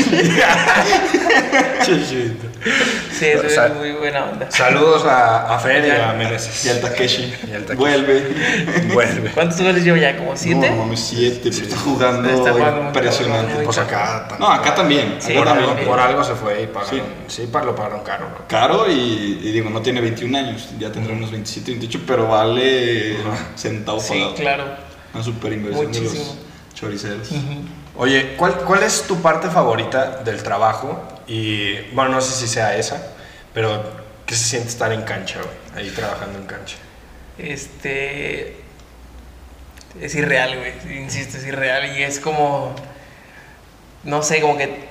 [3.12, 4.50] Sí, eso es muy buena onda.
[4.52, 6.66] Saludos a, a Fer y a Meneses.
[6.66, 7.34] Y al Takeshi.
[7.50, 7.76] Y al Takeshi.
[7.78, 8.24] Vuelve.
[8.94, 9.30] Vuelve.
[9.32, 10.18] ¿Cuántos goles llevo ya?
[10.18, 10.70] ¿Como siete?
[10.72, 12.52] No, mames, siete, está jugando Está
[12.88, 13.54] impresionante.
[13.56, 15.18] muy Pues acá No, acá también.
[15.20, 15.70] Sí, acá por, también.
[15.78, 17.00] algo, por algo se fue y pagaron.
[17.28, 17.44] Sí.
[17.44, 18.30] Sí, lo pagaron caro.
[18.30, 18.48] ¿no?
[18.48, 23.18] Caro y, y digo, no tiene 21 años, ya tendrá unos 27, 28, pero vale
[23.56, 24.36] centavo Sí, pagado.
[24.36, 24.64] claro.
[25.14, 26.24] Una super inversión de Muchísimo.
[26.26, 26.36] los
[26.76, 27.30] choriceros.
[27.98, 31.04] Oye, ¿cuál, ¿cuál es tu parte favorita del trabajo?
[31.26, 33.02] Y bueno, no sé si sea esa,
[33.54, 35.86] pero ¿Qué se siente estar en cancha, güey?
[35.86, 36.78] Ahí trabajando en cancha.
[37.38, 38.58] Este.
[40.02, 40.98] Es irreal, güey.
[40.98, 41.98] Insisto, es irreal.
[41.98, 42.76] Y es como.
[44.04, 44.86] No sé, como que.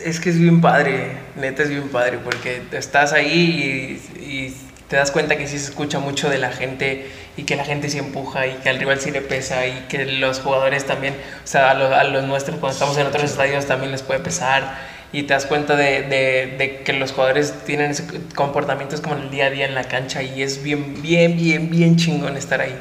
[0.00, 1.18] Es que es bien padre.
[1.36, 2.18] Neta es bien padre.
[2.18, 4.56] Porque estás ahí y, y
[4.88, 7.88] te das cuenta que sí se escucha mucho de la gente y que la gente
[7.88, 11.46] sí empuja y que al rival sí le pesa y que los jugadores también, o
[11.46, 14.78] sea, a los, a los nuestros cuando estamos en otros estadios también les puede pesar
[15.12, 17.94] y te das cuenta de, de, de, que los jugadores tienen
[18.34, 21.70] comportamientos como en el día a día en la cancha y es bien, bien, bien,
[21.70, 22.76] bien chingón estar ahí.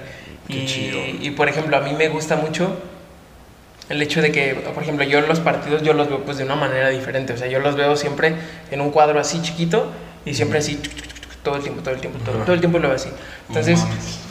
[0.47, 0.99] Qué y, chido.
[1.21, 2.77] y por ejemplo, a mí me gusta mucho
[3.89, 6.55] el hecho de que, por ejemplo, yo los partidos yo los veo pues de una
[6.55, 8.35] manera diferente, o sea, yo los veo siempre
[8.71, 9.91] en un cuadro así chiquito
[10.25, 10.79] y siempre así
[11.43, 13.09] todo el tiempo, todo el tiempo, todo, todo el tiempo lo veo así.
[13.49, 13.79] Entonces,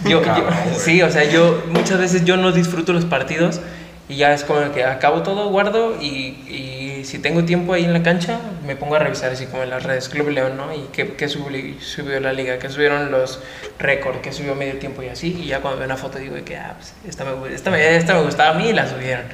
[0.05, 0.47] No yo, yo-
[0.79, 3.61] sí, o sea, yo muchas veces yo no disfruto los partidos
[4.09, 6.09] y ya es como que acabo todo, guardo y,
[6.49, 9.71] y si tengo tiempo ahí en la cancha me pongo a revisar así como en
[9.71, 10.73] las redes Club León, ¿no?
[10.75, 13.41] Y qué, qué subió, subió la liga, qué subieron los
[13.79, 15.39] récords, qué subió medio tiempo y así.
[15.43, 18.15] Y ya cuando veo una foto digo que, ah, pues esta me, esta me, esta
[18.15, 19.25] me gustaba a mí y la subieron.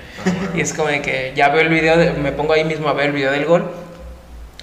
[0.55, 3.07] Y es como que ya veo el video, de- me pongo ahí mismo a ver
[3.07, 3.71] el video del gol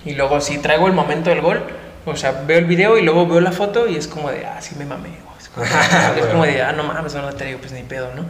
[0.05, 1.61] y luego si traigo el momento del gol,
[2.05, 4.61] o sea, veo el video y luego veo la foto y es como de, ah,
[4.61, 5.09] sí me mamé.
[6.17, 8.25] Es como, de, ah, no mames, no la traigo, pues ni pedo, ¿no?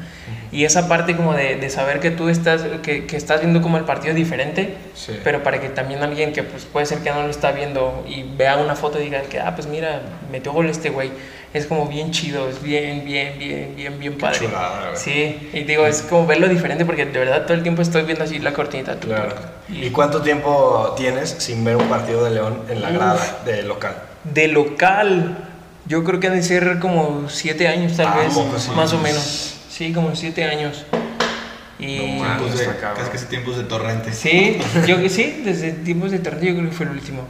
[0.51, 3.77] Y esa parte como de, de saber que tú estás, que, que estás viendo como
[3.77, 5.19] el partido diferente, Sí.
[5.23, 8.23] pero para que también alguien que pues puede ser que no lo está viendo y
[8.23, 10.01] vea una foto y diga que, ah, pues mira,
[10.31, 11.11] metió gol este güey,
[11.53, 14.39] es como bien chido, es bien, bien, bien, bien, bien padre.
[14.39, 14.95] chulada.
[14.95, 18.23] Sí, y digo, es como verlo diferente porque de verdad todo el tiempo estoy viendo
[18.23, 18.95] así la cortinita.
[18.97, 19.29] Claro.
[19.33, 23.63] tuc, ¿Y cuánto tiempo tienes sin ver un partido de León en la grada de
[23.63, 23.95] local?
[24.25, 25.37] De local,
[25.87, 28.71] yo creo que han de ser como siete años tal Ah, vez, sí.
[28.75, 29.57] más o menos.
[29.69, 30.85] Sí, como siete años.
[31.77, 32.23] Y No.
[32.37, 33.05] Tiempos de, está cabrón.
[33.11, 34.13] casi, tiempos de torrente.
[34.13, 34.57] sí,
[34.87, 37.23] yo que sí, desde tiempos de torneo yo creo que fue el último.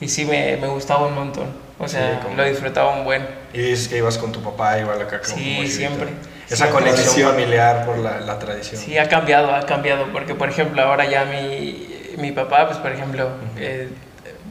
[0.00, 1.46] Y sí, me, me gustaba un montón.
[1.78, 3.26] O sea, Sí, como- lo disfrutaba un buen.
[3.52, 6.08] Y dices que ibas con tu papá igual acá como Sí, siempre.
[6.48, 8.80] Esa Sí, conexión familiar por la, la tradición.
[8.80, 11.88] Sí, ha cambiado, ha cambiado, porque por ejemplo ahora ya mi,
[12.18, 13.88] mi papá, pues por ejemplo, eh,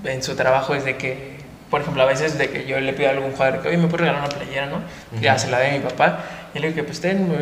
[0.04, 1.31] en su trabajo es de que,
[1.72, 3.88] por ejemplo, a veces de que yo le pido a algún jugador que, oye, ¿me
[3.88, 4.82] puedes regalar una playera, no?
[5.22, 6.20] Ya se la a mi papá,
[6.54, 7.34] y le digo que pues ten,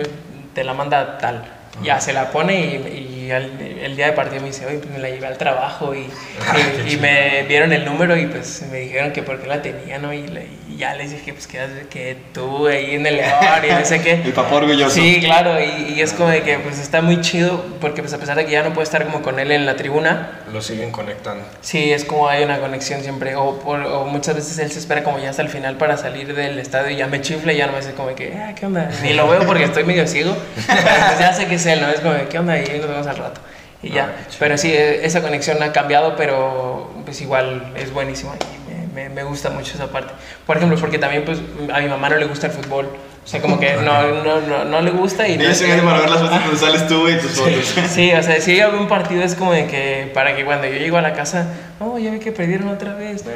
[0.53, 1.43] te la manda tal.
[1.84, 4.89] Ya se la pone y, y al- el día de partido me dice, oye, pues
[4.91, 6.07] me la llevé al trabajo y,
[6.47, 6.55] Ah,
[6.88, 9.97] y- y me vieron el número y pues me dijeron que por qué la tenía,
[9.99, 10.13] ¿no?
[10.13, 11.59] Y, le- y ya les dije pues que,
[11.89, 13.32] que tú ahí en el León
[13.67, 14.13] y no sé qué.
[14.25, 14.95] El papá orgulloso.
[14.95, 18.17] Sí, claro, y, y es como de que pues está muy chido porque pues a
[18.17, 20.91] pesar de que ya no puedo estar como con él en la tribuna, Lo siguen
[20.91, 21.43] conectando.
[21.61, 25.03] sí, es como hay una conexión siempre, o, por- o muchas veces él se espera
[25.03, 27.65] como ya hasta el final para salir del estadio y ya me chifla y ya
[27.67, 28.89] no me dice como de que, ah, ¿qué onda?
[29.03, 30.36] Ni lo veo porque estoy medio ciego,
[30.67, 31.89] pero pues ya sé que es él, ¿no?
[31.89, 32.57] Es como de, ¿qué onda?
[32.57, 33.41] Y nos vemos al rato.
[33.82, 34.36] Y ya, Ah, qué chido.
[34.39, 39.09] pero sí, e- esa conexión ha cambiado, pero pues igual es buenísima y me, me-
[39.09, 40.13] me gusta mucho esa parte.
[40.45, 41.39] Por ejemplo, porque también pues
[41.74, 42.88] a mi mamá no le gusta el fútbol,
[43.24, 45.65] o sea, como que no, no, no, no le gusta y no Ella es se
[45.65, 47.74] viene para ver las fotos donde sales tú y tus fotos.
[47.89, 50.67] Sí, o sea, si ella ve un partido es como de que para que cuando
[50.67, 51.47] yo llego a la casa,
[51.80, 53.24] oh, ya vi que perdieron otra vez.
[53.24, 53.32] ¿no?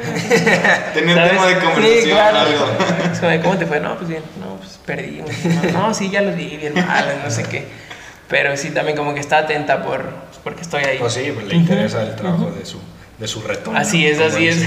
[0.92, 1.30] Tener ¿Sabes?
[1.32, 2.02] tema de conversación.
[2.02, 2.38] Sí, claro.
[2.40, 2.66] algo.
[3.12, 3.80] Es como de, ¿cómo te fue?
[3.80, 5.30] No, pues bien, no, pues perdimos.
[5.72, 7.82] No, no, sí, ya los vi bien mal, no sé qué.
[8.28, 10.12] Pero sí, también como que está atenta por,
[10.42, 10.98] porque estoy ahí.
[10.98, 12.78] Pues sí, pues le interesa el trabajo de su,
[13.18, 13.78] de su retorno.
[13.78, 14.64] Así es, así es.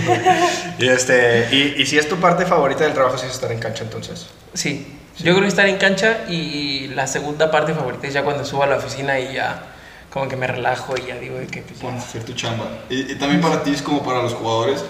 [0.79, 3.59] Y, este, y, y si es tu parte favorita del trabajo, sí es estar en
[3.59, 4.27] cancha entonces.
[4.53, 8.45] Sí, yo creo que estar en cancha y la segunda parte favorita es ya cuando
[8.45, 9.63] subo a la oficina y ya
[10.11, 11.81] como que me relajo y ya digo de que pues.
[11.81, 12.65] Bueno, hacer tu chamba.
[12.89, 14.85] Y, y también para ti es como para los jugadores,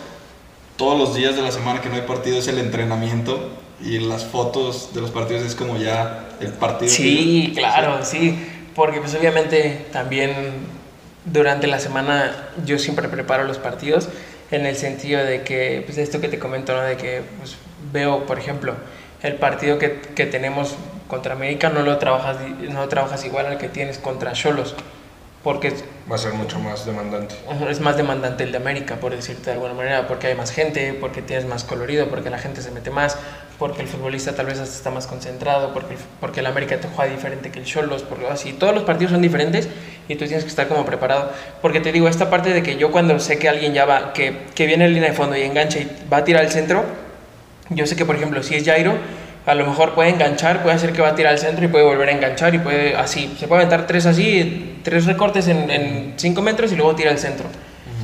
[0.76, 3.49] todos los días de la semana que no hay partido es el entrenamiento
[3.80, 6.91] y las fotos de los partidos es como ya el partido.
[6.91, 8.38] Sí, claro, sí,
[8.78, 10.32] porque pues obviamente también
[11.25, 14.07] durante la semana yo siempre preparo los partidos
[14.51, 16.84] en el sentido de que, pues esto que te comento, ¿no?
[16.84, 17.57] De que pues,
[17.91, 18.75] veo, por ejemplo,
[19.23, 20.75] el partido que, que tenemos
[21.07, 22.38] contra América no lo trabajas,
[22.69, 24.75] no lo trabajas igual al que tienes contra Cholos,
[25.43, 25.73] porque
[26.09, 27.36] Va a ser mucho más demandante.
[27.69, 30.93] es más demandante el de América, por decirte de alguna manera, porque hay más gente,
[30.93, 33.18] porque tienes más colorido, porque la gente se mete más,
[33.59, 36.88] porque el futbolista tal vez hasta está más concentrado, porque el, porque el América te
[36.88, 39.67] juega diferente que el Cholos, porque así, todos los partidos son diferentes
[40.07, 41.31] y tú tienes que estar como preparado.
[41.61, 44.45] Porque te digo, esta parte de que yo cuando sé que alguien ya va, que,
[44.53, 46.84] que viene en línea de fondo y engancha y va a tirar al centro,
[47.69, 48.93] yo sé que, por ejemplo, si es Jairo,
[49.47, 51.84] a lo mejor puede enganchar, puede hacer que va a tirar al centro y puede
[51.84, 53.35] volver a enganchar y puede así.
[53.39, 57.17] Se puede aventar tres así, tres recortes en, en cinco metros y luego tira al
[57.17, 57.47] centro.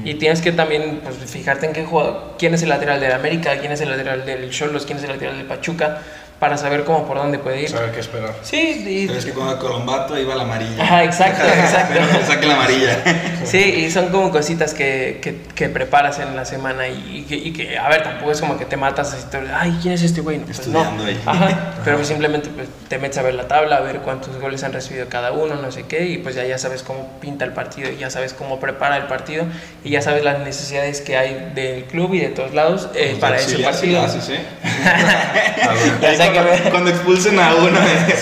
[0.04, 3.58] Y tienes que también pues, fijarte en qué jugador, quién es el lateral del América,
[3.60, 6.02] quién es el lateral del Cholos, quién es el lateral del Pachuca,
[6.44, 7.70] para saber cómo por dónde puede ir.
[7.70, 8.34] Saber qué esperar.
[8.42, 10.84] Sí, y- Pero es que cuando Colombato iba la amarilla.
[10.84, 11.94] Ajá, exacto, exacto.
[11.94, 12.98] Pero que saque la amarilla.
[13.46, 17.36] Sí, y son como cositas que, que, que preparas en la semana y, y que,
[17.36, 20.04] y que, a ver, tampoco es como que te matas así, todo, ay, ¿quién es
[20.04, 20.40] este güey?
[20.40, 21.08] No, pues Estudiando no.
[21.08, 21.22] ahí.
[21.26, 24.66] Ajá, pero pues simplemente pues, te metes a ver la tabla, a ver cuántos goles
[24.66, 27.54] han recibido cada uno, no sé qué, y pues ya, ya sabes cómo pinta el
[27.54, 29.46] partido, y ya sabes cómo prepara el partido,
[29.86, 33.38] y ya sabes las necesidades que hay del club y de todos lados eh, para
[33.38, 33.74] ese Auxiliar
[34.10, 34.34] sí partido.
[36.02, 38.14] lo cuando, me- cuando expulsen a uno de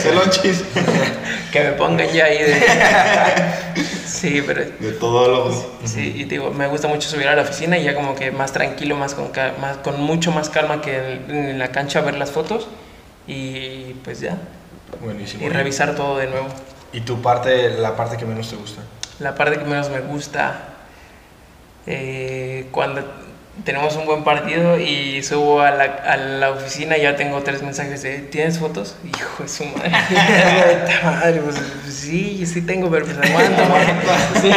[1.51, 2.61] que me pongan ya ahí de...
[4.05, 4.63] sí, pero...
[4.79, 5.77] De todólogo.
[5.85, 8.53] Sí, y digo, me gusta mucho subir a la oficina y ya como que más
[8.53, 10.95] tranquilo, más con, más, con mucho más calma que
[11.27, 12.67] en, en la cancha ver las fotos
[13.27, 14.37] y pues ya,
[15.03, 15.45] Buenísimo.
[15.45, 16.47] y revisar todo de nuevo.
[16.93, 18.81] ¿Y tu parte, la parte que menos te gusta?
[19.19, 20.69] La parte que menos me gusta,
[21.85, 23.03] eh, cuando
[23.63, 27.61] tenemos un buen partido y subo a la, a la oficina y ya tengo tres
[27.61, 28.95] mensajes de ¿tienes fotos?
[29.05, 29.91] Hijo de su madre.
[31.03, 31.55] Madre, pues
[31.89, 33.67] sí, sí tengo, pero pues aguanta.
[34.41, 34.51] Sí,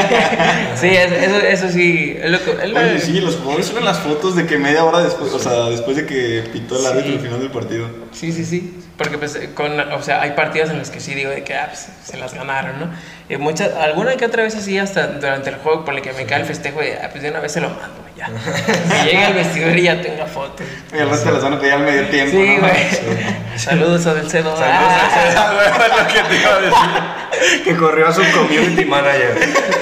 [0.77, 2.17] sí, eso, eso, eso sí.
[2.21, 4.85] Es lo, que- es lo- Oye, sí, los jugadores suben las fotos de que media
[4.85, 7.17] hora después, o sea, después de que pitó el árbitro Sí.
[7.17, 7.87] al final del partido.
[8.13, 8.75] Sí, sí, sí.
[8.97, 11.67] Porque pues con, o sea, hay partidos en los que sí digo de que ah,
[11.69, 12.87] pues, se las ganaron, ¿no?
[13.29, 16.27] Y muchas, alguna que otra vez así hasta durante el juego por el que me
[16.27, 18.29] cae el festejo de ah, pues de una vez se lo mando, ya.
[19.03, 20.65] Que llegue al vestidor y ya tenga fotos.
[20.97, 22.31] Y al resto las van a pedir al medio tiempo.
[22.37, 22.61] Sí, ¿no?
[22.61, 23.59] güey.
[23.59, 24.57] Saludos a Del Cedo.
[24.57, 25.49] Saludos Ah.
[25.49, 27.65] a güey, es lo que te iba a decir.
[27.65, 29.35] Que corrió a su community manager.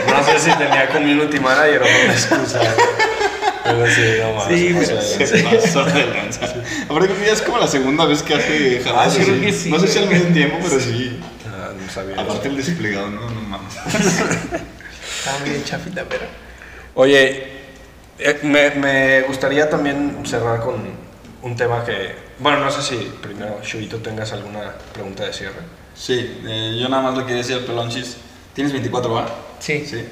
[0.08, 2.60] No sé si tenía community manager o una excusa.
[3.64, 4.48] Pero sí, no más.
[4.48, 6.44] Sí, pero- Se pasó de lanza.
[6.46, 9.14] Aparte creo que ya es como la segunda vez que hace Ah, jamás.
[9.14, 11.20] sí, creo que sí, No sé si al medio tiempo, pero sí.
[11.46, 12.20] ah, no sabía.
[12.20, 13.74] Aparte el desplegado, no, no mames.
[13.76, 16.24] Está muy chafita, pero.
[16.94, 17.46] Oye,
[18.18, 20.74] eh, me, me gustaría también cerrar con
[21.42, 22.14] un tema que.
[22.38, 25.60] Bueno, no sé si primero, Shuito, tengas alguna pregunta de cierre.
[25.94, 28.16] Sí, eh, yo nada más le quería decir al Pelonchis.
[28.54, 29.26] ¿Tienes 24, va?
[29.60, 29.84] Sí.
[29.88, 30.04] Sí.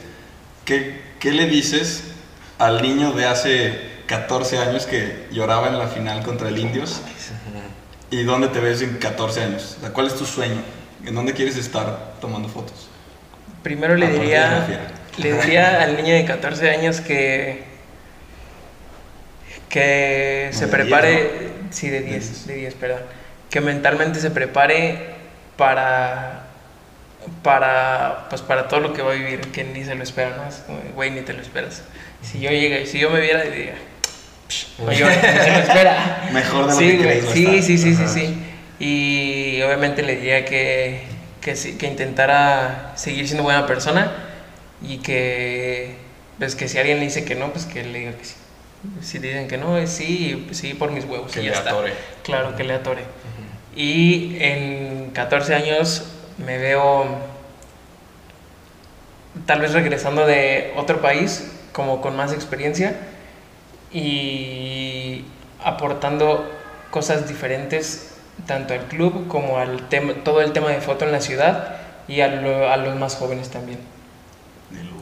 [0.64, 2.04] ¿Qué, ¿Qué le dices
[2.60, 7.00] al niño de hace 14 años que lloraba en la final contra el Indios?
[8.10, 9.76] ¿Y dónde te ves en 14 años?
[9.78, 10.62] O sea, ¿Cuál es tu sueño?
[11.04, 12.88] ¿En dónde quieres estar tomando fotos?
[13.62, 14.66] Primero le diría,
[15.16, 17.64] le diría al niño de 14 años que
[19.70, 22.46] que No, se prepare, 10, sí, de 10, 10.
[22.46, 23.02] de 10, perdón,
[23.48, 25.14] que mentalmente se prepare
[25.56, 26.46] para
[27.42, 30.44] para pues para todo lo que va a vivir, que ni se lo espera, ¿no?
[30.94, 31.84] Güey, ni te lo esperas.
[32.22, 33.74] Si yo llegué, si yo me viera diría,
[34.48, 36.28] "Psh, no llores, ni se lo espera.
[36.32, 37.62] Mejor de lo sí, que a sí, estar.
[37.62, 38.08] sí, sí, sí, Ajá.
[38.08, 38.36] sí.
[38.78, 41.02] Y obviamente le diría que,
[41.40, 44.12] que, sí- que intentara seguir siendo buena persona
[44.86, 45.96] y que,
[46.38, 48.34] pues que si alguien le dice que no, pues que le diga que sí.
[49.02, 51.30] Si dicen que no, es sí, pues sí, por mis huevos.
[51.32, 51.70] Que y le ya está.
[51.70, 51.92] atore.
[52.22, 53.02] Claro, que le atore.
[53.76, 56.04] Y en 14 años
[56.38, 57.04] me veo
[59.46, 62.94] tal vez regresando de otro país, como con más experiencia
[63.92, 65.24] y
[65.64, 66.50] aportando
[66.90, 68.06] cosas diferentes
[68.46, 71.76] tanto al club como al tema, todo el tema de foto en la ciudad
[72.08, 73.78] y a, lo- a los más jóvenes también.
[74.70, 74.96] De lujo.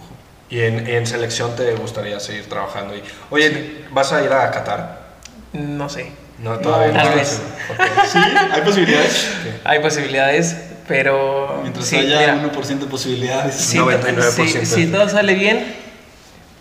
[0.50, 2.96] Y en, en selección te gustaría seguir trabajando.
[2.96, 5.08] Y, oye, ¿vas a ir a Qatar?
[5.52, 6.10] No sé,
[6.42, 7.16] No, todavía tal no.
[7.16, 7.40] vez.
[7.70, 7.80] Ok.
[8.10, 8.18] Sí,
[8.52, 9.30] hay posibilidades.
[9.64, 10.56] hay posibilidades,
[10.88, 13.54] pero Mientras sí, haya mira, 1% de posibilidades.
[13.54, 15.76] si, 99% si- si todo sale bien,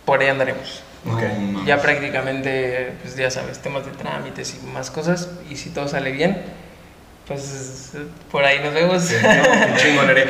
[0.07, 0.81] por ahí andaremos.
[1.03, 1.21] No, Ok.
[1.21, 1.65] mames.
[1.67, 5.27] Ya prácticamente, pues ya sabes, temas de trámites y más cosas.
[5.49, 6.41] Y si todo sale bien,
[7.27, 7.91] pues
[8.31, 9.03] por ahí nos vemos.
[9.03, 10.25] Sí, no, chingonería.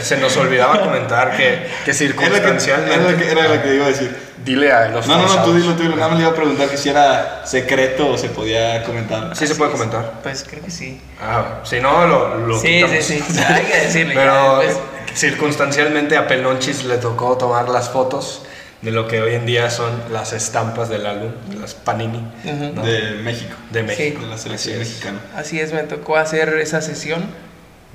[0.00, 2.94] Se nos olvidaba comentar que, que Era lo que, circunstancialmente.
[2.94, 4.24] era lo que, era lo que iba a decir.
[4.44, 5.96] Dile a los No, no, no, tú dilo, tú dilo.
[5.96, 9.34] Nada más le iba a preguntar que si era secreto o se podía comentar.
[9.34, 10.20] Sí se puede comentar.
[10.22, 11.00] Pues creo que sí.
[11.22, 14.14] Ah, si no, lo, lo sí, sí, sí, Hay que decirle.
[14.14, 14.78] Pero ya, pues.
[15.14, 18.42] circunstancialmente a Pelonchis le tocó tomar las fotos
[18.84, 22.72] de lo que hoy en día son las estampas del álbum, las Panini Ujú.
[22.74, 22.82] ¿no?
[22.84, 23.54] De México.
[23.70, 24.20] de México.
[24.22, 24.88] De la selección Así es.
[24.90, 25.18] mexicana.
[25.34, 27.24] Así es, me tocó hacer esa sesión.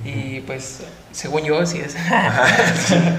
[0.03, 0.80] Y pues,
[1.11, 1.94] según yo, sí es.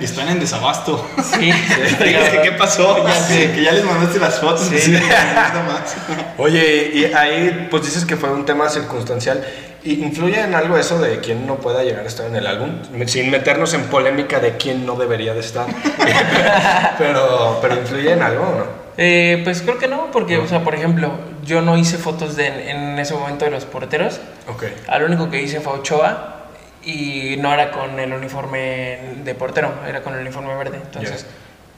[0.01, 1.07] Están en desabasto.
[1.39, 1.53] sí.
[1.99, 3.07] ¿Qué, qué pasó?
[3.07, 3.53] Ya sé.
[3.53, 4.67] Que ya les mandaste las fotos.
[4.69, 4.79] Sí.
[4.81, 4.93] Sí.
[5.35, 5.95] Nada más.
[6.39, 9.45] Oye, y ahí pues dices que fue un tema circunstancial.
[9.83, 12.71] ¿Y ¿Influye en algo eso de quién no pueda llegar a estar en el álbum?
[13.07, 15.67] Sin meternos en polémica de quién no debería de estar.
[16.99, 18.65] pero, pero ¿influye en algo o no?
[18.99, 21.11] Eh, pues creo que no, porque, o sea, por ejemplo,
[21.47, 24.21] yo no hice fotos de, en ese momento de los porteros.
[24.49, 24.65] Ok.
[24.89, 26.37] Al único que hice fue Ochoa
[26.85, 30.81] y no era con el uniforme de portero, era con el uniforme verde.
[30.83, 31.25] Entonces,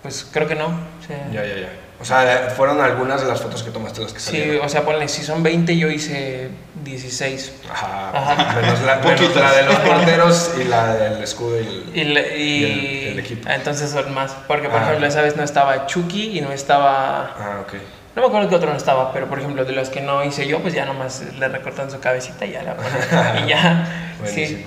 [0.02, 0.66] pues creo que no.
[0.66, 1.68] O sea, Ya, ya, ya.
[2.00, 4.66] O sea, fueron algunas de las fotos que tomaste las que sí, salieron.
[4.66, 6.48] o sea, ponle, si son 20, yo hice
[6.82, 7.52] 16.
[7.70, 8.10] Ajá.
[8.12, 8.54] Ajá.
[8.60, 9.36] Menos, la, menos Poquitas.
[9.42, 11.90] la de los porteros y la del escudo y el...
[11.94, 13.48] Y, le- y- Y el- el equipo.
[13.48, 14.32] entonces son más.
[14.48, 14.84] Porque, por Ah.
[14.86, 17.34] ejemplo, esa vez no estaba Chucky y no estaba.
[17.38, 17.74] Ah, ok.
[18.16, 20.46] No me acuerdo qué otro no estaba, pero por ejemplo, de los que no hice
[20.48, 23.44] yo, pues ya nomás le recortan su cabecita y ya la ponen.
[23.44, 24.14] y ya.
[24.20, 24.58] Buenísimo.
[24.58, 24.66] Sí.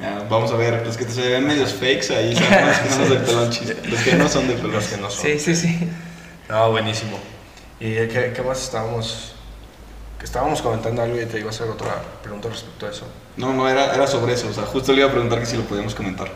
[0.00, 2.96] Ya, vamos a ver, los que se ven medios fakes ahí son los que no
[2.96, 3.88] son de.
[3.90, 4.90] Los que no son de Los pelonchis.
[4.90, 5.22] que no son.
[5.22, 5.88] Sí, sí, sí.
[6.48, 7.18] No, buenísimo.
[7.80, 9.32] ¿Y qué, qué más estábamos...?
[10.18, 11.90] Que estábamos comentando algo y te iba a hacer otra
[12.22, 13.06] pregunta respecto a eso.
[13.36, 14.48] No, no, era, era sobre eso.
[14.48, 16.28] O sea, justo le iba a preguntar que si lo podíamos comentar.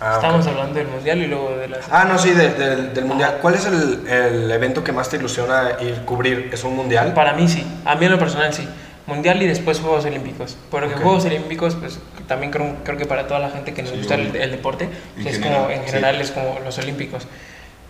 [0.00, 0.22] Ah, ok.
[0.24, 1.84] Estamos hablando del mundial y luego de las.
[1.90, 3.38] Ah, no, sí, de- del- del mundial.
[3.42, 6.50] ¿Cuál es el, el evento que más te ilusiona ir cubrir?
[6.52, 7.12] ¿Es un mundial?
[7.14, 8.68] Para mí sí, a mí en lo personal sí.
[9.06, 10.56] Mundial y después Juegos Olímpicos.
[10.70, 11.00] Porque Ok.
[11.02, 11.98] Juegos Olímpicos, pues
[12.28, 14.88] también creo, creo que para toda la gente que nos Sí, gusta el, el deporte,
[15.18, 15.86] En es general, como, en sí.
[15.86, 17.26] general es como los Olímpicos.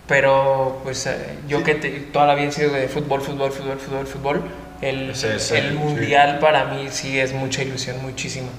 [0.07, 1.15] Pero pues eh,
[1.47, 1.63] yo Sí.
[1.63, 4.41] que te- toda la vida he sido de fútbol, fútbol, fútbol, fútbol, fútbol,
[4.81, 8.49] el, es el el- Mundial para mí sí es mucha ilusión, muchísima.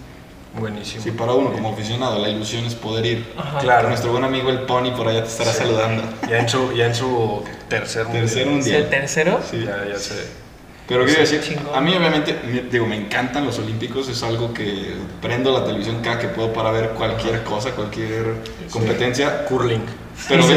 [0.58, 1.02] Buenísimo.
[1.02, 3.32] Sí, para uno como aficionado, la ilusión es poder ir.
[3.36, 3.58] Ajá.
[3.58, 3.88] Claro.
[3.88, 5.58] Nuestro buen amigo el Pony por allá te estará Sí.
[5.58, 6.04] saludando.
[6.30, 8.22] Ya en su, ya en su tercer mundial.
[8.24, 8.82] Tercer ¿Es mundial.
[8.82, 9.40] el tercero?
[9.50, 9.64] Sí.
[9.66, 10.43] Ya, ya sé.
[10.86, 11.74] Pero quiero decir, Chingón.
[11.74, 14.92] a mí obviamente, me- digo, me encantan los olímpicos, es algo que
[15.22, 18.34] prendo la televisión cada que puedo para ver cualquier cosa, cualquier
[18.70, 19.46] competencia.
[19.46, 19.80] Curling.
[20.28, 20.54] Pero, sí,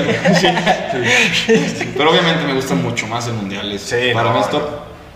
[1.48, 1.94] sí.
[1.98, 4.64] pero obviamente me gusta mucho más el mundial, es- Sí, para no, mí es top.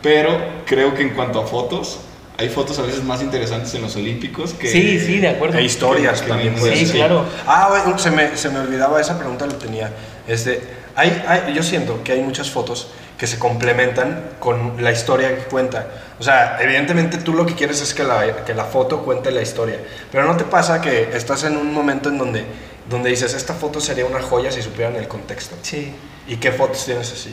[0.01, 1.99] Pero creo que en cuanto a fotos,
[2.37, 4.67] hay fotos a veces más interesantes en los olímpicos que...
[4.67, 5.59] Sí, sí, de acuerdo.
[5.59, 6.55] E historias que- que también.
[6.55, 7.25] puede Sí, claro.
[7.45, 9.91] Ah, bueno, se me, se me olvidaba esa pregunta, lo tenía.
[10.27, 10.59] Este,
[10.95, 12.87] hay, hay- yo siento que hay muchas fotos
[13.21, 15.85] que se complementan con la historia que cuenta.
[16.19, 19.43] O sea, evidentemente tú lo que quieres es que la, que la foto cuente la
[19.43, 19.77] historia.
[20.11, 22.43] Pero no te pasa que estás en un momento en donde,
[22.89, 25.55] donde dices, esta foto sería una joya si supieran el contexto.
[25.61, 25.93] Sí.
[26.27, 27.31] ¿Y qué fotos tienes así?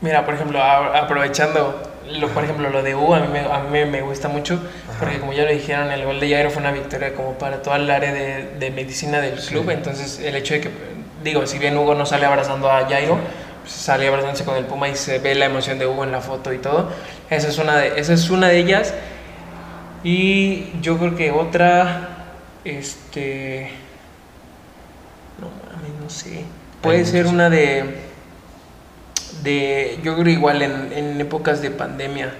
[0.00, 3.84] Mira, por ejemplo, aprovechando, lo, por ejemplo, lo de U, a mí, me, a mí
[3.84, 5.00] me gusta mucho, Ajá.
[5.00, 7.76] porque como ya lo dijeron, el gol de Jairo fue una victoria como para toda
[7.76, 10.70] el área de, de medicina del club, entonces el hecho de que,
[11.22, 14.88] digo, si bien Hugo no sale abrazando a Jairo, pues, sale abrazándose con el Puma
[14.88, 16.90] y se ve la emoción de Hugo en la foto y todo,
[17.30, 18.94] esa es una de, esa es una de ellas,
[20.04, 22.08] y yo creo que otra,
[22.64, 23.70] este,
[25.40, 26.44] no mames, no sé,
[26.80, 28.12] puede ser una de
[29.42, 32.32] de yo creo igual en, en épocas de pandemia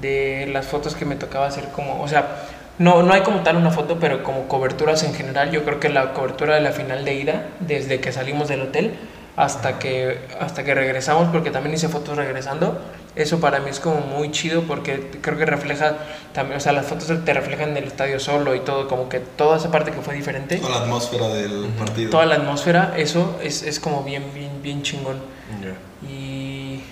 [0.00, 2.46] de las fotos que me tocaba hacer como o sea
[2.78, 5.88] no no hay como tal una foto pero como coberturas en general yo creo que
[5.88, 8.94] la cobertura de la final de ida desde que salimos del hotel
[9.36, 12.80] hasta que hasta que regresamos porque también hice fotos regresando
[13.16, 15.96] eso para mí es como muy chido porque creo que refleja
[16.32, 19.56] también o sea las fotos te reflejan el estadio solo y todo como que toda
[19.56, 22.10] esa parte que fue diferente Toda la atmósfera del partido.
[22.10, 25.18] toda la atmósfera eso es, es como bien bien bien chingón
[25.62, 26.08] Ya.
[26.08, 26.82] y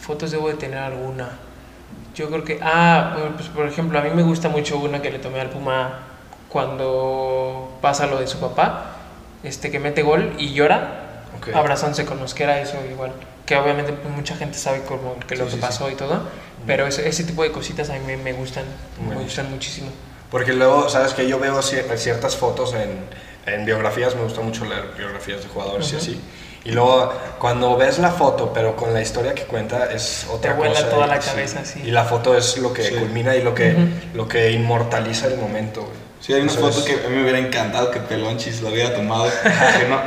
[0.00, 1.30] fotos debo de tener alguna.
[2.14, 5.18] Yo creo que, ah, pues por ejemplo, a mí me gusta mucho una que le
[5.18, 6.00] tomé al Puma
[6.48, 8.86] cuando pasa lo de su papá,
[9.42, 11.03] este que mete gol y llora,
[11.50, 11.56] Ok.
[11.56, 13.12] abrazándose con Mosquera, eso igual.
[13.46, 16.22] Que obviamente pues, mucha gente sabe como que lo Sí, que sí, pasó y todo,
[16.66, 18.64] pero ese, ese tipo de cositas a mí me, me gustan,
[19.08, 19.88] me gustan muchísimo.
[20.30, 22.98] Porque luego, sabes que yo veo cier- ciertas fotos en,
[23.52, 26.02] en biografías, me gusta mucho leer biografías de jugadores y Ujú.
[26.02, 26.20] así.
[26.64, 30.72] Y luego, cuando ves la foto, pero con la historia que cuenta, es otra vuela
[30.74, 30.88] cosa.
[30.88, 31.82] toda y- la cabeza, sí.
[31.84, 32.94] Y la foto es lo que Sí.
[32.94, 34.16] culmina y lo que, Ujú.
[34.16, 35.82] lo que inmortaliza el momento.
[35.82, 36.03] güey.
[36.24, 38.70] Sí, hay una Eso foto es- que a mí me hubiera encantado que Pelonchis lo
[38.70, 40.00] hubiera tomado, que no,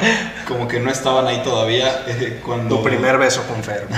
[0.47, 2.77] como que no estaban ahí todavía eh, cuando...
[2.77, 3.85] Tu primer beso con Fer.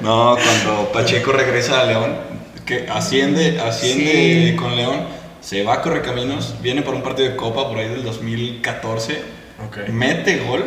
[0.00, 2.16] No, cuando Pacheco regresa a León,
[2.64, 4.56] que asciende, asciende Sí.
[4.56, 5.06] con León,
[5.40, 9.22] se va a Correcaminos, viene por un partido de Copa por ahí del 2014,
[9.66, 9.88] Ok.
[9.88, 10.64] mete gol,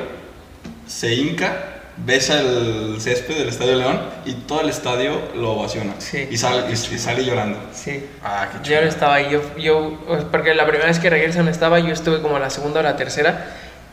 [0.88, 5.94] se hinca, besa el césped del Estadio León y todo el estadio lo ovaciona.
[6.00, 6.28] Sí.
[6.32, 7.60] Y, sale, y, y sale llorando.
[7.74, 8.06] Sí.
[8.24, 8.82] Ah, qué Yo chido.
[8.82, 9.98] no estaba ahí, yo, yo,
[10.32, 12.96] porque la primera vez que regreso no estaba, yo estuve como la segunda o la
[12.96, 13.46] tercera,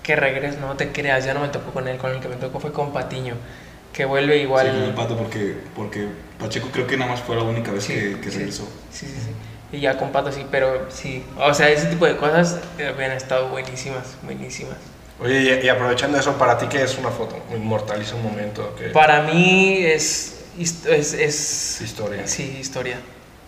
[0.02, 2.36] que regreso, no te creas, ya no me tocó con él, con el que me
[2.36, 3.34] tocó fue con Patiño,
[3.92, 4.66] que vuelve igual.
[4.66, 6.06] Sí, con el pato porque, porque
[6.38, 8.38] Pacheco creo que nada más fue la única vez Sí, que, que sí.
[8.38, 8.64] regresó.
[8.92, 9.30] Sí, sí, sí.
[9.76, 13.10] Y ya con Pato sí, pero sí, o sea, ese tipo de cosas eh, habían
[13.10, 14.76] estado buenísimas, buenísimas.
[15.20, 17.36] Oye, y, y aprovechando eso, ¿para ti qué es una foto?
[17.54, 18.74] Inmortaliza un momento.
[18.78, 18.86] ¿qué?
[18.88, 22.26] Para mí es, es, es Historia.
[22.26, 22.98] Sí, historia.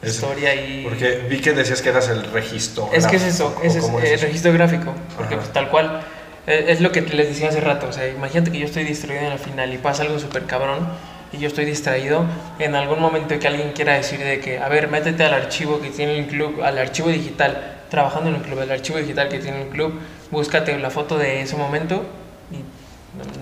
[0.01, 0.85] Es- historia y...
[0.85, 2.89] Porque vi que decías que eras el registro.
[2.93, 4.27] Es que es eso, es, es, ¿cómo eh, eso?
[4.27, 6.03] registro gráfico, porque pues, tal cual,
[6.47, 9.25] eh, es lo que les decía hace rato, o sea, imagínate que yo estoy distraído
[9.25, 10.89] en la final y pasa algo súper cabrón
[11.33, 12.25] y yo estoy distraído,
[12.61, 15.91] en algún momento que alguien quiera decir de que, a ver, métete al archivo que
[15.91, 19.63] tiene el club, al archivo digital, trabajando en el club, el archivo digital que tiene
[19.63, 19.99] el club,
[20.31, 22.03] búscate la foto de ese momento
[22.51, 22.63] y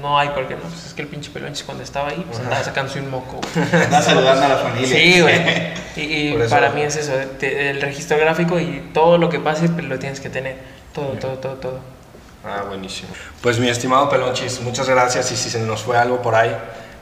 [0.01, 0.61] no, hay por qué no.
[0.63, 3.67] Pues es que el pinche pelonchis cuando estaba ahí, pues andaba sacándose un moco, güey.
[3.83, 4.89] Estás saludando a la familia.
[4.89, 5.77] Sí, güey.
[5.97, 9.71] Y, y para mí es eso, te- el registro gráfico y todo lo que pase
[9.71, 10.59] pues, lo tienes que tener.
[10.93, 11.79] Todo, todo, todo, todo.
[12.45, 13.09] Ah, buenísimo.
[13.41, 16.55] Pues mi estimado Pelonchis, muchas gracias y si se nos fue algo por ahí,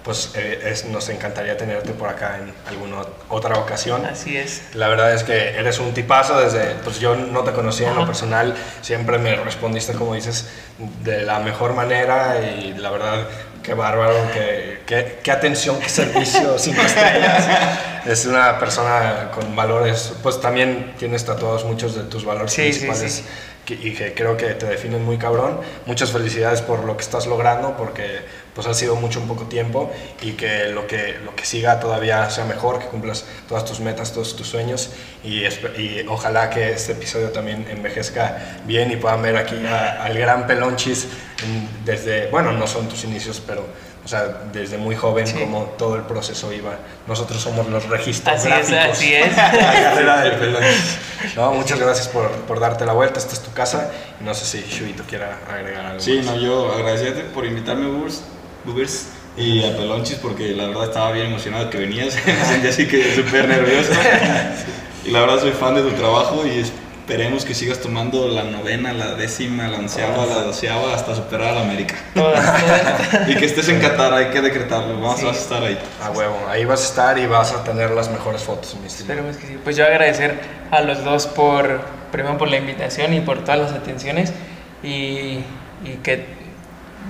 [0.05, 2.99] pues eh, es- nos encantaría tenerte por acá en alguna
[3.31, 4.05] otra ocasión.
[4.05, 4.63] Así es.
[4.75, 8.07] La verdad es que eres un tipazo desde, pues yo no te conocía en lo
[8.07, 10.49] personal, siempre me respondiste como dices
[11.03, 13.27] de la mejor manera y la verdad
[13.63, 17.47] qué bárbaro, qué, qué, qué atención, qué servicio, cinco estrellas.
[18.05, 22.81] Es una persona con valores, pues también tienes tatuados muchos de tus valores Sí, sí,
[22.81, 23.25] principales sí.
[23.65, 25.61] que- y que creo que te definen muy cabrón.
[25.87, 28.21] Muchas felicidades por lo que estás logrando porque
[28.55, 29.91] pues ha sido mucho en poco tiempo
[30.23, 34.13] y que lo que, lo que siga todavía sea mejor, que cumplas todas tus metas,
[34.13, 34.91] todos tus sueños
[35.25, 40.17] y, y ojalá que este episodio también envejezca bien y puedan ver aquí a- al
[40.19, 41.07] gran Pelonchis
[41.43, 43.67] en- desde, bueno, no son tus inicios, pero
[44.05, 45.33] o sea, desde muy joven Sí.
[45.39, 46.77] como todo el proceso iba.
[47.07, 48.99] Nosotros somos los registros Así es, gráficos.
[48.99, 49.35] así es.
[49.37, 50.99] La carrera del Pelonchis.
[51.37, 53.91] No, muchas gracias por, por darte la vuelta, esta es tu casa
[54.21, 56.27] no sé si Shuito quiera agregar algo Sí, más.
[56.27, 58.21] no, yo agradecerte por invitarme, Ubers,
[58.67, 62.15] Ubers y a Pelonchis, porque la verdad estaba bien emocionado que venías.
[62.27, 63.93] Me sentía así que súper nervioso.
[65.05, 68.93] Y la verdad soy fan de tu trabajo y esperemos que sigas tomando la novena,
[68.95, 71.97] la décima, la onceava, la doceava hasta superar a la América.
[73.29, 75.01] Y que estés en Qatar, hay que decretarlo.
[75.01, 75.27] Vamos, Sí.
[75.27, 75.79] vas a estar ahí.
[76.03, 79.47] A huevo, ahí vas a estar y vas a tener las mejores fotos, mi que
[79.47, 79.59] sí.
[79.63, 80.39] Pues yo agradecer
[80.71, 81.81] a los dos por,
[82.13, 84.33] primero por la invitación y por todas las atenciones
[84.83, 85.41] y,
[85.85, 86.44] y que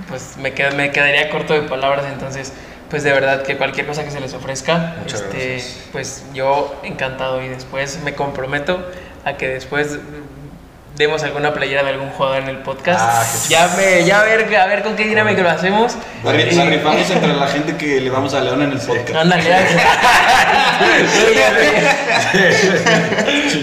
[0.09, 2.53] pues me, qued- me quedaría corto de palabras, entonces
[2.89, 7.47] pues de verdad que cualquier cosa que se les ofrezca, este, pues yo encantado y
[7.49, 8.85] después me comprometo
[9.25, 9.97] a que después
[10.95, 13.01] demos alguna playera de algún jugador en el podcast.
[13.03, 15.93] Ah, ya me, ya a ver, a ver con qué dinámica lo hacemos.
[16.23, 19.15] La, Y- la rifamos entre la gente que le vamos a León en el podcast.
[19.15, 19.59] Ándale, ya.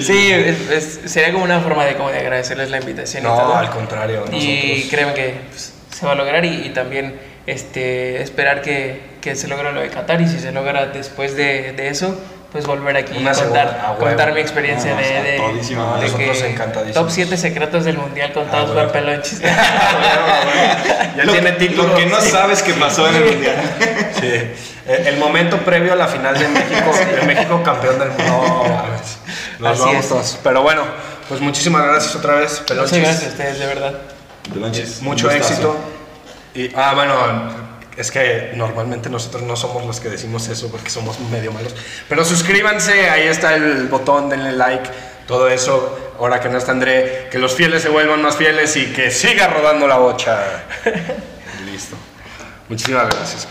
[0.02, 3.34] sí, es- es- sería como una forma de, como de agradecerles la invitación y No,
[3.36, 3.56] todo.
[3.56, 7.14] al contrario, Y nosotros- créeme que pues, se va a lograr y, y también
[7.46, 11.72] este, esperar que, que se logre lo de Qatar y si se logra después de,
[11.72, 12.18] de eso,
[12.50, 16.46] pues volver aquí y contar, contar mi experiencia No, de, de, todísimo, de nosotros que
[16.50, 16.94] encantadísimos.
[17.06, 19.40] top 7 secretos del mundial contados Ah, por pelonchis.
[21.16, 21.88] ya Lo, tiene título.
[21.88, 23.56] lo que no sabes que pasó en el mundial.
[24.22, 24.30] Sí.
[24.86, 28.24] El, el momento previo a la final de México, de México campeón del mundo.
[28.26, 29.68] No.
[29.68, 30.08] Nos Así vamos es.
[30.08, 30.38] todos.
[30.44, 30.82] Pero bueno,
[31.28, 32.98] pues muchísimas gracias otra vez, Pelonchis.
[32.98, 33.94] Muchas gracias a ustedes, de verdad.
[35.02, 35.76] Mucho éxito.
[36.54, 37.16] Y, ah, bueno,
[37.96, 41.74] es que normalmente nosotros no somos los que decimos eso porque somos medio malos.
[42.08, 44.88] Pero suscríbanse, ahí está el botón, denle like,
[45.26, 45.98] todo eso.
[46.18, 49.48] Ahora que no está André, que los fieles se vuelvan más fieles y que siga
[49.48, 50.64] rodando la bocha.
[51.64, 51.96] Listo.
[52.68, 53.50] Muchísimas gracias, cabrón.